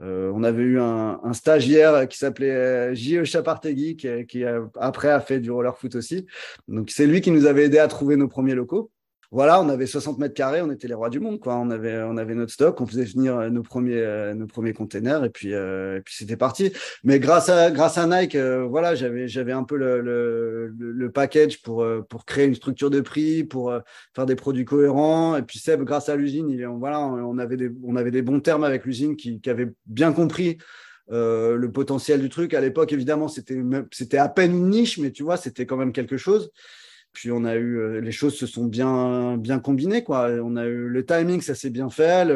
euh, 0.00 0.30
on 0.34 0.44
avait 0.44 0.62
eu 0.62 0.80
un, 0.80 1.20
stagiaire 1.32 2.06
qui 2.08 2.18
s'appelait 2.18 2.50
euh, 2.50 2.94
J.E. 2.94 3.24
Chapartegui, 3.24 3.96
qui, 3.96 4.26
qui 4.26 4.44
après 4.78 5.10
a 5.10 5.20
fait 5.20 5.40
du 5.40 5.50
roller 5.50 5.76
foot 5.76 5.94
aussi. 5.96 6.26
Donc 6.68 6.90
c'est 6.90 7.06
lui 7.06 7.20
qui 7.20 7.30
nous 7.30 7.46
avait 7.46 7.64
aidé 7.64 7.78
à 7.78 7.88
trouver 7.88 8.16
nos 8.16 8.28
premiers 8.28 8.54
locaux 8.54 8.90
voilà, 9.30 9.60
on 9.60 9.68
avait 9.68 9.86
60 9.86 10.18
mètres 10.18 10.34
carrés, 10.34 10.62
on 10.62 10.70
était 10.70 10.88
les 10.88 10.94
rois 10.94 11.10
du 11.10 11.20
monde, 11.20 11.38
quoi. 11.38 11.56
On 11.56 11.70
avait, 11.70 12.02
on 12.02 12.16
avait 12.16 12.34
notre 12.34 12.52
stock, 12.52 12.80
on 12.80 12.86
faisait 12.86 13.04
venir 13.04 13.36
euh, 13.36 13.50
nos 13.50 13.62
premiers, 13.62 14.00
euh, 14.00 14.32
nos 14.32 14.46
premiers 14.46 14.72
containers 14.72 15.22
et 15.22 15.28
puis, 15.28 15.52
euh, 15.52 15.98
et 15.98 16.00
puis 16.00 16.14
c'était 16.16 16.38
parti. 16.38 16.72
Mais 17.04 17.20
grâce 17.20 17.50
à, 17.50 17.70
grâce 17.70 17.98
à 17.98 18.06
Nike, 18.06 18.36
voilà, 18.36 18.94
j'avais, 18.94 19.28
j'avais 19.28 19.52
un 19.52 19.64
peu 19.64 19.76
le, 19.76 20.00
le, 20.00 21.10
package 21.12 21.60
pour, 21.60 21.84
pour 22.08 22.24
créer 22.24 22.46
une 22.46 22.54
structure 22.54 22.88
de 22.88 23.00
prix, 23.00 23.44
pour 23.44 23.72
faire 24.14 24.24
des 24.24 24.34
produits 24.34 24.64
cohérents. 24.64 25.36
Et 25.36 25.42
puis 25.42 25.58
Seb, 25.58 25.82
grâce 25.82 26.08
à 26.08 26.16
l'usine, 26.16 26.48
il, 26.48 26.64
voilà, 26.66 27.00
on 27.00 27.38
avait 27.38 27.56
des, 27.56 27.70
on 27.84 27.96
avait 27.96 28.10
des 28.10 28.22
bons 28.22 28.40
termes 28.40 28.64
avec 28.64 28.84
l'usine 28.84 29.16
qui, 29.16 29.40
qui 29.40 29.50
avait 29.50 29.68
bien 29.86 30.12
compris 30.12 30.58
le 31.10 31.66
potentiel 31.68 32.20
du 32.20 32.28
truc. 32.28 32.54
À 32.54 32.60
l'époque, 32.60 32.92
évidemment, 32.92 33.28
c'était, 33.28 33.58
c'était 33.90 34.18
à 34.18 34.28
peine 34.28 34.52
une 34.52 34.70
niche, 34.70 34.98
mais 34.98 35.10
tu 35.10 35.22
vois, 35.22 35.36
c'était 35.36 35.66
quand 35.66 35.76
même 35.76 35.92
quelque 35.92 36.16
chose. 36.16 36.50
Puis 37.12 37.30
on 37.30 37.44
a 37.44 37.56
eu, 37.56 37.78
euh, 37.78 38.00
les 38.00 38.12
choses 38.12 38.36
se 38.36 38.46
sont 38.46 38.66
bien, 38.66 39.36
bien 39.36 39.58
combinées, 39.58 40.04
quoi. 40.04 40.28
On 40.42 40.56
a 40.56 40.66
eu 40.66 40.88
le 40.88 41.04
timing, 41.04 41.40
ça 41.40 41.54
s'est 41.54 41.70
bien 41.70 41.90
fait. 41.90 42.28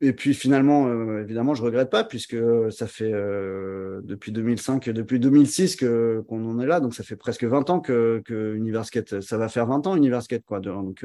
et 0.00 0.12
puis 0.12 0.34
finalement, 0.34 0.86
euh, 0.88 1.22
évidemment, 1.22 1.54
je 1.54 1.62
regrette 1.62 1.90
pas 1.90 2.04
puisque 2.04 2.36
ça 2.70 2.86
fait 2.86 3.12
euh, 3.12 4.00
depuis 4.04 4.32
2005, 4.32 4.88
depuis 4.90 5.18
2006 5.18 5.76
que 5.76 6.24
qu'on 6.28 6.48
en 6.48 6.60
est 6.60 6.66
là, 6.66 6.80
donc 6.80 6.94
ça 6.94 7.02
fait 7.02 7.16
presque 7.16 7.44
20 7.44 7.70
ans 7.70 7.80
que, 7.80 8.22
que 8.24 9.20
ça 9.20 9.38
va 9.38 9.48
faire 9.48 9.66
20 9.66 9.86
ans 9.86 9.96
Universkate, 9.96 10.44
quoi. 10.44 10.60
Donc 10.60 11.04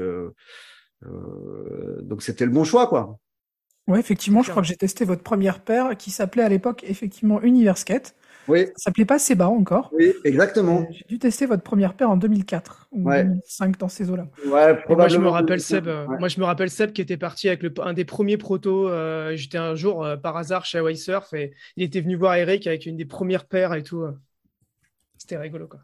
donc 2.02 2.22
c'était 2.22 2.46
le 2.46 2.52
bon 2.52 2.64
choix, 2.64 2.88
quoi. 2.88 3.20
Ouais, 3.88 4.00
effectivement, 4.00 4.42
je 4.44 4.50
crois 4.50 4.62
que 4.62 4.68
j'ai 4.68 4.78
testé 4.78 5.04
votre 5.04 5.24
première 5.24 5.60
paire 5.60 5.98
qui 5.98 6.10
s'appelait 6.10 6.44
à 6.44 6.50
l'époque 6.50 6.86
effectivement 6.88 7.42
Universkate. 7.42 8.16
Oui. 8.48 8.66
Ça 8.76 8.86
s'appelait 8.86 9.06
pas 9.06 9.20
Seba 9.20 9.48
encore. 9.48 9.90
Oui, 9.94 10.14
exactement. 10.24 10.86
J'ai 10.92 11.06
dû 11.08 11.20
tester 11.20 11.46
votre 11.46 11.64
première 11.64 11.94
paire 11.94 12.10
en 12.10 12.18
2004 12.18 12.88
ou 12.92 13.10
2005 13.10 13.78
dans 13.78 13.88
ces 13.88 14.10
eaux-là. 14.10 14.28
Ouais, 14.46 14.78
moi 14.90 15.08
je 15.08 15.18
me 15.18 15.30
rappelle 15.30 15.62
Seb. 15.62 15.88
Moi 16.20 16.28
je 16.28 16.40
me 16.40 16.46
rappelle 16.46 16.70
Seb 16.70 16.92
qui 16.92 17.02
était 17.02 17.18
parti 17.18 17.48
avec 17.48 17.64
le, 17.64 17.74
un 17.82 17.94
des 17.94 18.06
premiers 18.06 18.38
protos. 18.38 18.90
Euh, 18.90 19.36
j'étais 19.36 19.58
un 19.58 19.76
jour 19.76 20.04
euh, 20.04 20.18
par 20.18 20.38
hasard 20.38 20.66
chez 20.66 20.80
Hawaii 20.80 20.98
Surf 20.98 21.34
et 21.34 21.54
il 21.76 21.84
était 21.84 22.02
venu 22.02 22.16
voir 22.16 22.36
Eric 22.36 22.68
avec 22.68 22.86
une 22.86 22.98
des 22.98 23.06
premières 23.06 23.46
paires 23.46 23.74
et 23.74 23.84
tout. 23.84 24.02
Euh. 24.02 24.12
C'était 25.18 25.38
rigolo 25.38 25.68
quoi. 25.68 25.80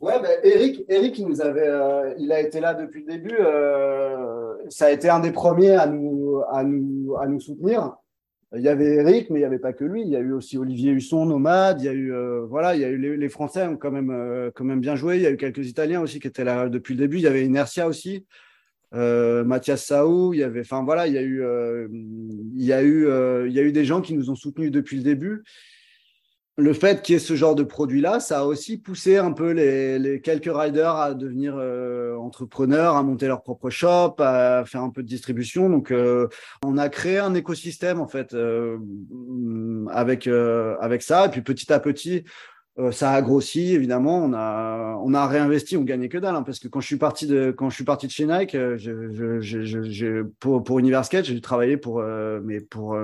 Ouais, 0.00 0.20
ben, 0.20 0.32
Eric, 0.42 0.84
Eric, 0.88 1.16
il 1.20 1.28
nous 1.28 1.40
avait, 1.40 1.70
il 2.18 2.32
a 2.32 2.40
été 2.40 2.58
là 2.58 2.74
depuis 2.74 3.04
le 3.04 3.12
début. 3.12 3.36
ça 4.68 4.86
a 4.86 4.90
été 4.90 5.08
un 5.08 5.20
des 5.20 5.30
premiers 5.30 5.76
à 5.76 5.86
nous, 5.86 6.42
à 6.50 6.64
nous, 6.64 7.16
à 7.20 7.28
nous 7.28 7.38
soutenir. 7.38 7.94
Il 8.54 8.62
y 8.62 8.68
avait 8.68 8.96
Eric, 8.96 9.30
mais 9.30 9.38
il 9.38 9.42
n'y 9.42 9.46
avait 9.46 9.58
pas 9.58 9.72
que 9.72 9.84
lui. 9.84 10.02
Il 10.02 10.08
y 10.08 10.16
a 10.16 10.20
eu 10.20 10.32
aussi 10.32 10.58
Olivier 10.58 10.92
Husson, 10.92 11.24
Nomade. 11.26 11.80
Il 11.80 11.84
y 11.84 11.88
a 11.88 11.94
eu, 11.94 12.12
voilà, 12.48 12.74
il 12.74 12.82
y 12.82 12.84
a 12.84 12.88
eu 12.88 13.16
les, 13.16 13.28
Français 13.28 13.66
ont 13.66 13.76
quand 13.76 13.90
même, 13.90 14.50
quand 14.54 14.64
même 14.64 14.80
bien 14.80 14.94
joué. 14.94 15.16
Il 15.16 15.22
y 15.22 15.26
a 15.26 15.30
eu 15.30 15.36
quelques 15.36 15.66
Italiens 15.66 16.00
aussi 16.00 16.20
qui 16.20 16.28
étaient 16.28 16.44
là 16.44 16.68
depuis 16.68 16.94
le 16.94 17.00
début. 17.00 17.16
Il 17.16 17.22
y 17.22 17.26
avait 17.26 17.44
Inertia 17.44 17.88
aussi. 17.88 18.26
Mathias 18.92 19.86
Saou, 19.86 20.34
il 20.34 20.40
y 20.40 20.42
avait, 20.42 20.60
enfin 20.60 20.84
voilà, 20.84 21.06
il 21.06 21.14
y 21.14 21.18
a 21.18 21.22
eu, 21.22 21.42
il 22.54 22.64
y 22.64 22.72
a 22.72 22.82
eu, 22.82 23.06
il 23.46 23.52
y 23.52 23.58
a 23.58 23.62
eu 23.62 23.72
des 23.72 23.86
gens 23.86 24.02
qui 24.02 24.14
nous 24.14 24.28
ont 24.28 24.36
soutenus 24.36 24.70
depuis 24.70 24.98
le 24.98 25.02
début 25.02 25.42
le 26.58 26.74
fait 26.74 27.00
qu'il 27.02 27.14
y 27.14 27.16
ait 27.16 27.18
ce 27.18 27.34
genre 27.34 27.54
de 27.54 27.62
produit-là, 27.62 28.20
ça 28.20 28.40
a 28.40 28.44
aussi 28.44 28.76
poussé 28.76 29.16
un 29.16 29.32
peu 29.32 29.52
les, 29.52 30.20
quelques 30.20 30.50
riders 30.52 30.96
à 30.96 31.14
devenir 31.14 31.54
euh, 31.56 32.14
entrepreneurs, 32.16 32.96
à 32.96 33.02
monter 33.02 33.26
leur 33.26 33.42
propre 33.42 33.70
shop, 33.70 34.16
à 34.18 34.64
faire 34.66 34.82
un 34.82 34.90
peu 34.90 35.02
de 35.02 35.08
distribution. 35.08 35.70
Donc, 35.70 35.90
euh, 35.90 36.28
on 36.62 36.76
a 36.76 36.90
créé 36.90 37.18
un 37.18 37.34
écosystème 37.34 38.00
en 38.00 38.06
fait 38.06 38.34
euh, 38.34 38.76
avec 39.90 40.26
avec 40.26 41.02
ça. 41.02 41.26
Et 41.26 41.28
puis 41.30 41.40
petit 41.40 41.72
à 41.72 41.80
petit, 41.80 42.24
euh, 42.78 42.90
ça 42.90 43.12
a 43.12 43.20
grossi 43.20 43.74
évidemment. 43.74 44.24
On 44.24 44.32
a 44.32 44.98
on 45.04 45.12
a 45.12 45.26
réinvesti, 45.26 45.76
on 45.76 45.82
gagnait 45.82 46.08
que 46.08 46.16
dalle 46.16 46.36
hein, 46.36 46.42
parce 46.42 46.58
que 46.58 46.68
quand 46.68 46.80
je 46.80 46.86
suis 46.86 46.96
parti 46.96 47.26
de 47.26 47.50
quand 47.50 47.68
je 47.68 47.74
suis 47.74 47.84
parti 47.84 48.06
de 48.06 48.12
chez 48.12 48.24
Nike, 48.24 48.54
euh, 48.54 48.78
je, 48.78 49.40
je, 49.42 49.62
je, 49.62 50.22
pour 50.40 50.64
pour 50.64 50.78
Univers 50.78 51.04
Sketch, 51.04 51.26
j'ai 51.26 51.40
travaillé 51.42 51.76
pour 51.76 52.00
euh, 52.00 52.40
mais 52.42 52.60
pour 52.60 52.96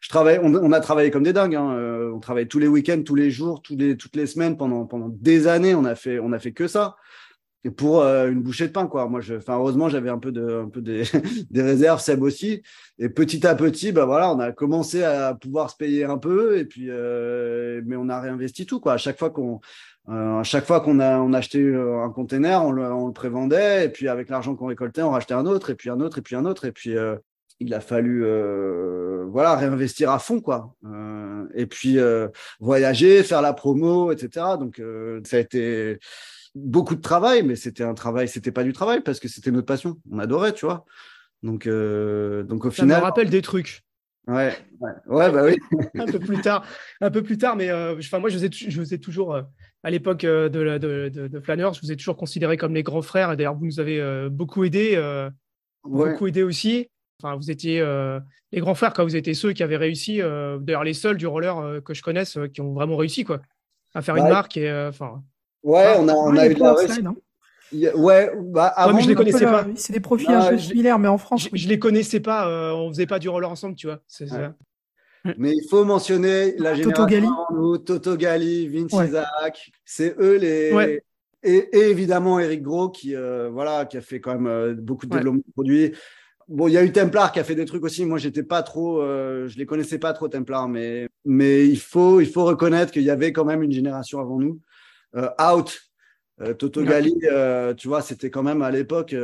je 0.00 0.08
travaille 0.08 0.40
on, 0.42 0.52
on, 0.52 0.72
a 0.72 0.80
travaillé 0.80 1.12
comme 1.12 1.22
des 1.22 1.32
dingues. 1.32 1.54
Hein, 1.54 2.10
on 2.12 2.18
travaillait 2.18 2.48
tous 2.48 2.58
les 2.58 2.66
week-ends, 2.66 3.02
tous 3.04 3.14
les 3.14 3.30
jours, 3.30 3.62
tous 3.62 3.76
les 3.76 3.96
toutes 3.96 4.16
les 4.16 4.26
semaines 4.26 4.56
pendant 4.56 4.84
pendant 4.84 5.08
des 5.08 5.46
années. 5.46 5.76
On 5.76 5.84
a 5.84 5.94
fait 5.94 6.18
on 6.18 6.32
a 6.32 6.40
fait 6.40 6.52
que 6.52 6.66
ça 6.66 6.96
et 7.64 7.70
pour 7.70 8.02
euh, 8.02 8.30
une 8.30 8.40
bouchée 8.40 8.68
de 8.68 8.72
pain 8.72 8.86
quoi. 8.86 9.08
Moi 9.08 9.20
je 9.20 9.34
heureusement 9.48 9.88
j'avais 9.88 10.10
un 10.10 10.18
peu 10.18 10.30
de 10.30 10.62
un 10.64 10.68
peu 10.68 10.80
des, 10.80 11.02
des, 11.50 11.62
réserves 11.62 12.00
Seb 12.00 12.22
aussi. 12.22 12.62
Et 12.98 13.08
petit 13.08 13.46
à 13.46 13.54
petit 13.54 13.92
bah 13.92 14.04
voilà 14.04 14.32
on 14.32 14.38
a 14.38 14.52
commencé 14.52 15.02
à 15.02 15.34
pouvoir 15.34 15.70
se 15.70 15.76
payer 15.76 16.04
un 16.04 16.18
peu 16.18 16.58
et 16.58 16.64
puis 16.64 16.86
euh, 16.88 17.82
mais 17.84 17.96
on 17.96 18.08
a 18.08 18.20
réinvesti 18.20 18.64
tout 18.66 18.80
quoi. 18.80 18.94
À 18.94 18.96
chaque 18.96 19.18
fois 19.18 19.30
qu'on 19.30 19.60
euh, 20.08 20.38
à 20.38 20.42
chaque 20.44 20.66
fois 20.66 20.80
qu'on 20.80 21.00
a 21.00 21.18
on 21.18 21.32
achetait 21.32 21.74
un 21.74 22.10
container 22.10 22.64
on 22.64 22.70
le, 22.70 22.84
on 22.92 23.08
le 23.08 23.12
prévendait 23.12 23.86
et 23.86 23.88
puis 23.88 24.08
avec 24.08 24.28
l'argent 24.28 24.54
qu'on 24.54 24.66
récoltait 24.66 25.02
on 25.02 25.10
rachetait 25.10 25.34
un 25.34 25.46
autre 25.46 25.70
et 25.70 25.74
puis 25.74 25.90
un 25.90 26.00
autre 26.00 26.18
et 26.18 26.22
puis 26.22 26.36
un 26.36 26.44
autre. 26.44 26.64
Et 26.64 26.72
puis 26.72 26.94
il 27.60 27.74
a 27.74 27.80
fallu 27.80 28.24
voilà 29.30 29.56
réinvestir 29.56 30.12
à 30.12 30.20
fond 30.20 30.40
quoi. 30.40 30.74
Et 31.54 31.66
puis 31.66 31.98
voyager 32.60 33.24
faire 33.24 33.42
la 33.42 33.52
promo 33.52 34.12
etc 34.12 34.46
donc 34.60 34.80
ça 35.24 35.38
a 35.38 35.40
été 35.40 35.98
beaucoup 36.54 36.94
de 36.94 37.00
travail, 37.00 37.42
mais 37.42 37.56
c'était 37.56 37.84
un 37.84 37.94
travail, 37.94 38.28
c'était 38.28 38.52
pas 38.52 38.64
du 38.64 38.72
travail 38.72 39.00
parce 39.00 39.20
que 39.20 39.28
c'était 39.28 39.50
notre 39.50 39.66
passion. 39.66 39.98
On 40.10 40.18
adorait, 40.18 40.52
tu 40.52 40.66
vois. 40.66 40.84
Donc, 41.42 41.66
euh, 41.66 42.42
donc 42.42 42.64
au 42.64 42.70
final. 42.70 42.90
Ça 42.90 42.98
me 42.98 43.02
rappelle 43.02 43.30
des 43.30 43.42
trucs. 43.42 43.82
Ouais, 44.26 44.54
ouais, 45.06 45.32
bah 45.32 45.44
oui. 45.44 45.56
un 45.98 46.04
peu 46.04 46.18
plus 46.18 46.40
tard, 46.42 46.62
un 47.00 47.10
peu 47.10 47.22
plus 47.22 47.38
tard, 47.38 47.56
mais 47.56 47.70
euh, 47.70 47.96
enfin 47.98 48.18
moi 48.18 48.28
je 48.28 48.36
vous 48.36 48.44
je 48.52 48.78
vous 48.78 48.92
ai 48.92 48.98
toujours 48.98 49.34
euh, 49.34 49.40
à 49.82 49.90
l'époque 49.90 50.20
de, 50.20 50.48
de, 50.48 51.08
de, 51.08 51.28
de, 51.28 51.40
Flâneur, 51.40 51.72
je 51.72 51.80
vous 51.80 51.90
ai 51.92 51.96
toujours 51.96 52.18
considéré 52.18 52.58
comme 52.58 52.74
les 52.74 52.82
grands 52.82 53.00
frères. 53.00 53.34
D'ailleurs, 53.38 53.54
vous 53.54 53.64
nous 53.64 53.80
avez 53.80 54.28
beaucoup 54.28 54.64
aidé, 54.64 55.00
beaucoup 55.82 56.26
aidé 56.26 56.42
aussi. 56.42 56.88
Enfin, 57.22 57.36
vous 57.36 57.50
étiez 57.50 57.80
les 58.52 58.60
grands 58.60 58.74
frères 58.74 58.92
quand 58.92 59.04
vous 59.04 59.16
étiez 59.16 59.32
ceux 59.32 59.52
qui 59.54 59.62
avaient 59.62 59.78
réussi. 59.78 60.18
D'ailleurs, 60.18 60.84
les 60.84 60.94
seuls 60.94 61.16
du 61.16 61.26
roller 61.26 61.82
que 61.82 61.94
je 61.94 62.02
connaisse 62.02 62.38
qui 62.52 62.60
ont 62.60 62.74
vraiment 62.74 62.96
réussi 62.96 63.24
quoi, 63.24 63.40
à 63.94 64.02
faire 64.02 64.16
une 64.16 64.24
bah, 64.24 64.30
marque 64.30 64.58
et 64.58 64.70
enfin. 64.88 65.22
Ouais, 65.62 65.84
ah, 65.86 65.96
on 65.98 66.08
a, 66.08 66.14
on 66.14 66.36
a 66.36 66.46
eu 66.46 66.54
de 66.54 66.60
la 66.60 66.74
réussite. 66.74 67.04
Ouais, 67.72 68.30
bah 68.36 68.66
avant, 68.66 68.96
mais 68.96 69.02
je 69.02 69.08
les 69.08 69.14
connaissais 69.14 69.44
pas. 69.44 69.66
C'est 69.74 69.92
des 69.92 70.00
profils 70.00 70.30
un 70.30 70.50
peu 70.50 70.58
similaires, 70.58 70.98
mais 70.98 71.08
en 71.08 71.18
France. 71.18 71.48
Je, 71.52 71.68
les 71.68 71.78
connaissais 71.78 72.20
pas. 72.20 72.48
Euh, 72.48 72.72
on 72.72 72.88
faisait 72.88 73.06
pas 73.06 73.18
du 73.18 73.28
roller 73.28 73.50
ensemble, 73.50 73.74
tu 73.74 73.86
vois. 73.86 74.00
Mais 75.36 75.52
il 75.52 75.68
faut 75.68 75.84
mentionner 75.84 76.54
la 76.58 76.70
Toto 76.70 77.06
génération 77.06 77.06
Gali. 77.06 77.84
Toto 77.84 78.16
Gali, 78.16 78.68
Vince 78.68 78.92
Isaac. 78.92 79.70
C'est 79.84 80.16
eux 80.18 80.36
les. 80.36 81.00
Et, 81.44 81.68
évidemment 81.72 82.40
Eric 82.40 82.62
Gros 82.62 82.88
qui 82.88 83.14
euh, 83.14 83.48
voilà 83.48 83.86
qui 83.86 83.96
a 83.96 84.00
fait 84.00 84.20
quand 84.20 84.32
même 84.32 84.48
euh, 84.48 84.74
beaucoup 84.74 85.06
de 85.06 85.12
développement 85.12 85.40
de 85.46 85.52
produits. 85.52 85.92
Bon, 86.48 86.66
il 86.66 86.72
y 86.72 86.76
a 86.76 86.82
eu 86.82 86.90
Templar 86.90 87.30
qui 87.30 87.38
a 87.38 87.44
fait 87.44 87.54
des 87.54 87.64
trucs 87.64 87.84
aussi. 87.84 88.04
Moi, 88.04 88.18
j'étais 88.18 88.42
pas 88.42 88.62
trop, 88.62 89.02
je 89.02 89.56
les 89.56 89.66
connaissais 89.66 89.98
pas 89.98 90.14
trop 90.14 90.28
Templar, 90.28 90.66
mais 90.66 91.08
mais 91.24 91.66
il 91.66 91.78
faut 91.78 92.20
il 92.20 92.26
faut 92.26 92.44
reconnaître 92.44 92.90
qu'il 92.90 93.02
y 93.02 93.10
avait 93.10 93.32
quand 93.32 93.44
même 93.44 93.62
une 93.62 93.70
génération 93.70 94.18
avant 94.18 94.38
nous 94.38 94.58
euh, 94.58 94.67
out. 95.14 95.78
Euh, 96.40 96.54
Toto 96.54 96.84
Gali, 96.84 97.16
euh, 97.24 97.74
tu 97.74 97.88
vois, 97.88 98.00
c'était 98.00 98.30
quand 98.30 98.44
même 98.44 98.62
à 98.62 98.70
l'époque, 98.70 99.14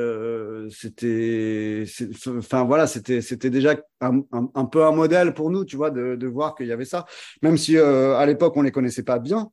c'était, 0.71 1.85
enfin 2.27 2.65
voilà, 2.65 2.89
c'était, 2.89 3.21
c'était 3.21 3.51
déjà 3.51 3.77
un, 4.01 4.65
peu 4.67 4.85
un 4.85 4.91
modèle 4.91 5.33
pour 5.33 5.51
nous, 5.51 5.65
tu 5.65 5.77
vois, 5.77 5.91
de, 5.91 6.27
voir 6.27 6.57
qu'il 6.57 6.67
y 6.67 6.73
avait 6.73 6.85
ça. 6.85 7.05
Même 7.43 7.57
si 7.57 7.79
à 7.79 8.27
l'époque 8.27 8.57
on 8.57 8.63
les 8.63 8.73
connaissait 8.73 9.05
pas 9.05 9.19
bien. 9.19 9.49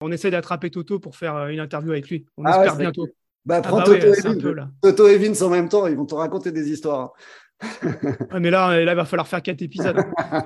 On 0.00 0.10
essaie 0.10 0.30
d'attraper 0.30 0.70
Toto 0.70 0.98
pour 0.98 1.16
faire 1.16 1.46
une 1.48 1.60
interview 1.60 1.92
avec 1.92 2.08
lui. 2.08 2.24
On 2.36 2.44
ah 2.44 2.58
espère 2.58 2.76
bientôt. 2.76 3.06
Bah, 3.44 3.56
ah 3.58 3.62
prends 3.62 3.78
bah 3.78 3.84
Toto, 3.84 3.96
et 3.96 4.56
Toto, 4.80 5.08
et 5.08 5.18
Vince 5.18 5.42
en 5.42 5.50
même 5.50 5.68
temps, 5.68 5.86
ils 5.88 5.96
vont 5.96 6.06
te 6.06 6.14
raconter 6.14 6.52
des 6.52 6.70
histoires 6.70 7.12
mais 8.40 8.50
là, 8.50 8.80
là, 8.84 8.92
il 8.92 8.96
va 8.96 9.04
falloir 9.04 9.26
faire 9.26 9.42
quatre 9.42 9.62
épisodes. 9.62 9.96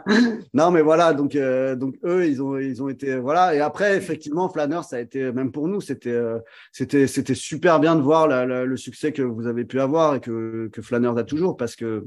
non, 0.55 0.70
mais 0.70 0.83
voilà, 0.83 1.12
donc, 1.12 1.35
euh, 1.35 1.76
donc 1.76 1.94
eux, 2.05 2.26
ils 2.26 2.42
ont, 2.42 2.59
ils 2.59 2.83
ont 2.83 2.88
été. 2.88 3.16
Voilà. 3.16 3.55
Et 3.55 3.61
après, 3.61 3.96
effectivement, 3.96 4.48
Flanner, 4.48 4.81
ça 4.88 4.96
a 4.96 5.00
été, 5.00 5.33
même 5.33 5.52
pour 5.52 5.68
nous, 5.68 5.81
c'était 5.81 6.11
euh, 6.11 6.38
c'était 6.72 7.07
c'était 7.07 7.35
super 7.35 7.81
bien 7.81 7.96
de 7.96 8.02
voir 8.02 8.29
le 8.29 8.76
succès 8.76 9.12
que 9.12 9.22
vous 9.22 9.46
avez 9.46 9.64
pu 9.64 9.81
avoir 9.81 10.14
et 10.16 10.20
que, 10.20 10.68
que 10.72 10.83
Flanners 10.83 11.18
a 11.18 11.24
toujours 11.24 11.57
parce 11.57 11.76
que, 11.76 12.07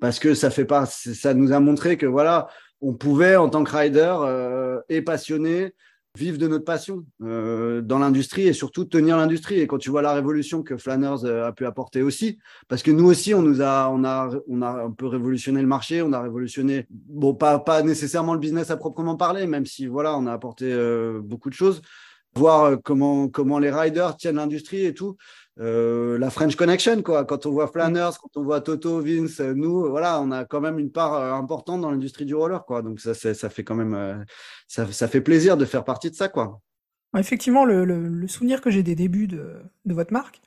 parce 0.00 0.18
que 0.18 0.34
ça 0.34 0.50
fait 0.50 0.64
pas, 0.64 0.86
ça 0.86 1.34
nous 1.34 1.52
a 1.52 1.60
montré 1.60 1.96
que 1.96 2.06
voilà, 2.06 2.48
on 2.80 2.94
pouvait, 2.94 3.36
en 3.36 3.48
tant 3.48 3.64
que 3.64 3.76
rider 3.76 4.14
euh, 4.20 4.80
et 4.88 5.02
passionné, 5.02 5.74
vivre 6.16 6.38
de 6.38 6.48
notre 6.48 6.64
passion 6.64 7.04
euh, 7.22 7.80
dans 7.82 7.98
l'industrie 7.98 8.48
et 8.48 8.52
surtout 8.52 8.84
tenir 8.84 9.16
l'industrie. 9.16 9.60
Et 9.60 9.66
quand 9.66 9.78
tu 9.78 9.90
vois 9.90 10.02
la 10.02 10.12
révolution 10.12 10.62
que 10.62 10.76
Flanners 10.76 11.24
euh, 11.24 11.46
a 11.46 11.52
pu 11.52 11.66
apporter 11.66 12.02
aussi, 12.02 12.38
parce 12.68 12.82
que 12.82 12.90
nous 12.90 13.04
aussi, 13.04 13.34
on 13.34 13.42
nous 13.42 13.60
a, 13.62 13.88
on 13.90 14.04
a, 14.04 14.30
on 14.48 14.62
a 14.62 14.84
un 14.84 14.90
peu 14.90 15.06
révolutionné 15.06 15.60
le 15.60 15.66
marché, 15.66 16.02
on 16.02 16.12
a 16.12 16.20
révolutionné, 16.20 16.86
bon, 16.90 17.34
pas, 17.34 17.58
pas 17.58 17.82
nécessairement 17.82 18.34
le 18.34 18.40
business 18.40 18.70
à 18.70 18.76
proprement 18.76 19.16
parler, 19.16 19.46
même 19.46 19.66
si 19.66 19.86
voilà, 19.86 20.16
on 20.16 20.26
a 20.26 20.32
apporté 20.32 20.72
euh, 20.72 21.20
beaucoup 21.22 21.50
de 21.50 21.54
choses, 21.54 21.82
voir 22.34 22.78
comment, 22.82 23.28
comment 23.28 23.58
les 23.58 23.70
riders 23.70 24.16
tiennent 24.16 24.36
l'industrie 24.36 24.84
et 24.84 24.94
tout. 24.94 25.16
Euh, 25.58 26.18
la 26.18 26.28
French 26.30 26.54
Connection, 26.54 27.02
quoi. 27.02 27.24
Quand 27.24 27.46
on 27.46 27.50
voit 27.50 27.68
Flanners, 27.68 28.10
quand 28.20 28.38
on 28.38 28.44
voit 28.44 28.60
Toto, 28.60 29.00
Vince, 29.00 29.40
nous, 29.40 29.88
voilà, 29.88 30.20
on 30.20 30.30
a 30.30 30.44
quand 30.44 30.60
même 30.60 30.78
une 30.78 30.92
part 30.92 31.14
euh, 31.14 31.32
importante 31.32 31.80
dans 31.80 31.90
l'industrie 31.90 32.26
du 32.26 32.34
roller, 32.34 32.64
quoi. 32.66 32.82
Donc 32.82 33.00
ça, 33.00 33.14
ça 33.14 33.48
fait 33.48 33.64
quand 33.64 33.74
même, 33.74 33.94
euh, 33.94 34.16
ça, 34.68 34.90
ça, 34.92 35.08
fait 35.08 35.22
plaisir 35.22 35.56
de 35.56 35.64
faire 35.64 35.84
partie 35.84 36.10
de 36.10 36.14
ça, 36.14 36.28
quoi. 36.28 36.60
Effectivement, 37.16 37.64
le, 37.64 37.86
le, 37.86 38.28
souvenir 38.28 38.60
que 38.60 38.70
j'ai 38.70 38.82
des 38.82 38.94
débuts 38.94 39.28
de, 39.28 39.54
de 39.86 39.94
votre 39.94 40.12
marque, 40.12 40.42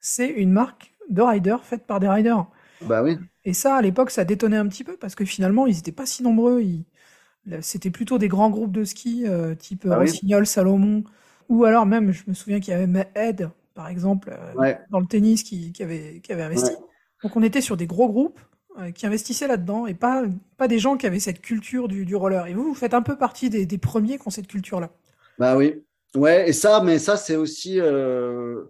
c'est 0.00 0.28
une 0.28 0.52
marque 0.52 0.94
de 1.10 1.20
riders 1.20 1.62
faite 1.62 1.86
par 1.86 2.00
des 2.00 2.08
riders. 2.08 2.46
Bah 2.80 3.02
oui. 3.02 3.18
Et 3.44 3.52
ça, 3.52 3.76
à 3.76 3.82
l'époque, 3.82 4.10
ça 4.10 4.24
détonnait 4.24 4.56
un 4.56 4.68
petit 4.68 4.84
peu 4.84 4.96
parce 4.96 5.14
que 5.14 5.26
finalement, 5.26 5.66
ils 5.66 5.76
n'étaient 5.76 5.92
pas 5.92 6.06
si 6.06 6.22
nombreux. 6.22 6.62
C'était 7.60 7.90
plutôt 7.90 8.16
des 8.16 8.28
grands 8.28 8.48
groupes 8.48 8.72
de 8.72 8.84
ski, 8.84 9.26
type 9.58 9.86
bah 9.86 9.98
Rossignol, 9.98 10.46
Salomon, 10.46 11.04
ou 11.50 11.64
alors 11.64 11.84
même, 11.84 12.10
je 12.10 12.22
me 12.26 12.32
souviens 12.32 12.60
qu'il 12.60 12.72
y 12.72 12.74
avait 12.74 13.10
Ed, 13.14 13.50
par 13.74 13.88
exemple, 13.88 14.32
euh, 14.32 14.74
dans 14.90 15.00
le 15.00 15.06
tennis 15.06 15.42
qui, 15.42 15.72
avait, 15.80 16.20
qui 16.22 16.32
avait 16.32 16.44
investi. 16.44 16.72
Donc 17.22 17.36
on 17.36 17.42
était 17.42 17.60
sur 17.60 17.76
des 17.76 17.86
gros 17.86 18.08
groupes 18.08 18.40
euh, 18.78 18.90
qui 18.92 19.06
investissaient 19.06 19.48
là-dedans 19.48 19.86
et 19.86 19.94
pas, 19.94 20.24
pas 20.56 20.68
des 20.68 20.78
gens 20.78 20.96
qui 20.96 21.06
avaient 21.06 21.18
cette 21.18 21.40
culture 21.40 21.88
du, 21.88 22.04
du 22.04 22.14
roller. 22.14 22.46
Et 22.46 22.54
vous, 22.54 22.64
vous 22.64 22.74
faites 22.74 22.94
un 22.94 23.02
peu 23.02 23.16
partie 23.16 23.50
des, 23.50 23.66
des 23.66 23.78
premiers 23.78 24.18
qui 24.18 24.28
ont 24.28 24.30
cette 24.30 24.46
culture-là. 24.46 24.90
Bah 25.38 25.56
oui. 25.56 25.82
Ouais, 26.14 26.48
et 26.48 26.52
ça, 26.52 26.80
mais 26.84 27.00
ça, 27.00 27.16
c'est 27.16 27.34
aussi 27.34 27.80
euh, 27.80 28.64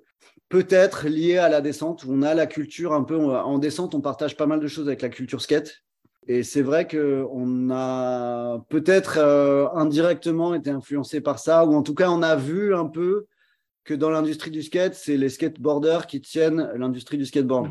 peut-être 0.48 1.06
lié 1.06 1.36
à 1.36 1.50
la 1.50 1.60
descente. 1.60 2.06
On 2.08 2.22
a 2.22 2.32
la 2.32 2.46
culture 2.46 2.94
un 2.94 3.04
peu 3.04 3.16
en 3.18 3.58
descente, 3.58 3.94
on 3.94 4.00
partage 4.00 4.36
pas 4.36 4.46
mal 4.46 4.60
de 4.60 4.66
choses 4.66 4.86
avec 4.86 5.02
la 5.02 5.10
culture 5.10 5.42
skate. 5.42 5.82
Et 6.26 6.42
c'est 6.42 6.62
vrai 6.62 6.88
qu'on 6.88 7.68
a 7.70 8.64
peut-être 8.70 9.18
indirectement 9.74 10.54
été 10.54 10.70
influencé 10.70 11.20
par 11.20 11.38
ça, 11.38 11.66
ou 11.66 11.74
en 11.74 11.82
tout 11.82 11.94
cas, 11.94 12.08
on 12.08 12.22
a 12.22 12.34
vu 12.34 12.74
un 12.74 12.86
peu 12.86 13.26
que 13.84 13.94
dans 13.94 14.10
l'industrie 14.10 14.50
du 14.50 14.62
skate, 14.62 14.94
c'est 14.94 15.16
les 15.16 15.28
skateboarders 15.28 16.06
qui 16.06 16.20
tiennent 16.20 16.70
l'industrie 16.76 17.18
du 17.18 17.26
skateboard. 17.26 17.70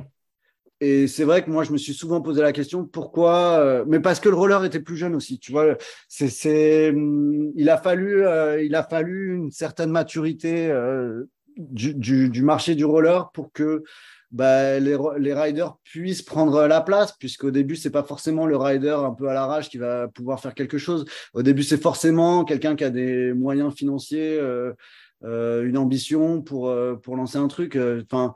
Et 0.85 1.07
c'est 1.07 1.23
vrai 1.23 1.43
que 1.43 1.49
moi, 1.49 1.63
je 1.63 1.71
me 1.71 1.77
suis 1.77 1.93
souvent 1.93 2.19
posé 2.19 2.41
la 2.41 2.51
question 2.51 2.83
pourquoi, 2.83 3.57
euh, 3.59 3.85
mais 3.87 4.01
parce 4.01 4.19
que 4.19 4.27
le 4.27 4.35
roller 4.35 4.65
était 4.65 4.81
plus 4.81 4.97
jeune 4.97 5.15
aussi. 5.15 5.39
Tu 5.39 5.53
vois, 5.53 5.77
c'est, 6.09 6.89
hum, 6.89 7.51
il 7.55 7.69
a 7.69 7.77
fallu, 7.77 8.25
euh, 8.25 8.61
il 8.61 8.75
a 8.75 8.83
fallu 8.83 9.33
une 9.33 9.49
certaine 9.49 9.91
maturité 9.91 10.69
euh, 10.69 11.23
du, 11.55 11.93
du, 11.93 12.41
marché 12.41 12.75
du 12.75 12.83
roller 12.83 13.31
pour 13.31 13.53
que 13.53 13.83
bah, 14.31 14.77
les, 14.79 14.97
les, 15.19 15.33
riders 15.33 15.77
puissent 15.85 16.23
prendre 16.23 16.67
la 16.67 16.81
place, 16.81 17.13
puisqu'au 17.13 17.51
début, 17.51 17.77
c'est 17.77 17.91
pas 17.91 18.03
forcément 18.03 18.45
le 18.45 18.57
rider 18.57 18.89
un 18.89 19.13
peu 19.13 19.29
à 19.29 19.33
l'arrache 19.33 19.69
qui 19.69 19.77
va 19.77 20.09
pouvoir 20.09 20.41
faire 20.41 20.53
quelque 20.53 20.79
chose. 20.79 21.05
Au 21.33 21.43
début, 21.43 21.63
c'est 21.63 21.81
forcément 21.81 22.43
quelqu'un 22.43 22.75
qui 22.75 22.83
a 22.83 22.89
des 22.89 23.31
moyens 23.31 23.73
financiers. 23.73 24.37
Une 25.23 25.77
ambition 25.77 26.41
pour, 26.41 26.69
euh, 26.69 26.95
pour 26.95 27.15
lancer 27.15 27.37
un 27.37 27.47
truc. 27.47 27.75
Euh, 27.75 28.03
enfin, 28.03 28.35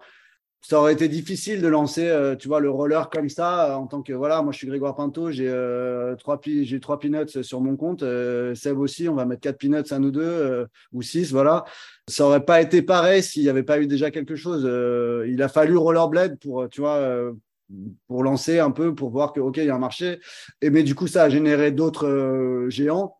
ça 0.61 0.79
aurait 0.79 0.93
été 0.93 1.07
difficile 1.07 1.61
de 1.61 1.67
lancer, 1.67 2.09
euh, 2.09 2.35
tu 2.35 2.47
vois, 2.49 2.59
le 2.59 2.69
roller 2.69 3.09
comme 3.09 3.29
ça 3.29 3.71
euh, 3.71 3.75
en 3.75 3.87
tant 3.87 4.01
que 4.01 4.11
voilà, 4.11 4.41
moi 4.41 4.51
je 4.51 4.57
suis 4.57 4.67
Grégoire 4.67 4.95
Pinto, 4.95 5.31
j'ai 5.31 5.47
euh, 5.47 6.15
trois 6.15 6.41
j'ai 6.43 6.79
trois 6.79 6.99
peanuts 6.99 7.41
sur 7.41 7.61
mon 7.61 7.77
compte, 7.77 8.03
Seb 8.53 8.77
aussi, 8.77 9.07
on 9.07 9.15
va 9.15 9.25
mettre 9.25 9.41
quatre 9.41 9.59
peanuts 9.59 9.91
à 9.91 9.99
nous 9.99 10.11
deux 10.11 10.65
ou 10.91 11.01
six, 11.01 11.31
voilà. 11.31 11.63
Ça 12.09 12.25
aurait 12.25 12.43
pas 12.43 12.61
été 12.61 12.81
pareil 12.81 13.23
s'il 13.23 13.43
n'y 13.43 13.49
avait 13.49 13.63
pas 13.63 13.79
eu 13.79 13.87
déjà 13.87 14.11
quelque 14.11 14.35
chose. 14.35 14.63
il 15.27 15.41
a 15.41 15.47
fallu 15.47 15.77
rollerblade 15.77 16.39
pour, 16.39 16.67
tu 16.69 16.81
vois, 16.81 17.31
pour 18.07 18.23
lancer 18.23 18.59
un 18.59 18.71
peu, 18.71 18.95
pour 18.95 19.09
voir 19.09 19.33
que 19.33 19.39
ok, 19.39 19.57
il 19.57 19.65
y 19.65 19.69
a 19.69 19.75
un 19.75 19.79
marché. 19.79 20.19
Et 20.61 20.69
mais 20.69 20.83
du 20.83 20.95
coup, 20.95 21.07
ça 21.07 21.23
a 21.23 21.29
généré 21.29 21.71
d'autres 21.71 22.65
géants. 22.69 23.16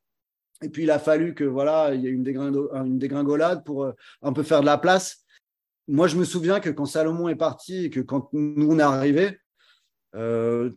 Et 0.64 0.70
puis 0.70 0.84
il 0.84 0.92
a 0.92 1.00
fallu 1.00 1.34
que 1.34 1.44
voilà, 1.44 1.94
il 1.94 2.02
y 2.02 2.08
ait 2.08 2.12
une, 2.12 2.28
une 2.28 2.98
dégringolade 2.98 3.64
pour 3.64 3.92
un 4.22 4.34
peu 4.34 4.44
faire 4.44 4.62
de 4.62 4.66
la 4.66 4.78
place 4.78 5.24
moi, 5.88 6.08
je 6.08 6.18
me 6.18 6.26
souviens 6.26 6.60
que 6.60 6.70
quand 6.70 6.86
Salomon 6.86 7.30
est 7.30 7.36
parti 7.36 7.86
et 7.86 7.90
que 7.90 8.02
quand 8.02 8.30
nous, 8.34 8.70
on 8.70 8.80
est 8.80 8.84
arrivés, 8.84 9.40
euh, 10.16 10.72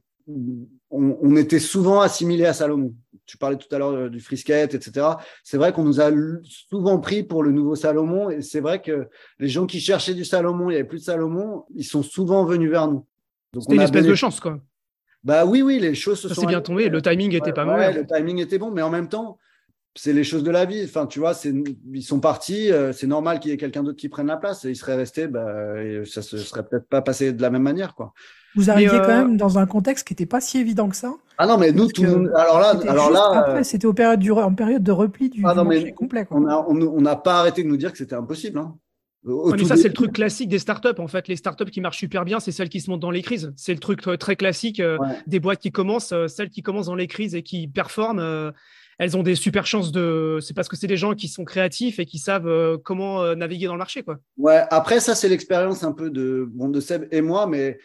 on, 0.90 1.36
était 1.36 1.58
souvent 1.58 2.00
assimilés 2.00 2.46
à 2.46 2.52
Salomon. 2.52 2.94
Tu 3.26 3.36
parlais 3.36 3.56
tout 3.56 3.72
à 3.74 3.78
l'heure 3.78 3.92
euh, 3.92 4.08
du 4.08 4.20
frisket, 4.20 4.74
etc. 4.74 5.06
C'est 5.42 5.56
vrai 5.56 5.72
qu'on 5.72 5.84
nous 5.84 6.00
a 6.00 6.10
souvent 6.44 6.98
pris 6.98 7.22
pour 7.22 7.42
le 7.42 7.50
nouveau 7.50 7.74
Salomon. 7.74 8.30
Et 8.30 8.42
c'est 8.42 8.60
vrai 8.60 8.80
que 8.80 9.08
les 9.38 9.48
gens 9.48 9.66
qui 9.66 9.80
cherchaient 9.80 10.14
du 10.14 10.24
Salomon, 10.24 10.70
il 10.70 10.74
n'y 10.74 10.76
avait 10.76 10.88
plus 10.88 10.98
de 10.98 11.04
Salomon, 11.04 11.64
ils 11.74 11.84
sont 11.84 12.02
souvent 12.02 12.44
venus 12.44 12.70
vers 12.70 12.88
nous. 12.88 13.06
C'était 13.58 13.76
une 13.76 13.82
espèce 13.82 14.06
de 14.06 14.14
chance, 14.14 14.38
quoi. 14.38 14.60
Bah 15.22 15.44
oui, 15.44 15.60
oui, 15.60 15.80
les 15.80 15.94
choses 15.94 16.20
se 16.20 16.28
Ça 16.28 16.34
sont. 16.34 16.46
bien 16.46 16.62
tombé. 16.62 16.88
Le 16.88 17.02
timing 17.02 17.34
était 17.34 17.52
pas 17.52 17.64
mauvais. 17.64 17.92
le 17.92 18.06
timing 18.06 18.38
était 18.38 18.58
bon, 18.58 18.70
mais 18.70 18.80
en 18.80 18.90
même 18.90 19.08
temps, 19.08 19.38
c'est 19.96 20.12
les 20.12 20.24
choses 20.24 20.44
de 20.44 20.50
la 20.50 20.64
vie. 20.64 20.82
Enfin, 20.84 21.06
tu 21.06 21.18
vois, 21.18 21.32
ils 21.92 22.02
sont 22.02 22.20
partis. 22.20 22.70
Euh, 22.70 22.92
c'est 22.92 23.06
normal 23.06 23.40
qu'il 23.40 23.50
y 23.50 23.54
ait 23.54 23.56
quelqu'un 23.56 23.82
d'autre 23.82 23.98
qui 23.98 24.08
prenne 24.08 24.28
la 24.28 24.36
place. 24.36 24.64
Et 24.64 24.70
ils 24.70 24.76
seraient 24.76 24.94
restés, 24.94 25.26
bah, 25.26 25.82
et 25.82 26.04
ça 26.04 26.22
se 26.22 26.38
serait 26.38 26.64
peut-être 26.64 26.88
pas 26.88 27.02
passé 27.02 27.32
de 27.32 27.42
la 27.42 27.50
même 27.50 27.62
manière, 27.62 27.94
quoi. 27.94 28.12
Vous 28.56 28.68
arriviez 28.68 28.98
quand 28.98 29.04
euh, 29.04 29.24
même 29.24 29.36
dans 29.36 29.58
un 29.58 29.66
contexte 29.66 30.06
qui 30.06 30.12
n'était 30.12 30.26
pas 30.26 30.40
si 30.40 30.58
évident 30.58 30.88
que 30.88 30.96
ça. 30.96 31.14
Ah 31.38 31.46
non, 31.46 31.56
mais 31.56 31.70
nous, 31.70 31.86
tout 31.86 32.04
Alors 32.34 32.58
là, 32.58 32.74
alors 32.88 33.10
là. 33.10 33.30
Après, 33.34 33.64
c'était 33.64 33.86
du... 34.16 34.32
en 34.32 34.54
période 34.54 34.82
de 34.82 34.92
repli 34.92 35.30
du, 35.30 35.42
ah 35.44 35.54
marché 35.54 35.92
complet. 35.92 36.26
On 36.30 36.40
n'a 36.40 36.58
on, 36.68 37.16
pas 37.16 37.38
arrêté 37.38 37.62
de 37.62 37.68
nous 37.68 37.76
dire 37.76 37.92
que 37.92 37.98
c'était 37.98 38.16
impossible. 38.16 38.58
Hein. 38.58 38.74
mais 39.24 39.64
ça, 39.64 39.76
c'est 39.76 39.88
le 39.88 39.94
truc 39.94 40.12
classique 40.12 40.48
des 40.48 40.58
startups. 40.58 40.98
En 40.98 41.06
fait, 41.06 41.28
les 41.28 41.36
startups 41.36 41.70
qui 41.70 41.80
marchent 41.80 41.98
super 41.98 42.24
bien, 42.24 42.40
c'est 42.40 42.50
celles 42.50 42.70
qui 42.70 42.80
se 42.80 42.90
montent 42.90 43.00
dans 43.00 43.12
les 43.12 43.22
crises. 43.22 43.52
C'est 43.56 43.72
le 43.72 43.78
truc 43.78 44.02
très 44.18 44.34
classique 44.34 44.80
euh, 44.80 44.98
des 45.28 45.38
boîtes 45.38 45.60
qui 45.60 45.70
commencent, 45.70 46.14
celles 46.26 46.50
qui 46.50 46.62
commencent 46.62 46.86
dans 46.86 46.96
les 46.96 47.06
crises 47.06 47.36
et 47.36 47.42
qui 47.42 47.68
performent 47.68 48.52
elles 49.00 49.16
ont 49.16 49.22
des 49.22 49.34
super 49.34 49.66
chances 49.66 49.92
de. 49.92 50.38
C'est 50.42 50.52
parce 50.52 50.68
que 50.68 50.76
c'est 50.76 50.86
des 50.86 50.98
gens 50.98 51.14
qui 51.14 51.26
sont 51.26 51.46
créatifs 51.46 51.98
et 51.98 52.04
qui 52.04 52.18
savent 52.18 52.46
euh, 52.46 52.76
comment 52.76 53.22
euh, 53.22 53.34
naviguer 53.34 53.64
dans 53.64 53.72
le 53.72 53.78
marché, 53.78 54.02
quoi. 54.02 54.18
Ouais. 54.36 54.62
Après, 54.68 55.00
ça, 55.00 55.14
c'est 55.14 55.30
l'expérience 55.30 55.82
un 55.84 55.92
peu 55.92 56.10
de 56.10 56.46
bon 56.52 56.68
de 56.68 56.80
Seb 56.80 57.08
et 57.10 57.22
moi, 57.22 57.46
mais 57.46 57.78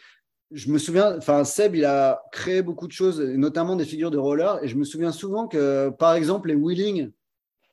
je 0.50 0.70
me 0.70 0.76
souviens. 0.76 1.16
Enfin, 1.16 1.44
Seb, 1.44 1.74
il 1.74 1.86
a 1.86 2.22
créé 2.32 2.60
beaucoup 2.60 2.86
de 2.86 2.92
choses, 2.92 3.18
notamment 3.18 3.76
des 3.76 3.86
figures 3.86 4.10
de 4.10 4.18
roller, 4.18 4.62
et 4.62 4.68
je 4.68 4.76
me 4.76 4.84
souviens 4.84 5.10
souvent 5.10 5.48
que, 5.48 5.88
par 5.88 6.12
exemple, 6.12 6.48
les 6.48 6.54
wheeling 6.54 7.10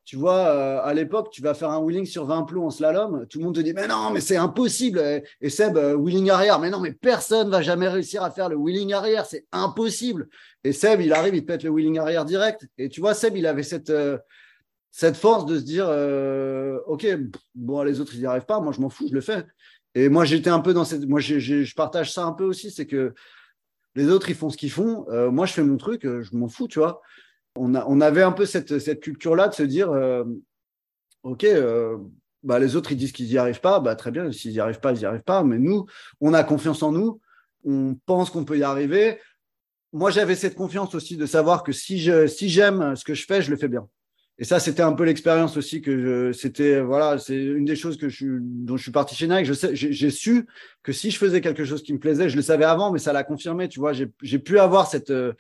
tu 0.06 0.18
vois, 0.18 0.48
euh, 0.48 0.82
à 0.84 0.94
l'époque, 0.94 1.30
tu 1.32 1.42
vas 1.42 1.54
faire 1.54 1.70
un 1.70 1.80
wheeling 1.80 2.06
sur 2.06 2.26
20 2.26 2.44
plots 2.44 2.66
en 2.66 2.70
slalom, 2.70 3.26
tout 3.30 3.40
le 3.40 3.46
monde 3.46 3.56
te 3.56 3.62
dit, 3.62 3.74
mais 3.74 3.88
non, 3.88 4.12
mais 4.12 4.20
c'est 4.20 4.36
impossible. 4.36 5.02
Et 5.40 5.50
Seb, 5.50 5.78
euh, 5.78 5.94
wheeling 5.94 6.30
arrière, 6.30 6.60
mais 6.60 6.70
non, 6.70 6.82
mais 6.82 6.92
personne 6.92 7.50
va 7.50 7.62
jamais 7.62 7.88
réussir 7.88 8.22
à 8.22 8.30
faire 8.30 8.50
le 8.50 8.58
wheeling 8.58 8.94
arrière, 8.94 9.26
c'est 9.26 9.46
impossible. 9.54 10.28
Et 10.66 10.74
Seb, 10.74 11.00
il 11.00 11.14
arrive, 11.14 11.36
il 11.36 11.46
pète 11.46 11.64
le 11.64 11.70
wheeling 11.70 12.00
arrière 12.00 12.26
direct. 12.26 12.68
Et 12.78 12.90
tu 12.90 13.00
vois, 13.00 13.14
Seb, 13.14 13.38
il 13.38 13.48
avait 13.48 13.64
cette, 13.64 13.90
euh, 13.90 14.18
cette 14.92 15.16
force 15.16 15.46
de 15.46 15.58
se 15.58 15.64
dire, 15.64 15.88
OK, 16.88 17.08
bon, 17.56 17.82
les 17.84 18.02
autres, 18.02 18.14
ils 18.14 18.20
n'y 18.20 18.26
arrivent 18.26 18.46
pas, 18.46 18.60
moi, 18.60 18.74
je 18.74 18.82
m'en 18.82 18.90
fous, 18.90 19.08
je 19.08 19.14
le 19.14 19.22
fais. 19.22 19.46
Et 19.96 20.10
moi, 20.10 20.26
j'étais 20.26 20.50
un 20.50 20.60
peu 20.60 20.74
dans 20.74 20.86
cette. 20.86 21.08
Moi, 21.08 21.20
je 21.20 21.76
partage 21.76 22.12
ça 22.12 22.26
un 22.26 22.34
peu 22.34 22.44
aussi, 22.44 22.72
c'est 22.72 22.86
que 22.86 23.14
les 23.96 24.10
autres, 24.10 24.30
ils 24.30 24.36
font 24.36 24.50
ce 24.50 24.58
qu'ils 24.58 24.72
font. 24.72 25.06
moi, 25.32 25.46
je 25.46 25.54
fais 25.54 25.64
mon 25.64 25.78
truc, 25.78 26.02
je 26.04 26.36
m'en 26.36 26.50
fous, 26.50 26.68
tu 26.68 26.80
vois 26.80 27.02
on, 27.56 28.02
avait 28.02 28.24
un 28.24 28.32
peu 28.32 28.46
cette, 28.46 29.00
culture-là 29.00 29.48
de 29.48 29.54
se 29.54 29.64
dire, 29.64 29.92
euh, 29.92 30.24
OK, 31.24 31.44
euh, 31.44 31.98
bah, 32.42 32.60
les 32.60 32.76
autres, 32.76 32.92
ils 32.92 32.98
disent 32.98 33.12
qu'ils 33.12 33.28
n'y 33.28 33.38
arrivent 33.38 33.62
pas, 33.62 33.80
bah, 33.80 33.96
très 33.96 34.12
bien, 34.12 34.32
s'ils 34.32 34.52
n'y 34.52 34.60
arrivent 34.60 34.80
pas, 34.80 34.92
ils 34.92 35.00
n'y 35.00 35.06
arrivent 35.06 35.22
pas, 35.22 35.44
mais 35.44 35.60
nous, 35.60 35.86
on 36.20 36.34
a 36.34 36.44
confiance 36.44 36.84
en 36.84 36.92
nous, 36.92 37.20
on 37.64 37.96
pense 38.06 38.30
qu'on 38.30 38.46
peut 38.46 38.58
y 38.58 38.64
arriver. 38.64 39.20
Moi, 39.94 40.10
j'avais 40.10 40.36
cette 40.36 40.56
confiance 40.56 40.96
aussi 40.96 41.18
de 41.18 41.26
savoir 41.26 41.64
que 41.64 41.72
si 41.72 42.00
je, 42.00 42.28
si 42.28 42.50
j'aime 42.50 42.96
ce 42.96 43.04
que 43.04 43.14
je 43.14 43.26
fais, 43.26 43.42
je 43.42 43.52
le 43.52 43.58
fais 43.58 43.68
bien. 43.68 43.88
Et 44.40 44.46
ça, 44.46 44.60
c'était 44.60 44.82
un 44.82 44.94
peu 44.94 45.04
l'expérience 45.04 45.58
aussi 45.58 45.84
que 45.84 46.32
c'était, 46.34 46.82
voilà, 46.82 47.20
c'est 47.20 47.38
une 47.38 47.66
des 47.66 47.76
choses 47.76 47.98
que 47.98 48.10
je, 48.10 48.26
dont 48.42 48.78
je 48.78 48.82
suis 48.82 48.92
parti 48.92 49.14
chez 49.14 49.28
Nike. 49.28 49.54
j'ai 49.74 50.10
su 50.10 50.48
que 50.82 50.92
si 50.92 51.12
je 51.12 51.20
faisais 51.20 51.40
quelque 51.40 51.66
chose 51.66 51.84
qui 51.84 51.94
me 51.94 52.00
plaisait, 52.00 52.30
je 52.30 52.36
le 52.36 52.42
savais 52.42 52.66
avant, 52.66 52.92
mais 52.92 52.98
ça 52.98 53.14
l'a 53.14 53.24
confirmé, 53.24 53.70
tu 53.70 53.80
vois, 53.80 53.94
j'ai 53.94 54.40
pu 54.40 54.58
avoir 54.58 54.88
cette, 54.88 55.12
euh, 55.12 55.34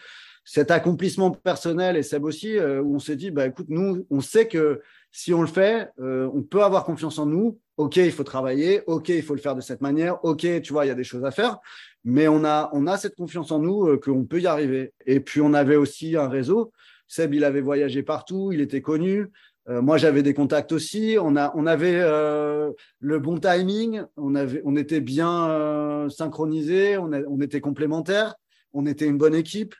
cet 0.45 0.71
accomplissement 0.71 1.31
personnel 1.31 1.95
et 1.95 2.03
Seb 2.03 2.25
aussi, 2.25 2.57
euh, 2.57 2.81
où 2.81 2.95
on 2.95 2.99
s'est 2.99 3.15
dit, 3.15 3.31
bah, 3.31 3.47
écoute, 3.47 3.67
nous, 3.69 4.05
on 4.09 4.21
sait 4.21 4.47
que 4.47 4.81
si 5.11 5.33
on 5.33 5.41
le 5.41 5.47
fait, 5.47 5.89
euh, 5.99 6.29
on 6.33 6.41
peut 6.41 6.63
avoir 6.63 6.83
confiance 6.85 7.17
en 7.19 7.25
nous. 7.25 7.59
OK, 7.77 7.97
il 7.97 8.11
faut 8.11 8.23
travailler. 8.23 8.81
OK, 8.87 9.09
il 9.09 9.23
faut 9.23 9.35
le 9.35 9.39
faire 9.39 9.55
de 9.55 9.61
cette 9.61 9.81
manière. 9.81 10.23
OK, 10.25 10.45
tu 10.61 10.73
vois, 10.73 10.85
il 10.85 10.89
y 10.89 10.91
a 10.91 10.95
des 10.95 11.03
choses 11.03 11.23
à 11.23 11.31
faire. 11.31 11.59
Mais 12.03 12.27
on 12.27 12.43
a, 12.43 12.69
on 12.73 12.87
a 12.87 12.97
cette 12.97 13.15
confiance 13.15 13.51
en 13.51 13.59
nous 13.59 13.87
euh, 13.87 13.97
qu'on 13.97 14.25
peut 14.25 14.41
y 14.41 14.47
arriver. 14.47 14.93
Et 15.05 15.19
puis, 15.19 15.39
on 15.41 15.53
avait 15.53 15.77
aussi 15.77 16.17
un 16.17 16.27
réseau. 16.27 16.71
Seb, 17.07 17.33
il 17.33 17.43
avait 17.45 17.61
voyagé 17.61 18.03
partout, 18.03 18.51
il 18.51 18.61
était 18.61 18.81
connu. 18.81 19.27
moi, 19.67 19.97
j'avais 19.97 20.23
des 20.23 20.33
contacts 20.33 20.71
aussi. 20.71 21.15
On, 21.21 21.35
a, 21.35 21.53
on 21.55 21.67
avait 21.67 21.99
le 21.99 23.19
bon 23.19 23.37
timing. 23.37 24.01
On, 24.17 24.33
avait, 24.33 24.61
on 24.65 24.75
était 24.75 25.01
bien 25.01 26.07
synchronisés. 26.09 26.97
On, 26.97 27.11
on 27.11 27.39
était 27.39 27.61
complémentaires. 27.61 28.35
On 28.73 28.87
était 28.87 29.05
une 29.05 29.19
bonne 29.19 29.35
équipe. 29.35 29.75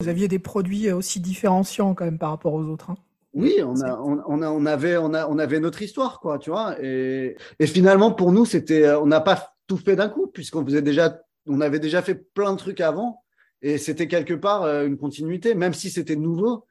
Vous 0.00 0.08
aviez 0.08 0.28
des 0.28 0.38
produits 0.38 0.92
aussi 0.92 1.18
différenciants 1.18 1.92
quand 1.92 2.04
même 2.04 2.18
par 2.18 2.30
rapport 2.30 2.54
aux 2.54 2.62
autres. 2.62 2.90
Hein. 2.90 2.96
Oui, 3.34 3.54
on, 3.64 3.80
a, 3.80 3.98
on, 3.98 4.42
a, 4.42 4.48
on, 4.48 4.64
avait, 4.64 4.96
on, 4.96 5.12
a, 5.12 5.26
on 5.26 5.38
avait 5.38 5.58
notre 5.58 5.82
histoire, 5.82 6.20
quoi, 6.20 6.38
tu 6.38 6.50
vois. 6.50 6.76
Et, 6.80 7.36
et 7.58 7.66
finalement, 7.66 8.12
pour 8.12 8.30
nous, 8.30 8.44
c'était, 8.44 8.84
euh, 8.84 9.00
on 9.00 9.06
n'a 9.06 9.20
pas 9.20 9.56
tout 9.66 9.76
fait 9.76 9.96
d'un 9.96 10.08
coup, 10.08 10.28
puisqu'on 10.28 10.64
faisait 10.64 10.82
déjà, 10.82 11.20
on 11.48 11.60
avait 11.60 11.80
déjà 11.80 12.00
fait 12.00 12.14
plein 12.14 12.52
de 12.52 12.58
trucs 12.58 12.80
avant, 12.80 13.24
et 13.60 13.76
c'était 13.76 14.06
quelque 14.06 14.34
part 14.34 14.62
euh, 14.62 14.86
une 14.86 14.96
continuité, 14.96 15.56
même 15.56 15.74
si 15.74 15.90
c'était 15.90 16.14
nouveau, 16.14 16.64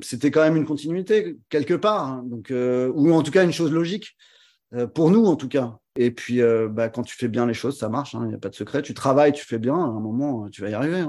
c'était 0.00 0.30
quand 0.30 0.42
même 0.42 0.56
une 0.56 0.66
continuité 0.66 1.38
quelque 1.48 1.74
part, 1.74 2.06
hein. 2.06 2.22
donc, 2.26 2.50
euh, 2.50 2.92
ou 2.94 3.12
en 3.12 3.22
tout 3.22 3.32
cas 3.32 3.44
une 3.44 3.52
chose 3.52 3.72
logique 3.72 4.14
pour 4.94 5.10
nous, 5.10 5.24
en 5.24 5.36
tout 5.36 5.48
cas. 5.48 5.78
Et 5.96 6.10
puis, 6.10 6.42
bah, 6.70 6.90
quand 6.90 7.02
tu 7.02 7.16
fais 7.16 7.28
bien 7.28 7.46
les 7.46 7.54
choses, 7.54 7.78
ça 7.78 7.88
marche. 7.88 8.12
Il 8.12 8.18
hein, 8.18 8.26
n'y 8.26 8.34
a 8.34 8.38
pas 8.38 8.50
de 8.50 8.54
secret. 8.54 8.82
Tu 8.82 8.92
travailles, 8.92 9.32
tu 9.32 9.46
fais 9.46 9.58
bien. 9.58 9.74
À 9.74 9.78
un 9.78 9.98
moment, 9.98 10.46
tu 10.50 10.60
vas 10.60 10.68
y 10.68 10.74
arriver. 10.74 11.06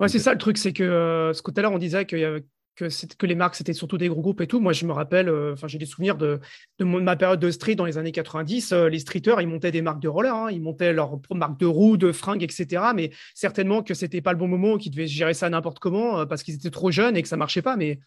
Ouais, 0.00 0.08
c'est 0.08 0.18
ça 0.18 0.32
le 0.32 0.38
truc, 0.38 0.58
c'est 0.58 0.72
que 0.72 0.84
euh, 0.84 1.32
ce 1.32 1.42
tout 1.42 1.52
à 1.56 1.60
l'heure 1.60 1.72
on 1.72 1.78
disait 1.78 2.04
que, 2.04 2.40
que, 2.76 3.16
que 3.16 3.26
les 3.26 3.34
marques 3.34 3.56
c'était 3.56 3.72
surtout 3.72 3.98
des 3.98 4.08
gros 4.08 4.22
groupes 4.22 4.40
et 4.40 4.46
tout. 4.46 4.60
Moi 4.60 4.72
je 4.72 4.86
me 4.86 4.92
rappelle, 4.92 5.28
euh, 5.28 5.54
enfin 5.54 5.66
j'ai 5.66 5.78
des 5.78 5.86
souvenirs 5.86 6.16
de, 6.16 6.40
de, 6.78 6.84
ma 6.84 7.16
période 7.16 7.40
de 7.40 7.50
street 7.50 7.74
dans 7.74 7.84
les 7.84 7.98
années 7.98 8.12
90. 8.12 8.72
Euh, 8.72 8.88
les 8.88 9.00
streeters 9.00 9.40
ils 9.40 9.48
montaient 9.48 9.72
des 9.72 9.82
marques 9.82 10.00
de 10.00 10.08
roller, 10.08 10.34
hein. 10.34 10.50
ils 10.52 10.62
montaient 10.62 10.92
leurs 10.92 11.18
marques 11.32 11.58
de 11.58 11.66
roues, 11.66 11.96
de 11.96 12.12
fringues, 12.12 12.44
etc. 12.44 12.82
Mais 12.94 13.10
certainement 13.34 13.82
que 13.82 13.94
c'était 13.94 14.20
pas 14.20 14.32
le 14.32 14.38
bon 14.38 14.46
moment, 14.46 14.78
qu'ils 14.78 14.92
devaient 14.92 15.08
gérer 15.08 15.34
ça 15.34 15.50
n'importe 15.50 15.80
comment 15.80 16.24
parce 16.26 16.44
qu'ils 16.44 16.54
étaient 16.54 16.70
trop 16.70 16.92
jeunes 16.92 17.16
et 17.16 17.22
que 17.22 17.28
ça 17.28 17.36
marchait 17.36 17.62
pas. 17.62 17.76
Mais 17.76 17.98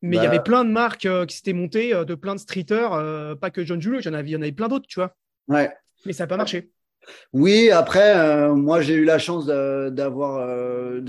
mais 0.00 0.16
il 0.16 0.22
y 0.22 0.26
avait 0.26 0.36
bah 0.36 0.42
plein 0.42 0.64
de 0.64 0.70
marques 0.70 1.08
qui 1.26 1.36
s'étaient 1.36 1.54
montées, 1.54 1.92
de 1.92 2.14
plein 2.14 2.34
de 2.34 2.40
streeters, 2.40 3.38
pas 3.40 3.50
que 3.50 3.64
John 3.64 3.80
Julio, 3.80 4.00
il 4.00 4.04
y 4.04 4.08
en 4.08 4.12
avait, 4.12 4.30
y 4.30 4.36
en 4.36 4.42
avait 4.42 4.52
plein 4.52 4.68
d'autres, 4.68 4.86
tu 4.86 5.00
vois. 5.00 5.16
Ouais. 5.48 5.72
Mais 6.04 6.12
ça 6.12 6.24
n'a 6.24 6.28
pas 6.28 6.36
marché. 6.36 6.73
Oui, 7.32 7.70
après, 7.70 8.16
euh, 8.16 8.54
moi 8.54 8.80
j'ai 8.80 8.94
eu 8.94 9.04
la 9.04 9.18
chance 9.18 9.46
d'avoir 9.46 10.36
euh, 10.38 11.00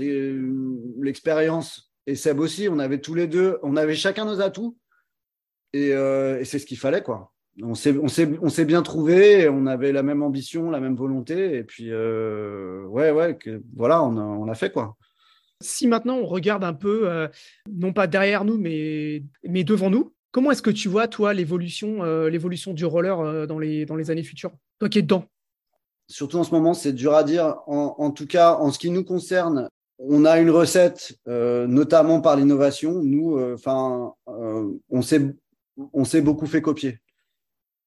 l'expérience 0.98 1.92
et 2.06 2.14
Seb 2.14 2.40
aussi. 2.40 2.68
On 2.68 2.78
avait 2.78 3.00
tous 3.00 3.14
les 3.14 3.26
deux, 3.26 3.58
on 3.62 3.76
avait 3.76 3.94
chacun 3.94 4.24
nos 4.24 4.40
atouts 4.40 4.76
et, 5.72 5.92
euh, 5.92 6.42
c'est 6.44 6.58
ce 6.58 6.66
qu'il 6.66 6.78
fallait 6.78 7.02
quoi. 7.02 7.32
On 7.62 7.74
s'est 7.74 8.64
bien 8.64 8.82
trouvé, 8.82 9.48
on 9.48 9.66
avait 9.66 9.92
la 9.92 10.02
même 10.02 10.22
ambition, 10.22 10.70
la 10.70 10.80
même 10.80 10.96
volonté 10.96 11.56
et 11.56 11.64
puis 11.64 11.90
ouais 11.90 13.10
ouais 13.10 13.38
voilà 13.74 14.02
on 14.02 14.44
l'a 14.44 14.54
fait 14.54 14.70
quoi. 14.70 14.96
Si 15.62 15.86
maintenant 15.86 16.16
on 16.16 16.26
regarde 16.26 16.64
un 16.64 16.74
peu, 16.74 17.28
non 17.72 17.94
pas 17.94 18.06
derrière 18.06 18.44
nous 18.44 18.58
mais 18.58 19.22
devant 19.44 19.88
nous, 19.88 20.12
comment 20.32 20.50
est-ce 20.50 20.60
que 20.60 20.70
tu 20.70 20.88
vois 20.88 21.08
toi 21.08 21.32
l'évolution 21.32 22.02
l'évolution 22.26 22.74
du 22.74 22.84
roller 22.84 23.46
dans 23.46 23.58
les 23.58 23.86
dans 23.86 23.96
les 23.96 24.10
années 24.10 24.22
futures, 24.22 24.52
toi 24.78 24.90
qui 24.90 24.98
es 24.98 25.02
dedans 25.02 25.26
surtout 26.08 26.38
en 26.38 26.44
ce 26.44 26.52
moment, 26.52 26.74
c'est 26.74 26.92
dur 26.92 27.14
à 27.14 27.24
dire. 27.24 27.56
En, 27.66 28.10
tout 28.10 28.26
cas, 28.26 28.54
en 28.54 28.70
ce 28.70 28.78
qui 28.78 28.90
nous 28.90 29.04
concerne, 29.04 29.68
on 29.98 30.24
a 30.24 30.38
une 30.38 30.50
recette, 30.50 31.18
euh, 31.28 31.66
notamment 31.66 32.20
par 32.20 32.36
l'innovation. 32.36 33.00
Nous, 33.02 33.36
euh, 33.38 33.54
enfin, 33.54 34.14
euh, 34.28 34.70
on 34.90 35.02
s'est 35.02 35.34
on 35.92 36.04
s'est 36.04 36.22
beaucoup 36.22 36.46
fait 36.46 36.62
copier. 36.62 37.00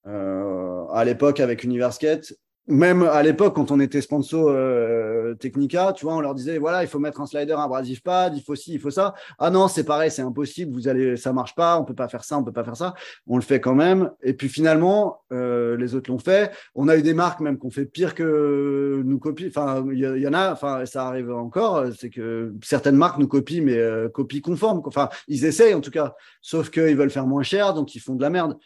à 0.05 1.03
l'époque, 1.05 1.39
avec 1.39 1.63
Universket, 1.63 2.35
même 2.69 3.01
à 3.01 3.23
l'époque, 3.23 3.55
quand 3.55 3.71
on 3.71 3.79
était 3.79 3.99
sponsor 3.99 4.47
euh, 4.49 5.33
Technica, 5.33 5.91
tu 5.91 6.05
vois, 6.05 6.15
on 6.15 6.21
leur 6.21 6.35
disait 6.35 6.59
voilà, 6.59 6.83
il 6.83 6.87
faut 6.87 6.99
mettre 6.99 7.19
un 7.19 7.25
slider 7.25 7.55
abrasif 7.57 8.03
pad, 8.03 8.37
il 8.37 8.43
faut 8.43 8.55
ci, 8.55 8.73
il 8.73 8.79
faut 8.79 8.91
ça. 8.91 9.15
Ah 9.39 9.49
non, 9.49 9.67
c'est 9.67 9.83
pareil, 9.83 10.11
c'est 10.11 10.21
impossible, 10.21 10.71
vous 10.71 10.87
allez, 10.87 11.17
ça 11.17 11.33
marche 11.33 11.55
pas, 11.55 11.79
on 11.79 11.83
peut 11.83 11.95
pas 11.95 12.07
faire 12.07 12.23
ça, 12.23 12.37
on 12.37 12.43
peut 12.43 12.53
pas 12.53 12.63
faire 12.63 12.77
ça. 12.77 12.93
On 13.25 13.37
le 13.37 13.41
fait 13.41 13.59
quand 13.59 13.73
même. 13.73 14.11
Et 14.21 14.33
puis 14.33 14.49
finalement, 14.49 15.23
euh, 15.31 15.77
les 15.77 15.95
autres 15.95 16.11
l'ont 16.11 16.19
fait. 16.19 16.51
On 16.75 16.87
a 16.87 16.95
eu 16.95 17.01
des 17.01 17.15
marques 17.15 17.39
même 17.39 17.57
qu'on 17.57 17.71
fait 17.71 17.85
pire 17.85 18.13
que 18.13 19.01
nous 19.03 19.17
copient. 19.17 19.47
Enfin, 19.47 19.83
il 19.91 19.99
y, 19.99 20.27
en 20.27 20.33
a, 20.33 20.51
enfin, 20.51 20.85
ça 20.85 21.07
arrive 21.07 21.31
encore, 21.31 21.85
c'est 21.97 22.11
que 22.11 22.53
certaines 22.63 22.97
marques 22.97 23.17
nous 23.17 23.27
copient, 23.27 23.63
mais 23.63 23.77
euh, 23.77 24.09
copient 24.09 24.41
conforme. 24.41 24.83
Enfin, 24.85 25.09
ils 25.27 25.43
essayent 25.43 25.73
en 25.73 25.81
tout 25.81 25.91
cas, 25.91 26.13
sauf 26.43 26.69
qu'ils 26.69 26.95
veulent 26.95 27.09
faire 27.09 27.25
moins 27.25 27.43
cher, 27.43 27.73
donc 27.73 27.95
ils 27.95 27.99
font 27.99 28.13
de 28.13 28.21
la 28.21 28.29
merde. 28.29 28.57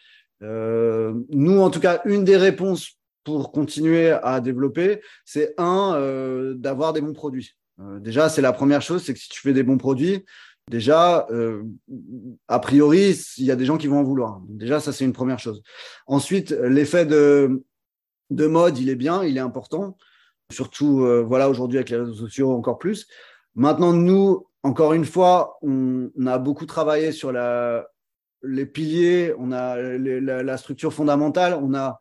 Euh, 0.41 1.13
nous, 1.29 1.61
en 1.61 1.69
tout 1.69 1.79
cas, 1.79 2.01
une 2.03 2.25
des 2.25 2.35
réponses 2.35 2.97
pour 3.23 3.51
continuer 3.51 4.11
à 4.11 4.41
développer, 4.41 5.01
c'est 5.25 5.53
un, 5.57 5.95
euh, 5.95 6.53
d'avoir 6.55 6.93
des 6.93 7.01
bons 7.01 7.13
produits. 7.13 7.55
Euh, 7.79 7.99
déjà, 7.99 8.29
c'est 8.29 8.41
la 8.41 8.53
première 8.53 8.81
chose, 8.81 9.03
c'est 9.03 9.13
que 9.13 9.19
si 9.19 9.29
tu 9.29 9.39
fais 9.39 9.53
des 9.53 9.63
bons 9.63 9.77
produits, 9.77 10.25
déjà, 10.69 11.27
euh, 11.31 11.63
a 12.47 12.59
priori, 12.59 13.15
il 13.37 13.45
y 13.45 13.51
a 13.51 13.55
des 13.55 13.65
gens 13.65 13.77
qui 13.77 13.87
vont 13.87 13.99
en 13.99 14.03
vouloir. 14.03 14.41
Déjà, 14.47 14.79
ça, 14.79 14.91
c'est 14.91 15.05
une 15.05 15.13
première 15.13 15.39
chose. 15.39 15.61
Ensuite, 16.07 16.51
l'effet 16.51 17.05
de, 17.05 17.63
de 18.29 18.47
mode, 18.47 18.77
il 18.77 18.89
est 18.89 18.95
bien, 18.95 19.23
il 19.23 19.37
est 19.37 19.41
important. 19.41 19.97
Surtout, 20.51 21.07
voilà, 21.25 21.49
aujourd'hui, 21.49 21.79
avec 21.79 21.89
les 21.89 21.97
réseaux 21.97 22.13
sociaux, 22.13 22.51
encore 22.51 22.77
plus. 22.77 23.07
Maintenant, 23.55 23.93
nous, 23.93 24.45
encore 24.63 24.93
une 24.93 25.05
fois, 25.05 25.57
on, 25.61 26.09
a 26.25 26.37
beaucoup 26.37 26.65
travaillé 26.65 27.11
sur 27.11 27.31
la, 27.31 27.87
les 28.43 28.65
piliers, 28.65 29.33
on 29.37 29.51
a 29.51 29.77
la, 29.77 30.57
structure 30.57 30.93
fondamentale, 30.93 31.57
on 31.61 31.73
a 31.73 31.99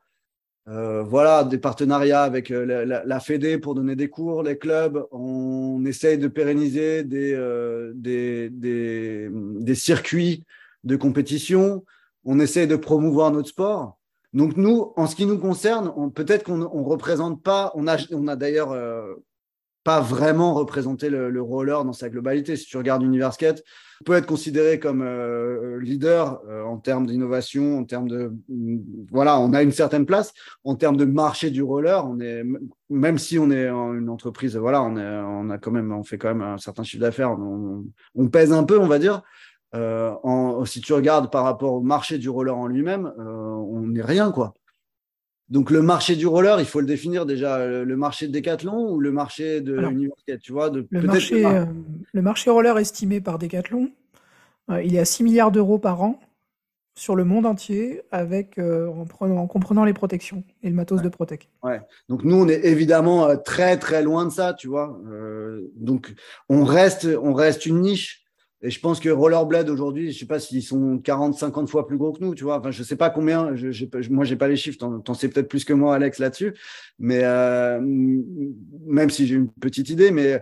euh, 0.68 1.02
voilà, 1.02 1.42
des 1.42 1.58
partenariats 1.58 2.22
avec 2.22 2.52
euh, 2.52 2.84
la, 2.84 3.04
la, 3.04 3.20
Fédé 3.20 3.58
pour 3.58 3.74
donner 3.74 3.96
des 3.96 4.08
cours, 4.08 4.44
les 4.44 4.58
clubs. 4.58 5.04
On 5.10 5.84
essaye 5.84 6.18
de 6.18 6.28
pérenniser 6.28 7.02
des, 7.02 7.32
euh, 7.34 7.92
des, 7.96 8.48
des, 8.48 9.28
des, 9.32 9.74
circuits 9.74 10.44
de 10.84 10.94
compétition. 10.94 11.84
On 12.24 12.38
essaye 12.38 12.68
de 12.68 12.76
promouvoir 12.76 13.32
notre 13.32 13.48
sport. 13.48 13.98
Donc 14.34 14.56
nous, 14.56 14.92
en 14.96 15.08
ce 15.08 15.16
qui 15.16 15.26
nous 15.26 15.38
concerne, 15.38 16.12
peut-être 16.12 16.44
qu'on 16.44 16.58
ne 16.58 16.64
représente 16.64 17.42
pas, 17.42 17.72
on 17.74 17.88
a, 17.88 17.96
on 18.12 18.28
a 18.28 18.36
d'ailleurs 18.36 18.72
pas 19.84 20.00
vraiment 20.00 20.54
représenté 20.54 21.10
le, 21.10 21.30
le, 21.30 21.42
roller 21.42 21.84
dans 21.84 21.92
sa 21.92 22.08
globalité. 22.08 22.56
Si 22.56 22.66
tu 22.66 22.76
regardes 22.76 23.02
Universket, 23.02 23.64
peut 24.04 24.14
être 24.14 24.26
considéré 24.26 24.78
comme 24.78 25.02
euh, 25.02 25.78
leader 25.80 26.40
euh, 26.48 26.62
en 26.64 26.78
termes 26.78 27.06
d'innovation, 27.06 27.78
en 27.78 27.84
termes 27.84 28.08
de 28.08 28.32
voilà, 29.10 29.38
on 29.38 29.52
a 29.52 29.62
une 29.62 29.72
certaine 29.72 30.06
place 30.06 30.32
en 30.64 30.74
termes 30.74 30.96
de 30.96 31.04
marché 31.04 31.50
du 31.50 31.62
roller. 31.62 32.06
On 32.06 32.20
est 32.20 32.44
même 32.90 33.18
si 33.18 33.38
on 33.38 33.50
est 33.50 33.68
une 33.68 34.08
entreprise, 34.08 34.56
voilà, 34.56 34.82
on, 34.82 35.50
a 35.50 35.58
quand 35.58 35.70
même, 35.70 35.92
on 35.92 36.04
fait 36.04 36.18
quand 36.18 36.28
même 36.28 36.42
un 36.42 36.58
certain 36.58 36.82
chiffre 36.82 37.00
d'affaires. 37.00 37.30
On, 37.30 37.84
on, 38.14 38.28
pèse 38.28 38.52
un 38.52 38.64
peu, 38.64 38.78
on 38.78 38.86
va 38.86 38.98
dire. 38.98 39.22
Euh, 39.74 40.12
en, 40.22 40.64
si 40.66 40.80
tu 40.80 40.92
regardes 40.92 41.30
par 41.30 41.44
rapport 41.44 41.72
au 41.72 41.80
marché 41.80 42.18
du 42.18 42.28
roller 42.28 42.56
en 42.56 42.66
lui-même, 42.66 43.12
euh, 43.18 43.22
on 43.22 43.80
n'est 43.86 44.02
rien 44.02 44.30
quoi. 44.30 44.54
Donc 45.52 45.70
le 45.70 45.82
marché 45.82 46.16
du 46.16 46.26
roller, 46.26 46.60
il 46.60 46.64
faut 46.64 46.80
le 46.80 46.86
définir 46.86 47.26
déjà. 47.26 47.66
Le 47.66 47.96
marché 47.96 48.26
de 48.26 48.32
Decathlon 48.32 48.90
ou 48.90 49.00
le 49.00 49.12
marché 49.12 49.60
de 49.60 49.74
l'université, 49.74 50.38
tu 50.38 50.50
vois 50.50 50.70
de, 50.70 50.88
le, 50.88 51.02
marché, 51.02 51.44
euh, 51.44 51.66
le 52.10 52.22
marché 52.22 52.48
roller 52.48 52.78
estimé 52.78 53.20
par 53.20 53.38
Decathlon, 53.38 53.90
euh, 54.70 54.82
il 54.82 54.94
est 54.94 54.98
à 54.98 55.04
6 55.04 55.24
milliards 55.24 55.52
d'euros 55.52 55.78
par 55.78 56.00
an 56.00 56.18
sur 56.94 57.16
le 57.16 57.24
monde 57.24 57.44
entier, 57.44 58.00
avec 58.12 58.58
euh, 58.58 58.88
en, 58.88 59.04
prenant, 59.04 59.36
en, 59.36 59.46
comprenant 59.46 59.84
les 59.84 59.92
protections 59.92 60.42
et 60.62 60.70
le 60.70 60.74
matos 60.74 61.02
de 61.02 61.08
Protec. 61.10 61.50
Ouais. 61.62 61.82
Donc 62.08 62.24
nous, 62.24 62.36
on 62.36 62.48
est 62.48 62.64
évidemment 62.64 63.36
très 63.36 63.76
très 63.76 64.02
loin 64.02 64.24
de 64.24 64.30
ça, 64.30 64.54
tu 64.54 64.68
vois. 64.68 64.98
donc 65.76 66.14
on 66.48 66.64
reste, 66.64 67.06
on 67.22 67.34
reste 67.34 67.66
une 67.66 67.80
niche. 67.80 68.21
Et 68.64 68.70
je 68.70 68.78
pense 68.78 69.00
que 69.00 69.08
Rollerblade 69.08 69.68
aujourd'hui, 69.68 70.12
je 70.12 70.18
sais 70.20 70.26
pas 70.26 70.38
s'ils 70.38 70.62
sont 70.62 70.98
40, 70.98 71.34
50 71.34 71.68
fois 71.68 71.86
plus 71.86 71.98
gros 71.98 72.12
que 72.12 72.22
nous, 72.22 72.34
tu 72.34 72.44
vois. 72.44 72.58
Enfin, 72.58 72.70
je 72.70 72.84
sais 72.84 72.94
pas 72.94 73.10
combien. 73.10 73.56
Je, 73.56 73.72
je, 73.72 73.86
moi, 74.08 74.24
j'ai 74.24 74.36
pas 74.36 74.46
les 74.46 74.56
chiffres. 74.56 74.78
T'en, 74.78 75.02
en 75.06 75.14
sais 75.14 75.28
peut-être 75.28 75.48
plus 75.48 75.64
que 75.64 75.72
moi, 75.72 75.96
Alex, 75.96 76.20
là-dessus. 76.20 76.54
Mais 77.00 77.22
euh, 77.24 77.80
même 77.80 79.10
si 79.10 79.26
j'ai 79.26 79.34
une 79.34 79.50
petite 79.50 79.90
idée, 79.90 80.12
mais 80.12 80.40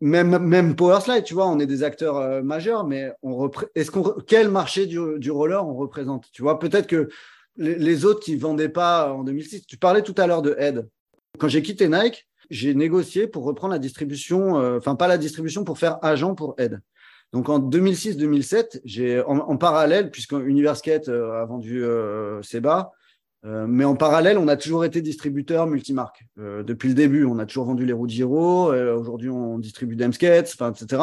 même 0.00 0.38
même 0.38 0.76
Powerslide, 0.76 1.24
tu 1.24 1.34
vois, 1.34 1.48
on 1.48 1.58
est 1.58 1.66
des 1.66 1.82
acteurs 1.82 2.16
euh, 2.16 2.42
majeurs, 2.42 2.86
mais 2.86 3.12
on 3.22 3.50
est-ce 3.74 3.90
qu'on 3.90 4.14
quel 4.26 4.50
marché 4.50 4.86
du, 4.86 5.30
roller 5.30 5.66
on 5.66 5.74
représente? 5.74 6.30
Tu 6.32 6.42
vois, 6.42 6.58
peut-être 6.58 6.86
que 6.86 7.08
les, 7.56 8.04
autres 8.04 8.20
qui 8.20 8.36
vendaient 8.36 8.68
pas 8.68 9.12
en 9.12 9.24
2006. 9.24 9.66
Tu 9.66 9.76
parlais 9.78 10.02
tout 10.02 10.14
à 10.18 10.26
l'heure 10.26 10.42
de 10.42 10.54
Ed. 10.58 10.86
Quand 11.38 11.48
j'ai 11.48 11.62
quitté 11.62 11.88
Nike, 11.88 12.28
j'ai 12.50 12.74
négocié 12.74 13.26
pour 13.26 13.44
reprendre 13.44 13.72
la 13.72 13.78
distribution, 13.78 14.58
euh, 14.58 14.78
enfin 14.78 14.94
pas 14.94 15.08
la 15.08 15.18
distribution, 15.18 15.64
pour 15.64 15.78
faire 15.78 15.98
agent 16.02 16.34
pour 16.34 16.54
Ed. 16.58 16.80
Donc 17.32 17.48
en 17.48 17.58
2006-2007, 17.58 18.80
j'ai 18.84 19.20
en, 19.22 19.56
parallèle, 19.56 20.10
puisque 20.10 20.32
Universkate 20.32 21.08
euh, 21.08 21.42
a 21.42 21.44
vendu 21.44 21.84
euh, 21.84 22.40
Seba, 22.42 22.92
euh, 23.46 23.66
mais 23.68 23.84
en 23.84 23.94
parallèle, 23.94 24.38
on 24.38 24.48
a 24.48 24.56
toujours 24.56 24.84
été 24.84 25.00
distributeur 25.00 25.66
multimarque. 25.66 26.24
Euh, 26.38 26.62
depuis 26.62 26.88
le 26.88 26.94
début, 26.94 27.24
on 27.24 27.38
a 27.38 27.46
toujours 27.46 27.66
vendu 27.66 27.86
les 27.86 27.92
roues. 27.92 28.72
Aujourd'hui, 28.72 29.28
on 29.28 29.58
distribue 29.58 29.96
Demskates, 29.96 30.52
enfin, 30.54 30.72
etc. 30.72 31.02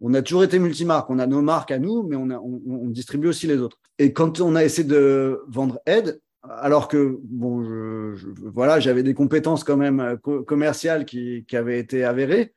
On 0.00 0.14
a 0.14 0.22
toujours 0.22 0.44
été 0.44 0.58
multimarque. 0.58 1.10
On 1.10 1.18
a 1.18 1.26
nos 1.26 1.42
marques 1.42 1.72
à 1.72 1.78
nous, 1.78 2.02
mais 2.04 2.16
on, 2.16 2.30
a, 2.30 2.38
on, 2.38 2.88
distribue 2.88 3.28
aussi 3.28 3.46
les 3.46 3.58
autres. 3.58 3.78
Et 3.98 4.12
quand 4.12 4.40
on 4.40 4.54
a 4.54 4.64
essayé 4.64 4.86
de 4.86 5.42
vendre 5.48 5.80
Ed, 5.86 6.20
alors 6.42 6.88
que 6.88 7.18
bon, 7.24 7.64
je, 7.64 8.26
voilà, 8.54 8.80
j'avais 8.80 9.02
des 9.02 9.14
compétences 9.14 9.64
quand 9.64 9.76
même 9.76 10.16
commerciales 10.46 11.04
qui, 11.04 11.44
avaient 11.52 11.78
été 11.78 12.04
avérées. 12.04 12.54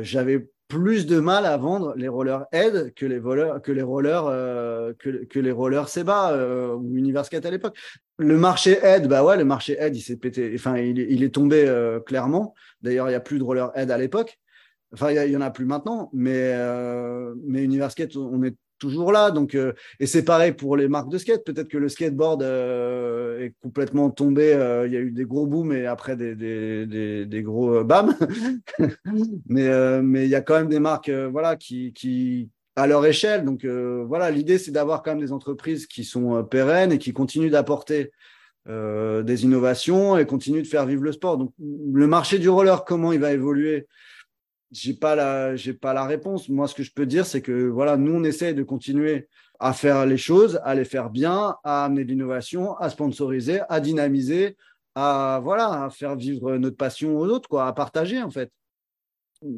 J'avais 0.00 0.48
plus 0.72 1.04
de 1.04 1.20
mal 1.20 1.44
à 1.44 1.58
vendre 1.58 1.92
les 1.98 2.08
rollers 2.08 2.46
Ed 2.50 2.94
que 2.94 3.04
les 3.04 3.18
voleurs, 3.18 3.60
que 3.60 3.72
les 3.72 3.82
rollers, 3.82 4.24
euh, 4.26 4.94
que, 4.98 5.24
que, 5.26 5.38
les 5.38 5.52
rollers 5.52 5.90
Seba 5.90 6.32
euh, 6.32 6.74
ou 6.74 6.96
Universcat 6.96 7.40
à 7.44 7.50
l'époque. 7.50 7.76
Le 8.16 8.38
marché 8.38 8.78
Ed, 8.82 9.06
bah 9.06 9.22
ouais, 9.22 9.36
le 9.36 9.44
marché 9.44 9.76
Ed, 9.78 9.94
il 9.94 10.00
s'est 10.00 10.16
pété, 10.16 10.50
enfin, 10.54 10.78
il, 10.78 10.98
il 10.98 11.22
est 11.22 11.34
tombé 11.34 11.66
euh, 11.68 12.00
clairement. 12.00 12.54
D'ailleurs, 12.80 13.08
il 13.08 13.10
n'y 13.10 13.16
a 13.16 13.20
plus 13.20 13.38
de 13.38 13.44
rollers 13.44 13.70
Ed 13.74 13.90
à 13.90 13.98
l'époque. 13.98 14.40
Enfin, 14.94 15.10
il 15.10 15.30
y, 15.30 15.36
en 15.36 15.42
a 15.42 15.50
plus 15.50 15.66
maintenant, 15.66 16.08
mais, 16.14 16.54
mais 17.46 17.66
on 18.16 18.42
est 18.42 18.56
toujours 18.82 19.12
là. 19.12 19.30
Donc, 19.30 19.54
euh, 19.54 19.72
et 20.00 20.06
c'est 20.06 20.24
pareil 20.24 20.52
pour 20.52 20.76
les 20.76 20.88
marques 20.88 21.08
de 21.08 21.16
skate. 21.16 21.44
Peut-être 21.44 21.68
que 21.68 21.78
le 21.78 21.88
skateboard 21.88 22.42
euh, 22.42 23.44
est 23.44 23.54
complètement 23.62 24.10
tombé. 24.10 24.52
Euh, 24.52 24.88
il 24.88 24.92
y 24.92 24.96
a 24.96 25.00
eu 25.00 25.12
des 25.12 25.24
gros 25.24 25.46
booms 25.46 25.72
et 25.72 25.86
après 25.86 26.16
des, 26.16 27.42
gros 27.44 27.84
bam. 27.84 28.14
mais 29.46 30.02
mais 30.02 30.24
il 30.24 30.30
y 30.30 30.34
a 30.34 30.40
quand 30.40 30.54
même 30.54 30.68
des 30.68 30.80
marques 30.80 31.10
voilà 31.10 31.56
qui 31.56 32.50
à 32.74 32.86
leur 32.88 33.06
échelle. 33.06 33.44
Donc 33.44 33.64
voilà, 33.64 34.30
l'idée 34.30 34.58
c'est 34.58 34.72
d'avoir 34.72 35.02
quand 35.02 35.12
même 35.12 35.24
des 35.24 35.32
entreprises 35.32 35.86
qui 35.86 36.04
sont 36.04 36.42
pérennes 36.44 36.90
et 36.90 36.98
qui 36.98 37.12
continuent 37.12 37.50
d'apporter 37.50 38.10
des 38.66 39.44
innovations 39.44 40.18
et 40.18 40.26
continuent 40.26 40.62
de 40.62 40.66
faire 40.66 40.86
vivre 40.86 41.02
le 41.04 41.12
sport. 41.12 41.38
Donc 41.38 41.52
le 41.60 42.06
marché 42.08 42.38
du 42.38 42.48
roller, 42.48 42.84
comment 42.84 43.12
il 43.12 43.20
va 43.20 43.32
évoluer 43.32 43.86
j'ai 44.72 44.94
pas 44.94 45.14
la 45.14 45.54
j'ai 45.54 45.74
pas 45.74 45.92
la 45.92 46.06
réponse. 46.06 46.48
Moi, 46.48 46.66
ce 46.66 46.74
que 46.74 46.82
je 46.82 46.92
peux 46.92 47.06
dire, 47.06 47.26
c'est 47.26 47.42
que 47.42 47.68
voilà, 47.68 47.96
nous 47.96 48.14
on 48.14 48.24
essaie 48.24 48.54
de 48.54 48.62
continuer 48.62 49.28
à 49.60 49.72
faire 49.72 50.06
les 50.06 50.16
choses, 50.16 50.60
à 50.64 50.74
les 50.74 50.84
faire 50.84 51.10
bien, 51.10 51.56
à 51.62 51.84
amener 51.84 52.04
l'innovation, 52.04 52.76
à 52.78 52.90
sponsoriser, 52.90 53.60
à 53.68 53.80
dynamiser, 53.80 54.56
à 54.94 55.40
voilà, 55.42 55.84
à 55.84 55.90
faire 55.90 56.16
vivre 56.16 56.56
notre 56.56 56.76
passion 56.76 57.18
aux 57.18 57.26
autres, 57.28 57.48
quoi, 57.48 57.66
à 57.66 57.72
partager 57.72 58.22
en 58.22 58.30
fait. 58.30 58.50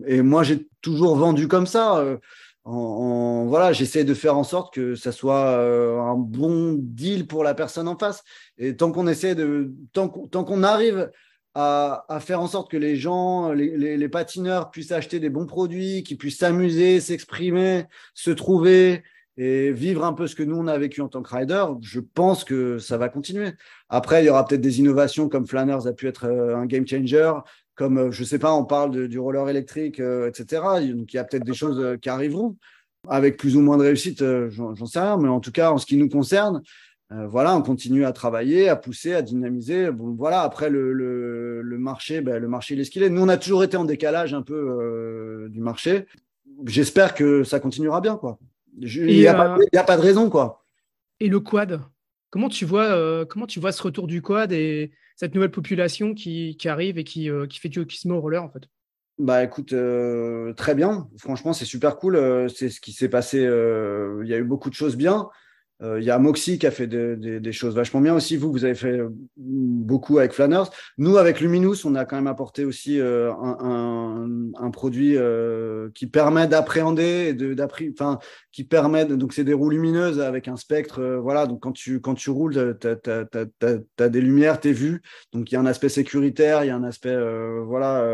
Et 0.06 0.22
moi, 0.22 0.42
j'ai 0.42 0.68
toujours 0.82 1.16
vendu 1.16 1.48
comme 1.48 1.66
ça. 1.66 1.98
Euh, 1.98 2.18
en, 2.64 3.44
voilà, 3.46 3.72
j'essaie 3.72 4.04
de 4.04 4.14
faire 4.14 4.36
en 4.38 4.44
sorte 4.44 4.72
que 4.74 4.94
ça 4.94 5.12
soit 5.12 5.58
euh, 5.58 6.00
un 6.00 6.16
bon 6.16 6.76
deal 6.78 7.26
pour 7.26 7.44
la 7.44 7.54
personne 7.54 7.88
en 7.88 7.98
face. 7.98 8.24
Et 8.58 8.76
tant 8.76 8.90
qu'on 8.92 9.06
essaie 9.06 9.34
de, 9.34 9.72
tant 9.92 10.08
qu'on 10.08 10.62
arrive 10.62 11.10
à, 11.54 12.18
faire 12.20 12.40
en 12.40 12.48
sorte 12.48 12.70
que 12.70 12.76
les 12.76 12.96
gens, 12.96 13.52
les, 13.52 14.08
patineurs 14.08 14.70
puissent 14.70 14.92
acheter 14.92 15.20
des 15.20 15.30
bons 15.30 15.46
produits, 15.46 16.02
qu'ils 16.02 16.18
puissent 16.18 16.38
s'amuser, 16.38 17.00
s'exprimer, 17.00 17.84
se 18.14 18.30
trouver 18.30 19.02
et 19.36 19.72
vivre 19.72 20.04
un 20.04 20.12
peu 20.12 20.26
ce 20.26 20.36
que 20.36 20.42
nous 20.42 20.56
on 20.56 20.66
a 20.66 20.78
vécu 20.78 21.00
en 21.00 21.08
tant 21.08 21.22
que 21.22 21.34
rider, 21.34 21.64
je 21.80 22.00
pense 22.00 22.44
que 22.44 22.78
ça 22.78 22.98
va 22.98 23.08
continuer. 23.08 23.52
Après, 23.88 24.22
il 24.22 24.26
y 24.26 24.30
aura 24.30 24.46
peut-être 24.46 24.60
des 24.60 24.78
innovations 24.78 25.28
comme 25.28 25.46
Flanners 25.46 25.86
a 25.86 25.92
pu 25.92 26.06
être 26.06 26.26
euh, 26.26 26.56
un 26.56 26.66
game 26.66 26.86
changer, 26.86 27.32
comme 27.74 27.98
euh, 27.98 28.10
je 28.12 28.22
sais 28.22 28.38
pas, 28.38 28.52
on 28.54 28.64
parle 28.64 29.08
du 29.08 29.18
roller 29.18 29.48
électrique, 29.48 29.98
euh, 29.98 30.28
etc. 30.28 30.62
Donc 30.92 31.12
il 31.12 31.16
y 31.16 31.18
a 31.18 31.24
peut-être 31.24 31.44
des 31.44 31.54
choses 31.54 31.98
qui 32.00 32.08
arriveront 32.08 32.56
avec 33.08 33.36
plus 33.36 33.56
ou 33.56 33.60
moins 33.60 33.76
de 33.76 33.82
réussite, 33.82 34.24
j'en 34.50 34.86
sais 34.86 35.00
rien, 35.00 35.18
mais 35.18 35.28
en 35.28 35.40
tout 35.40 35.52
cas 35.52 35.70
en 35.70 35.78
ce 35.78 35.84
qui 35.84 35.98
nous 35.98 36.08
concerne, 36.08 36.62
euh, 37.12 37.26
voilà, 37.26 37.54
on 37.54 37.62
continue 37.62 38.04
à 38.04 38.12
travailler, 38.12 38.68
à 38.68 38.76
pousser, 38.76 39.14
à 39.14 39.22
dynamiser. 39.22 39.90
Bon, 39.90 40.14
voilà, 40.14 40.40
après 40.40 40.70
le, 40.70 40.92
le, 40.92 41.60
le 41.60 41.78
marché, 41.78 42.20
ben, 42.22 42.38
le 42.38 42.48
marché 42.48 42.74
il 42.74 42.80
est 42.80 42.84
ce 42.84 42.90
qu'il 42.90 43.02
est. 43.02 43.10
Nous, 43.10 43.22
on 43.22 43.28
a 43.28 43.36
toujours 43.36 43.62
été 43.62 43.76
en 43.76 43.84
décalage 43.84 44.32
un 44.32 44.42
peu 44.42 44.54
euh, 44.54 45.48
du 45.50 45.60
marché. 45.60 46.06
J'espère 46.66 47.14
que 47.14 47.44
ça 47.44 47.60
continuera 47.60 48.00
bien, 48.00 48.16
quoi. 48.16 48.38
Il 48.78 49.06
n'y 49.06 49.26
a, 49.26 49.40
a, 49.40 49.84
pas 49.84 49.96
de 49.96 50.02
raison, 50.02 50.30
quoi. 50.30 50.64
Et 51.20 51.28
le 51.28 51.40
quad? 51.40 51.80
Comment 52.30 52.48
tu 52.48 52.64
vois, 52.64 53.24
comment 53.26 53.46
tu 53.46 53.60
vois 53.60 53.70
ce 53.70 53.80
retour 53.80 54.08
du 54.08 54.20
quad 54.20 54.50
et 54.50 54.90
cette 55.14 55.36
nouvelle 55.36 55.52
population 55.52 56.14
qui, 56.14 56.56
arrive 56.64 56.98
et 56.98 57.04
qui, 57.04 57.30
qui 57.48 57.60
fait 57.60 57.68
du 57.68 57.86
se 57.88 58.08
met 58.08 58.14
au 58.14 58.20
roller 58.20 58.42
en 58.42 58.50
fait? 58.50 58.62
Bah 59.18 59.44
écoute, 59.44 59.72
très 60.56 60.74
bien. 60.74 61.08
Franchement, 61.18 61.52
c'est 61.52 61.64
super 61.64 61.96
cool. 61.96 62.50
c'est 62.50 62.70
ce 62.70 62.80
qui 62.80 62.90
s'est 62.90 63.08
passé. 63.08 63.38
Il 63.38 64.28
y 64.28 64.34
a 64.34 64.38
eu 64.38 64.42
beaucoup 64.44 64.70
de 64.70 64.74
choses 64.74 64.96
bien. 64.96 65.28
Euh, 65.82 66.00
il 66.00 66.04
y 66.04 66.10
a 66.10 66.18
Moxie 66.18 66.58
qui 66.58 66.66
a 66.66 66.70
fait 66.70 66.86
des 66.86 67.52
choses 67.52 67.74
vachement 67.74 68.00
bien 68.00 68.14
aussi. 68.14 68.36
Vous, 68.36 68.52
vous 68.52 68.64
avez 68.64 68.74
fait 68.74 68.98
euh, 68.98 69.08
beaucoup 69.36 70.18
avec 70.18 70.32
Flanners. 70.32 70.64
Nous, 70.98 71.16
avec 71.16 71.40
Luminous, 71.40 71.84
on 71.84 71.94
a 71.94 72.04
quand 72.04 72.16
même 72.16 72.26
apporté 72.26 72.64
aussi 72.64 73.00
euh, 73.00 73.32
un, 73.32 74.70
produit 74.70 75.16
qui 75.94 76.06
permet 76.06 76.48
d'appréhender, 76.48 77.36
enfin, 77.92 78.18
qui 78.50 78.64
permet, 78.64 79.04
donc 79.04 79.32
c'est 79.32 79.44
des 79.44 79.52
roues 79.52 79.70
lumineuses 79.70 80.20
avec 80.20 80.48
un 80.48 80.56
spectre. 80.56 81.00
voilà, 81.22 81.46
donc 81.46 81.60
quand 81.60 81.72
tu, 81.72 82.00
quand 82.00 82.14
tu 82.14 82.30
roules, 82.30 82.76
tu 82.80 82.88
as, 82.88 84.08
des 84.08 84.20
lumières, 84.20 84.58
tu 84.58 84.70
es 84.70 84.72
vu. 84.72 85.00
Donc 85.32 85.50
il 85.50 85.54
y 85.54 85.56
a 85.56 85.60
un 85.60 85.66
aspect 85.66 85.88
sécuritaire, 85.88 86.64
il 86.64 86.68
y 86.68 86.70
a 86.70 86.76
un 86.76 86.82
aspect, 86.82 87.16
voilà, 87.64 88.04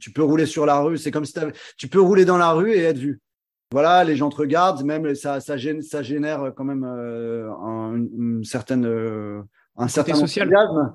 tu 0.00 0.12
peux 0.12 0.22
rouler 0.22 0.46
sur 0.46 0.64
la 0.64 0.80
rue. 0.80 0.96
C'est 0.96 1.10
comme 1.10 1.26
si 1.26 1.34
tu 1.76 1.88
peux 1.88 2.00
rouler 2.00 2.24
dans 2.24 2.38
la 2.38 2.52
rue 2.52 2.72
et 2.72 2.82
être 2.82 2.98
vu 2.98 3.20
voilà, 3.72 4.04
les 4.04 4.16
gens 4.16 4.28
te 4.28 4.36
regardent, 4.36 4.84
même 4.84 5.14
ça, 5.14 5.40
ça, 5.40 5.56
génère 5.56 6.52
quand 6.54 6.64
même 6.64 6.84
euh, 6.84 7.50
un, 7.50 7.96
une 7.96 8.44
certaine, 8.44 8.84
euh, 8.84 9.40
un 9.76 9.88
certain 9.88 10.12
enthousiasme. 10.12 10.92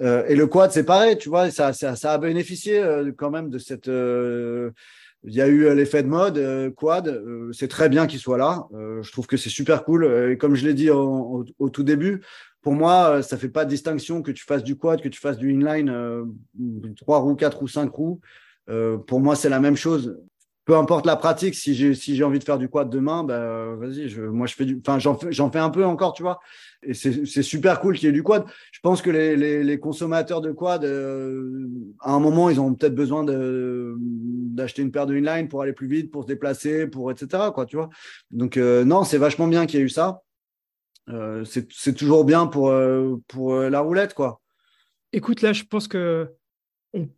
Euh, 0.00 0.24
et 0.26 0.34
le 0.34 0.46
quad, 0.48 0.72
c'est 0.72 0.84
pareil, 0.84 1.16
tu 1.16 1.28
vois, 1.28 1.50
ça, 1.50 1.72
ça, 1.72 2.12
a 2.12 2.18
bénéficié 2.18 2.84
quand 3.16 3.30
même 3.30 3.48
de 3.48 3.58
cette. 3.58 3.86
Il 5.28 5.34
y 5.34 5.40
a 5.40 5.48
eu 5.48 5.74
l'effet 5.74 6.02
de 6.02 6.08
mode, 6.08 6.74
quad, 6.74 7.22
c'est 7.52 7.68
très 7.68 7.88
bien 7.88 8.06
qu'il 8.06 8.18
soit 8.18 8.38
là. 8.38 8.66
je 8.72 9.10
trouve 9.12 9.26
que 9.26 9.36
c'est 9.36 9.48
super 9.48 9.84
cool. 9.84 10.30
Et 10.30 10.36
comme 10.36 10.54
je 10.56 10.66
l'ai 10.66 10.74
dit 10.74 10.90
au, 10.90 11.44
tout 11.72 11.82
début, 11.84 12.22
pour 12.60 12.74
moi, 12.74 13.22
ça 13.22 13.36
fait 13.36 13.48
pas 13.48 13.64
de 13.64 13.70
distinction 13.70 14.20
que 14.20 14.32
tu 14.32 14.44
fasses 14.44 14.64
du 14.64 14.76
quad, 14.76 15.00
que 15.00 15.08
tu 15.08 15.20
fasses 15.20 15.38
du 15.38 15.52
inline, 15.52 16.26
trois 16.96 17.20
roues, 17.20 17.36
quatre 17.36 17.58
roues, 17.58 17.68
cinq 17.68 17.92
roues. 17.92 18.20
pour 19.06 19.20
moi, 19.20 19.36
c'est 19.36 19.48
la 19.48 19.60
même 19.60 19.76
chose 19.76 20.16
peu 20.66 20.76
importe 20.76 21.06
la 21.06 21.14
pratique, 21.14 21.54
si 21.54 21.76
j'ai 21.76 21.94
si 21.94 22.16
j'ai 22.16 22.24
envie 22.24 22.40
de 22.40 22.44
faire 22.44 22.58
du 22.58 22.68
quad 22.68 22.90
demain, 22.90 23.22
ben 23.22 23.76
vas-y, 23.76 24.08
je, 24.08 24.20
moi 24.20 24.48
je 24.48 24.54
fais 24.56 24.64
du, 24.64 24.82
enfin 24.84 24.98
j'en 24.98 25.50
fais 25.50 25.60
un 25.60 25.70
peu 25.70 25.84
encore, 25.84 26.12
tu 26.12 26.24
vois. 26.24 26.40
Et 26.82 26.92
c'est 26.92 27.42
super 27.42 27.80
cool 27.80 27.96
qu'il 27.96 28.06
y 28.06 28.08
ait 28.08 28.12
du 28.12 28.24
quad. 28.24 28.44
Je 28.72 28.80
pense 28.80 29.00
que 29.00 29.08
les 29.08 29.36
les, 29.36 29.62
les 29.62 29.78
consommateurs 29.78 30.40
de 30.40 30.50
quad, 30.50 30.84
euh, 30.84 31.68
à 32.00 32.12
un 32.12 32.18
moment, 32.18 32.50
ils 32.50 32.60
ont 32.60 32.74
peut-être 32.74 32.96
besoin 32.96 33.24
d'acheter 33.24 34.82
une 34.82 34.90
paire 34.90 35.06
de 35.06 35.16
inline 35.16 35.48
pour 35.48 35.62
aller 35.62 35.72
plus 35.72 35.86
vite, 35.86 36.10
pour 36.10 36.24
se 36.24 36.28
déplacer, 36.28 36.88
pour 36.88 37.12
etc. 37.12 37.44
Quoi, 37.54 37.64
tu 37.64 37.76
vois. 37.76 37.88
Donc 38.32 38.56
euh, 38.56 38.84
non, 38.84 39.04
c'est 39.04 39.18
vachement 39.18 39.46
bien 39.46 39.66
qu'il 39.66 39.78
y 39.78 39.82
ait 39.84 39.86
eu 39.86 39.88
ça. 39.88 40.22
Euh, 41.08 41.44
c'est 41.44 41.94
toujours 41.94 42.24
bien 42.24 42.48
pour 42.48 42.70
euh, 42.70 43.14
pour 43.28 43.54
la 43.54 43.78
roulette, 43.78 44.14
quoi. 44.14 44.40
Écoute, 45.12 45.42
là, 45.42 45.52
je 45.52 45.62
pense 45.62 45.86
que 45.86 46.28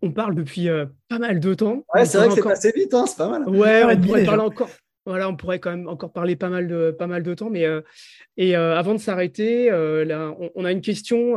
on, 0.02 0.12
parle 0.12 0.34
depuis 0.34 0.68
euh, 0.68 0.86
pas 1.08 1.18
mal 1.18 1.40
de 1.40 1.54
temps. 1.54 1.84
Ouais, 1.94 2.04
c'est 2.04 2.18
vrai 2.18 2.28
que 2.28 2.34
c'est 2.34 2.42
passé 2.42 2.72
vite, 2.74 2.94
hein, 2.94 3.06
c'est 3.06 3.16
pas 3.16 3.28
mal. 3.28 3.48
Ouais, 3.48 3.84
on 3.84 4.00
pourrait 4.00 4.24
parler 4.24 4.42
encore. 4.42 4.70
Voilà, 5.06 5.28
on 5.28 5.36
pourrait 5.36 5.58
quand 5.58 5.70
même 5.70 5.88
encore 5.88 6.12
parler 6.12 6.36
pas 6.36 6.50
mal 6.50 6.68
de, 6.68 6.90
pas 6.90 7.06
mal 7.06 7.22
de 7.22 7.34
temps. 7.34 7.48
Mais 7.48 7.64
euh, 7.64 7.80
et 8.36 8.56
euh, 8.56 8.76
avant 8.76 8.92
de 8.92 8.98
s'arrêter, 8.98 9.70
là, 9.70 10.34
on, 10.54 10.64
a 10.64 10.72
une 10.72 10.80
question 10.80 11.36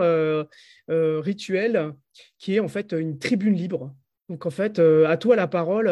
rituelle 0.89 1.93
qui 2.37 2.55
est 2.55 2.59
en 2.59 2.67
fait 2.67 2.91
une 2.91 3.17
tribune 3.17 3.53
libre. 3.53 3.93
Donc 4.29 4.45
en 4.45 4.49
fait, 4.49 4.79
à 4.79 5.17
toi 5.17 5.35
la 5.35 5.47
parole. 5.47 5.85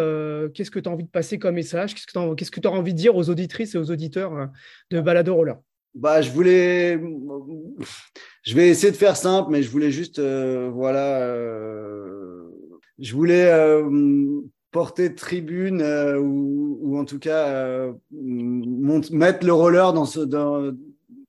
qu'est-ce 0.54 0.72
que 0.72 0.80
tu 0.80 0.90
as 0.90 0.92
envie 0.92 1.04
de 1.04 1.10
passer 1.10 1.40
comme 1.40 1.56
message? 1.56 1.94
Qu'est-ce 1.94 2.52
que 2.52 2.60
tu 2.60 2.68
as, 2.68 2.72
envie 2.72 2.94
de 2.94 2.98
dire 2.98 3.16
aux 3.16 3.30
auditrices 3.30 3.76
et 3.76 3.78
aux 3.78 3.92
auditeurs 3.92 4.50
de 4.92 5.02
Balado 5.02 5.36
Roller 5.36 5.56
bah, 5.96 6.22
je 6.22 6.32
voulais, 6.32 7.00
je 8.44 8.56
vais 8.56 8.70
essayer 8.70 8.92
de 8.92 8.98
faire 8.98 9.18
simple, 9.18 9.52
mais 9.52 9.64
je 9.64 9.70
voulais 9.70 9.92
juste, 9.92 10.20
voilà, 10.20 11.20
je 13.00 13.16
voulais 13.16 13.46
euh, 13.46 14.42
porter 14.72 15.16
tribune 15.16 15.82
euh, 15.82 16.20
ou, 16.20 16.98
en 16.98 17.06
tout 17.06 17.20
cas 17.20 17.48
euh, 17.48 17.94
mettre 18.12 19.46
le 19.46 19.54
roller 19.54 19.94
dans 19.94 20.06
ce, 20.06 20.20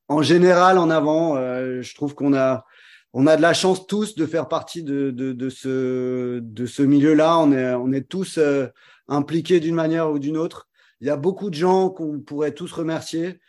en 0.08 0.22
général 0.22 0.78
en 0.78 0.90
avant. 0.90 1.36
je 1.36 1.94
trouve 1.94 2.14
qu'on 2.14 2.34
a, 2.34 2.64
on 3.12 3.26
a 3.26 3.36
de 3.36 3.42
la 3.42 3.54
chance 3.54 3.86
tous 3.86 4.16
de 4.16 4.26
faire 4.26 4.48
partie 4.48 4.82
de, 4.82 5.10
de, 5.10 5.32
de 5.32 5.48
ce, 5.48 6.40
de 6.40 6.66
ce 6.66 6.82
milieu-là. 6.82 7.38
On 7.38 7.52
est, 7.52 7.74
on 7.74 7.92
est 7.92 8.08
tous 8.08 8.40
impliqués 9.06 9.60
d'une 9.60 9.76
manière 9.76 10.10
ou 10.10 10.18
d'une 10.18 10.36
autre. 10.36 10.68
Il 11.00 11.06
y 11.06 11.10
a 11.10 11.16
beaucoup 11.16 11.50
de 11.50 11.54
gens 11.54 11.90
qu'on 11.90 12.18
pourrait 12.20 12.52
tous 12.52 12.72
remercier. 12.72 13.40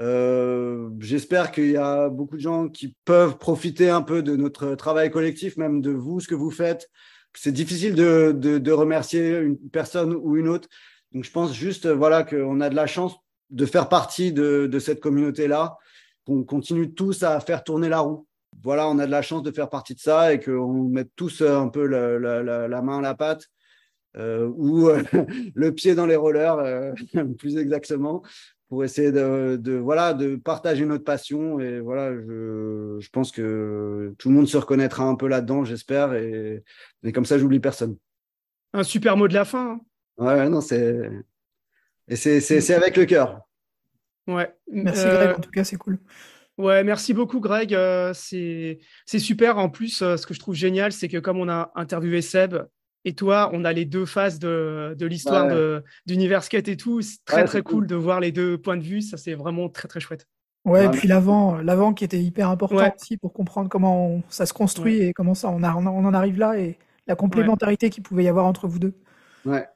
Euh, 0.00 0.90
J'espère 1.00 1.50
qu'il 1.50 1.70
y 1.70 1.76
a 1.76 2.08
beaucoup 2.08 2.36
de 2.36 2.40
gens 2.40 2.68
qui 2.68 2.94
peuvent 3.04 3.38
profiter 3.38 3.90
un 3.90 4.02
peu 4.02 4.22
de 4.22 4.36
notre 4.36 4.74
travail 4.74 5.10
collectif, 5.10 5.56
même 5.56 5.80
de 5.80 5.90
vous, 5.90 6.20
ce 6.20 6.28
que 6.28 6.34
vous 6.34 6.50
faites, 6.50 6.88
c'est 7.34 7.52
difficile 7.52 7.94
de, 7.94 8.70
remercier 8.72 9.38
une 9.38 9.58
personne 9.70 10.14
ou 10.14 10.36
une 10.36 10.48
autre. 10.48 10.68
Donc, 11.12 11.24
je 11.24 11.30
pense 11.30 11.54
juste 11.54 11.86
voilà, 11.86 12.24
qu'on 12.24 12.60
a 12.60 12.68
de 12.68 12.74
la 12.74 12.86
chance 12.86 13.14
de 13.50 13.64
faire 13.64 13.88
partie 13.88 14.32
de, 14.32 14.78
cette 14.78 15.00
communauté-là, 15.00 15.76
qu'on 16.26 16.42
continue 16.44 16.92
tous 16.92 17.22
à 17.22 17.38
faire 17.40 17.64
tourner 17.64 17.88
la 17.88 18.00
roue. 18.00 18.26
Voilà, 18.62 18.88
on 18.88 18.98
a 18.98 19.06
de 19.06 19.10
la 19.10 19.22
chance 19.22 19.42
de 19.42 19.52
faire 19.52 19.68
partie 19.68 19.94
de 19.94 20.00
ça 20.00 20.32
et 20.32 20.40
qu'on 20.40 20.84
mette 20.84 21.10
tous 21.14 21.42
un 21.42 21.68
peu 21.68 21.86
la, 21.86 22.82
main 22.82 22.98
à 22.98 23.02
la 23.02 23.14
pâte 23.14 23.46
euh, 24.16 24.50
ou 24.56 24.88
le 25.54 25.72
pied 25.72 25.94
dans 25.94 26.06
les 26.06 26.16
rollers, 26.16 26.58
euh, 26.58 26.92
plus 27.38 27.56
exactement, 27.56 28.22
pour 28.68 28.84
essayer 28.84 29.12
de, 29.12 29.76
voilà, 29.76 30.14
de 30.14 30.36
partager 30.36 30.84
notre 30.84 31.04
passion. 31.04 31.58
Et 31.60 31.80
voilà, 31.80 32.14
je, 32.14 32.98
je, 33.00 33.10
pense 33.10 33.32
que 33.32 34.14
tout 34.18 34.28
le 34.28 34.34
monde 34.34 34.46
se 34.46 34.56
reconnaîtra 34.56 35.04
un 35.04 35.14
peu 35.14 35.26
là-dedans, 35.26 35.64
j'espère. 35.64 36.14
Et, 36.14 36.62
et, 37.02 37.12
comme 37.12 37.24
ça, 37.24 37.38
j'oublie 37.38 37.60
personne. 37.60 37.96
Un 38.74 38.82
super 38.82 39.16
mot 39.16 39.28
de 39.28 39.34
la 39.34 39.44
fin. 39.44 39.80
Hein. 40.18 40.24
Ouais, 40.24 40.48
non, 40.48 40.60
c'est. 40.60 41.10
Et 42.08 42.16
c'est 42.16 42.74
avec 42.74 42.96
le 42.96 43.04
cœur. 43.04 43.40
Ouais. 44.26 44.54
Merci 44.70 45.04
Greg, 45.04 45.36
en 45.36 45.40
tout 45.40 45.50
cas, 45.50 45.64
c'est 45.64 45.76
cool. 45.76 45.98
Ouais, 46.58 46.82
merci 46.82 47.14
beaucoup 47.14 47.40
Greg. 47.40 47.72
Euh, 47.74 48.12
c'est 48.14 48.78
super. 49.18 49.58
En 49.58 49.70
plus, 49.70 50.02
euh, 50.02 50.16
ce 50.16 50.26
que 50.26 50.34
je 50.34 50.40
trouve 50.40 50.54
génial, 50.54 50.92
c'est 50.92 51.08
que 51.08 51.18
comme 51.18 51.38
on 51.38 51.48
a 51.48 51.70
interviewé 51.76 52.20
Seb, 52.20 52.56
et 53.04 53.14
toi, 53.14 53.50
on 53.52 53.64
a 53.64 53.72
les 53.72 53.84
deux 53.84 54.06
phases 54.06 54.38
de, 54.38 54.94
de 54.98 55.06
l'histoire 55.06 55.48
d'Univers 56.06 56.42
Skate 56.42 56.68
et 56.68 56.76
tout. 56.76 57.00
C'est 57.00 57.24
très, 57.24 57.44
très 57.44 57.62
cool, 57.62 57.86
de 57.86 57.94
voir 57.94 58.20
les 58.20 58.32
deux 58.32 58.58
points 58.58 58.76
de 58.76 58.82
vue. 58.82 59.02
Ça, 59.02 59.16
c'est 59.16 59.34
vraiment 59.34 59.68
très, 59.68 59.88
très 59.88 60.00
chouette. 60.00 60.26
Ouais, 60.64 60.84
et 60.84 60.88
puis 60.90 61.08
l'avant, 61.08 61.56
l'avant 61.56 61.94
qui 61.94 62.04
était 62.04 62.20
hyper 62.20 62.50
important 62.50 62.92
aussi 62.94 63.16
pour 63.16 63.32
comprendre 63.32 63.68
comment 63.70 64.20
ça 64.28 64.44
se 64.44 64.52
construit 64.52 65.00
et 65.00 65.12
comment 65.12 65.34
ça, 65.34 65.48
on, 65.48 65.62
a, 65.62 65.74
on, 65.74 65.86
en 65.86 66.14
arrive 66.14 66.38
là 66.38 66.58
et 66.58 66.76
la 67.06 67.16
complémentarité 67.16 67.88
qu'il 67.88 68.02
pouvait 68.02 68.24
y 68.24 68.28
avoir 68.28 68.44
entre 68.44 68.68
vous 68.68 68.78
deux. 68.78 68.94
Ouais. 69.46 69.66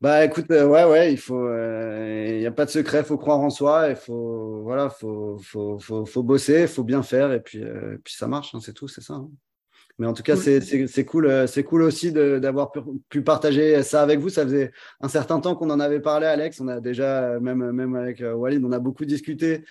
Bah 0.00 0.24
écoute, 0.24 0.50
euh, 0.50 0.66
ouais, 0.66 0.84
ouais, 0.84 1.12
il 1.12 1.16
faut, 1.16 1.48
il 1.48 1.52
euh, 1.52 2.38
n'y 2.40 2.46
a 2.46 2.50
pas 2.50 2.64
de 2.64 2.70
secret, 2.70 2.98
il 2.98 3.04
faut 3.04 3.18
croire 3.18 3.38
en 3.38 3.50
soi, 3.50 3.88
il 3.88 3.94
faut, 3.94 4.62
voilà, 4.62 4.90
faut, 4.90 5.38
faut, 5.38 5.78
faut, 5.78 6.04
faut 6.04 6.22
bosser, 6.24 6.62
il 6.62 6.68
faut 6.68 6.82
bien 6.82 7.04
faire 7.04 7.32
et 7.32 7.40
puis, 7.40 7.62
euh, 7.62 7.96
puis 8.02 8.12
ça 8.12 8.26
marche, 8.26 8.52
hein, 8.52 8.58
c'est 8.60 8.72
tout, 8.72 8.88
c'est 8.88 9.00
ça. 9.00 9.14
Hein. 9.14 9.30
Mais 10.02 10.08
en 10.08 10.14
tout 10.14 10.24
cas, 10.24 10.34
c'est 10.34 11.04
cool, 11.04 11.26
euh, 11.26 11.46
c'est 11.46 11.62
cool 11.62 11.82
aussi 11.82 12.10
d'avoir 12.10 12.72
pu, 13.08 13.22
partager 13.22 13.84
ça 13.84 14.02
avec 14.02 14.18
vous. 14.18 14.30
Ça 14.30 14.42
faisait 14.42 14.72
un 15.00 15.06
certain 15.06 15.38
temps 15.38 15.54
qu'on 15.54 15.70
en 15.70 15.78
avait 15.78 16.00
parlé, 16.00 16.26
Alex. 16.26 16.60
On 16.60 16.66
a 16.66 16.80
déjà, 16.80 17.38
même, 17.38 17.70
même 17.70 17.94
avec 17.94 18.20
euh, 18.20 18.34
Walid, 18.34 18.64
on 18.64 18.72
a 18.72 18.80
beaucoup 18.80 19.04
discuté. 19.04 19.64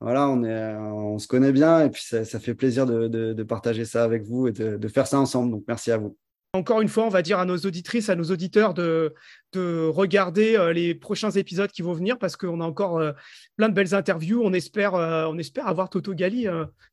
Voilà, 0.00 0.28
on, 0.28 0.42
est, 0.42 0.74
on 0.74 1.20
se 1.20 1.28
connaît 1.28 1.52
bien 1.52 1.84
et 1.84 1.90
puis 1.90 2.02
ça, 2.02 2.24
fait 2.24 2.56
plaisir 2.56 2.84
de, 2.84 3.42
partager 3.44 3.84
ça 3.84 4.02
avec 4.02 4.24
vous 4.24 4.48
et 4.48 4.52
de, 4.52 4.88
faire 4.88 5.06
ça 5.06 5.20
ensemble. 5.20 5.52
Donc, 5.52 5.62
merci 5.68 5.92
à 5.92 5.98
vous. 5.98 6.18
Encore 6.52 6.80
une 6.80 6.88
fois, 6.88 7.04
on 7.04 7.08
va 7.08 7.22
dire 7.22 7.38
à 7.38 7.44
nos 7.44 7.58
auditrices, 7.58 8.08
à 8.08 8.16
nos 8.16 8.24
auditeurs 8.24 8.74
de, 8.74 9.14
de 9.52 9.86
regarder 9.86 10.56
euh, 10.56 10.72
les 10.72 10.96
prochains 10.96 11.30
épisodes 11.30 11.70
qui 11.70 11.82
vont 11.82 11.92
venir 11.92 12.18
parce 12.18 12.36
qu'on 12.36 12.60
a 12.60 12.64
encore 12.64 13.00
plein 13.56 13.68
de 13.68 13.74
belles 13.74 13.94
interviews. 13.94 14.42
On 14.42 14.52
espère, 14.52 14.94
on 14.94 15.38
espère 15.38 15.68
avoir 15.68 15.90
Toto 15.90 16.12
Gali 16.12 16.48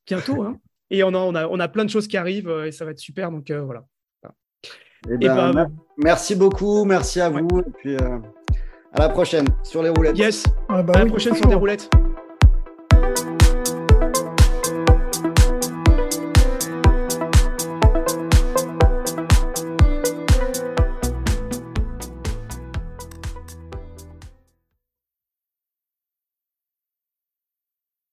bientôt. 0.06 0.44
Hein. 0.44 0.60
Et 0.94 1.04
on 1.04 1.08
a, 1.16 1.18
on, 1.18 1.34
a, 1.34 1.48
on 1.48 1.60
a 1.60 1.68
plein 1.68 1.86
de 1.86 1.90
choses 1.90 2.08
qui 2.08 2.18
arrivent 2.18 2.50
euh, 2.50 2.68
et 2.68 2.72
ça 2.72 2.86
va 2.86 2.92
être 2.92 3.00
super. 3.00 3.32
Donc 3.32 3.50
euh, 3.50 3.64
voilà. 3.64 3.84
Eh 5.10 5.18
ben, 5.18 5.52
ben, 5.52 5.72
merci 5.98 6.36
beaucoup, 6.36 6.86
merci 6.86 7.20
à 7.20 7.30
vous. 7.30 7.48
Et 7.60 7.72
puis 7.80 7.96
euh, 7.96 8.20
à 8.94 9.00
la 9.00 9.10
prochaine 9.10 9.48
sur 9.64 9.82
les 9.82 9.90
roulettes. 9.90 10.18
Yes, 10.18 10.46
bah 10.70 10.84
à 10.94 11.00
la 11.00 11.06
prochaine 11.08 11.34
sur 11.34 11.50
les 11.50 11.56
roulettes. 11.56 11.90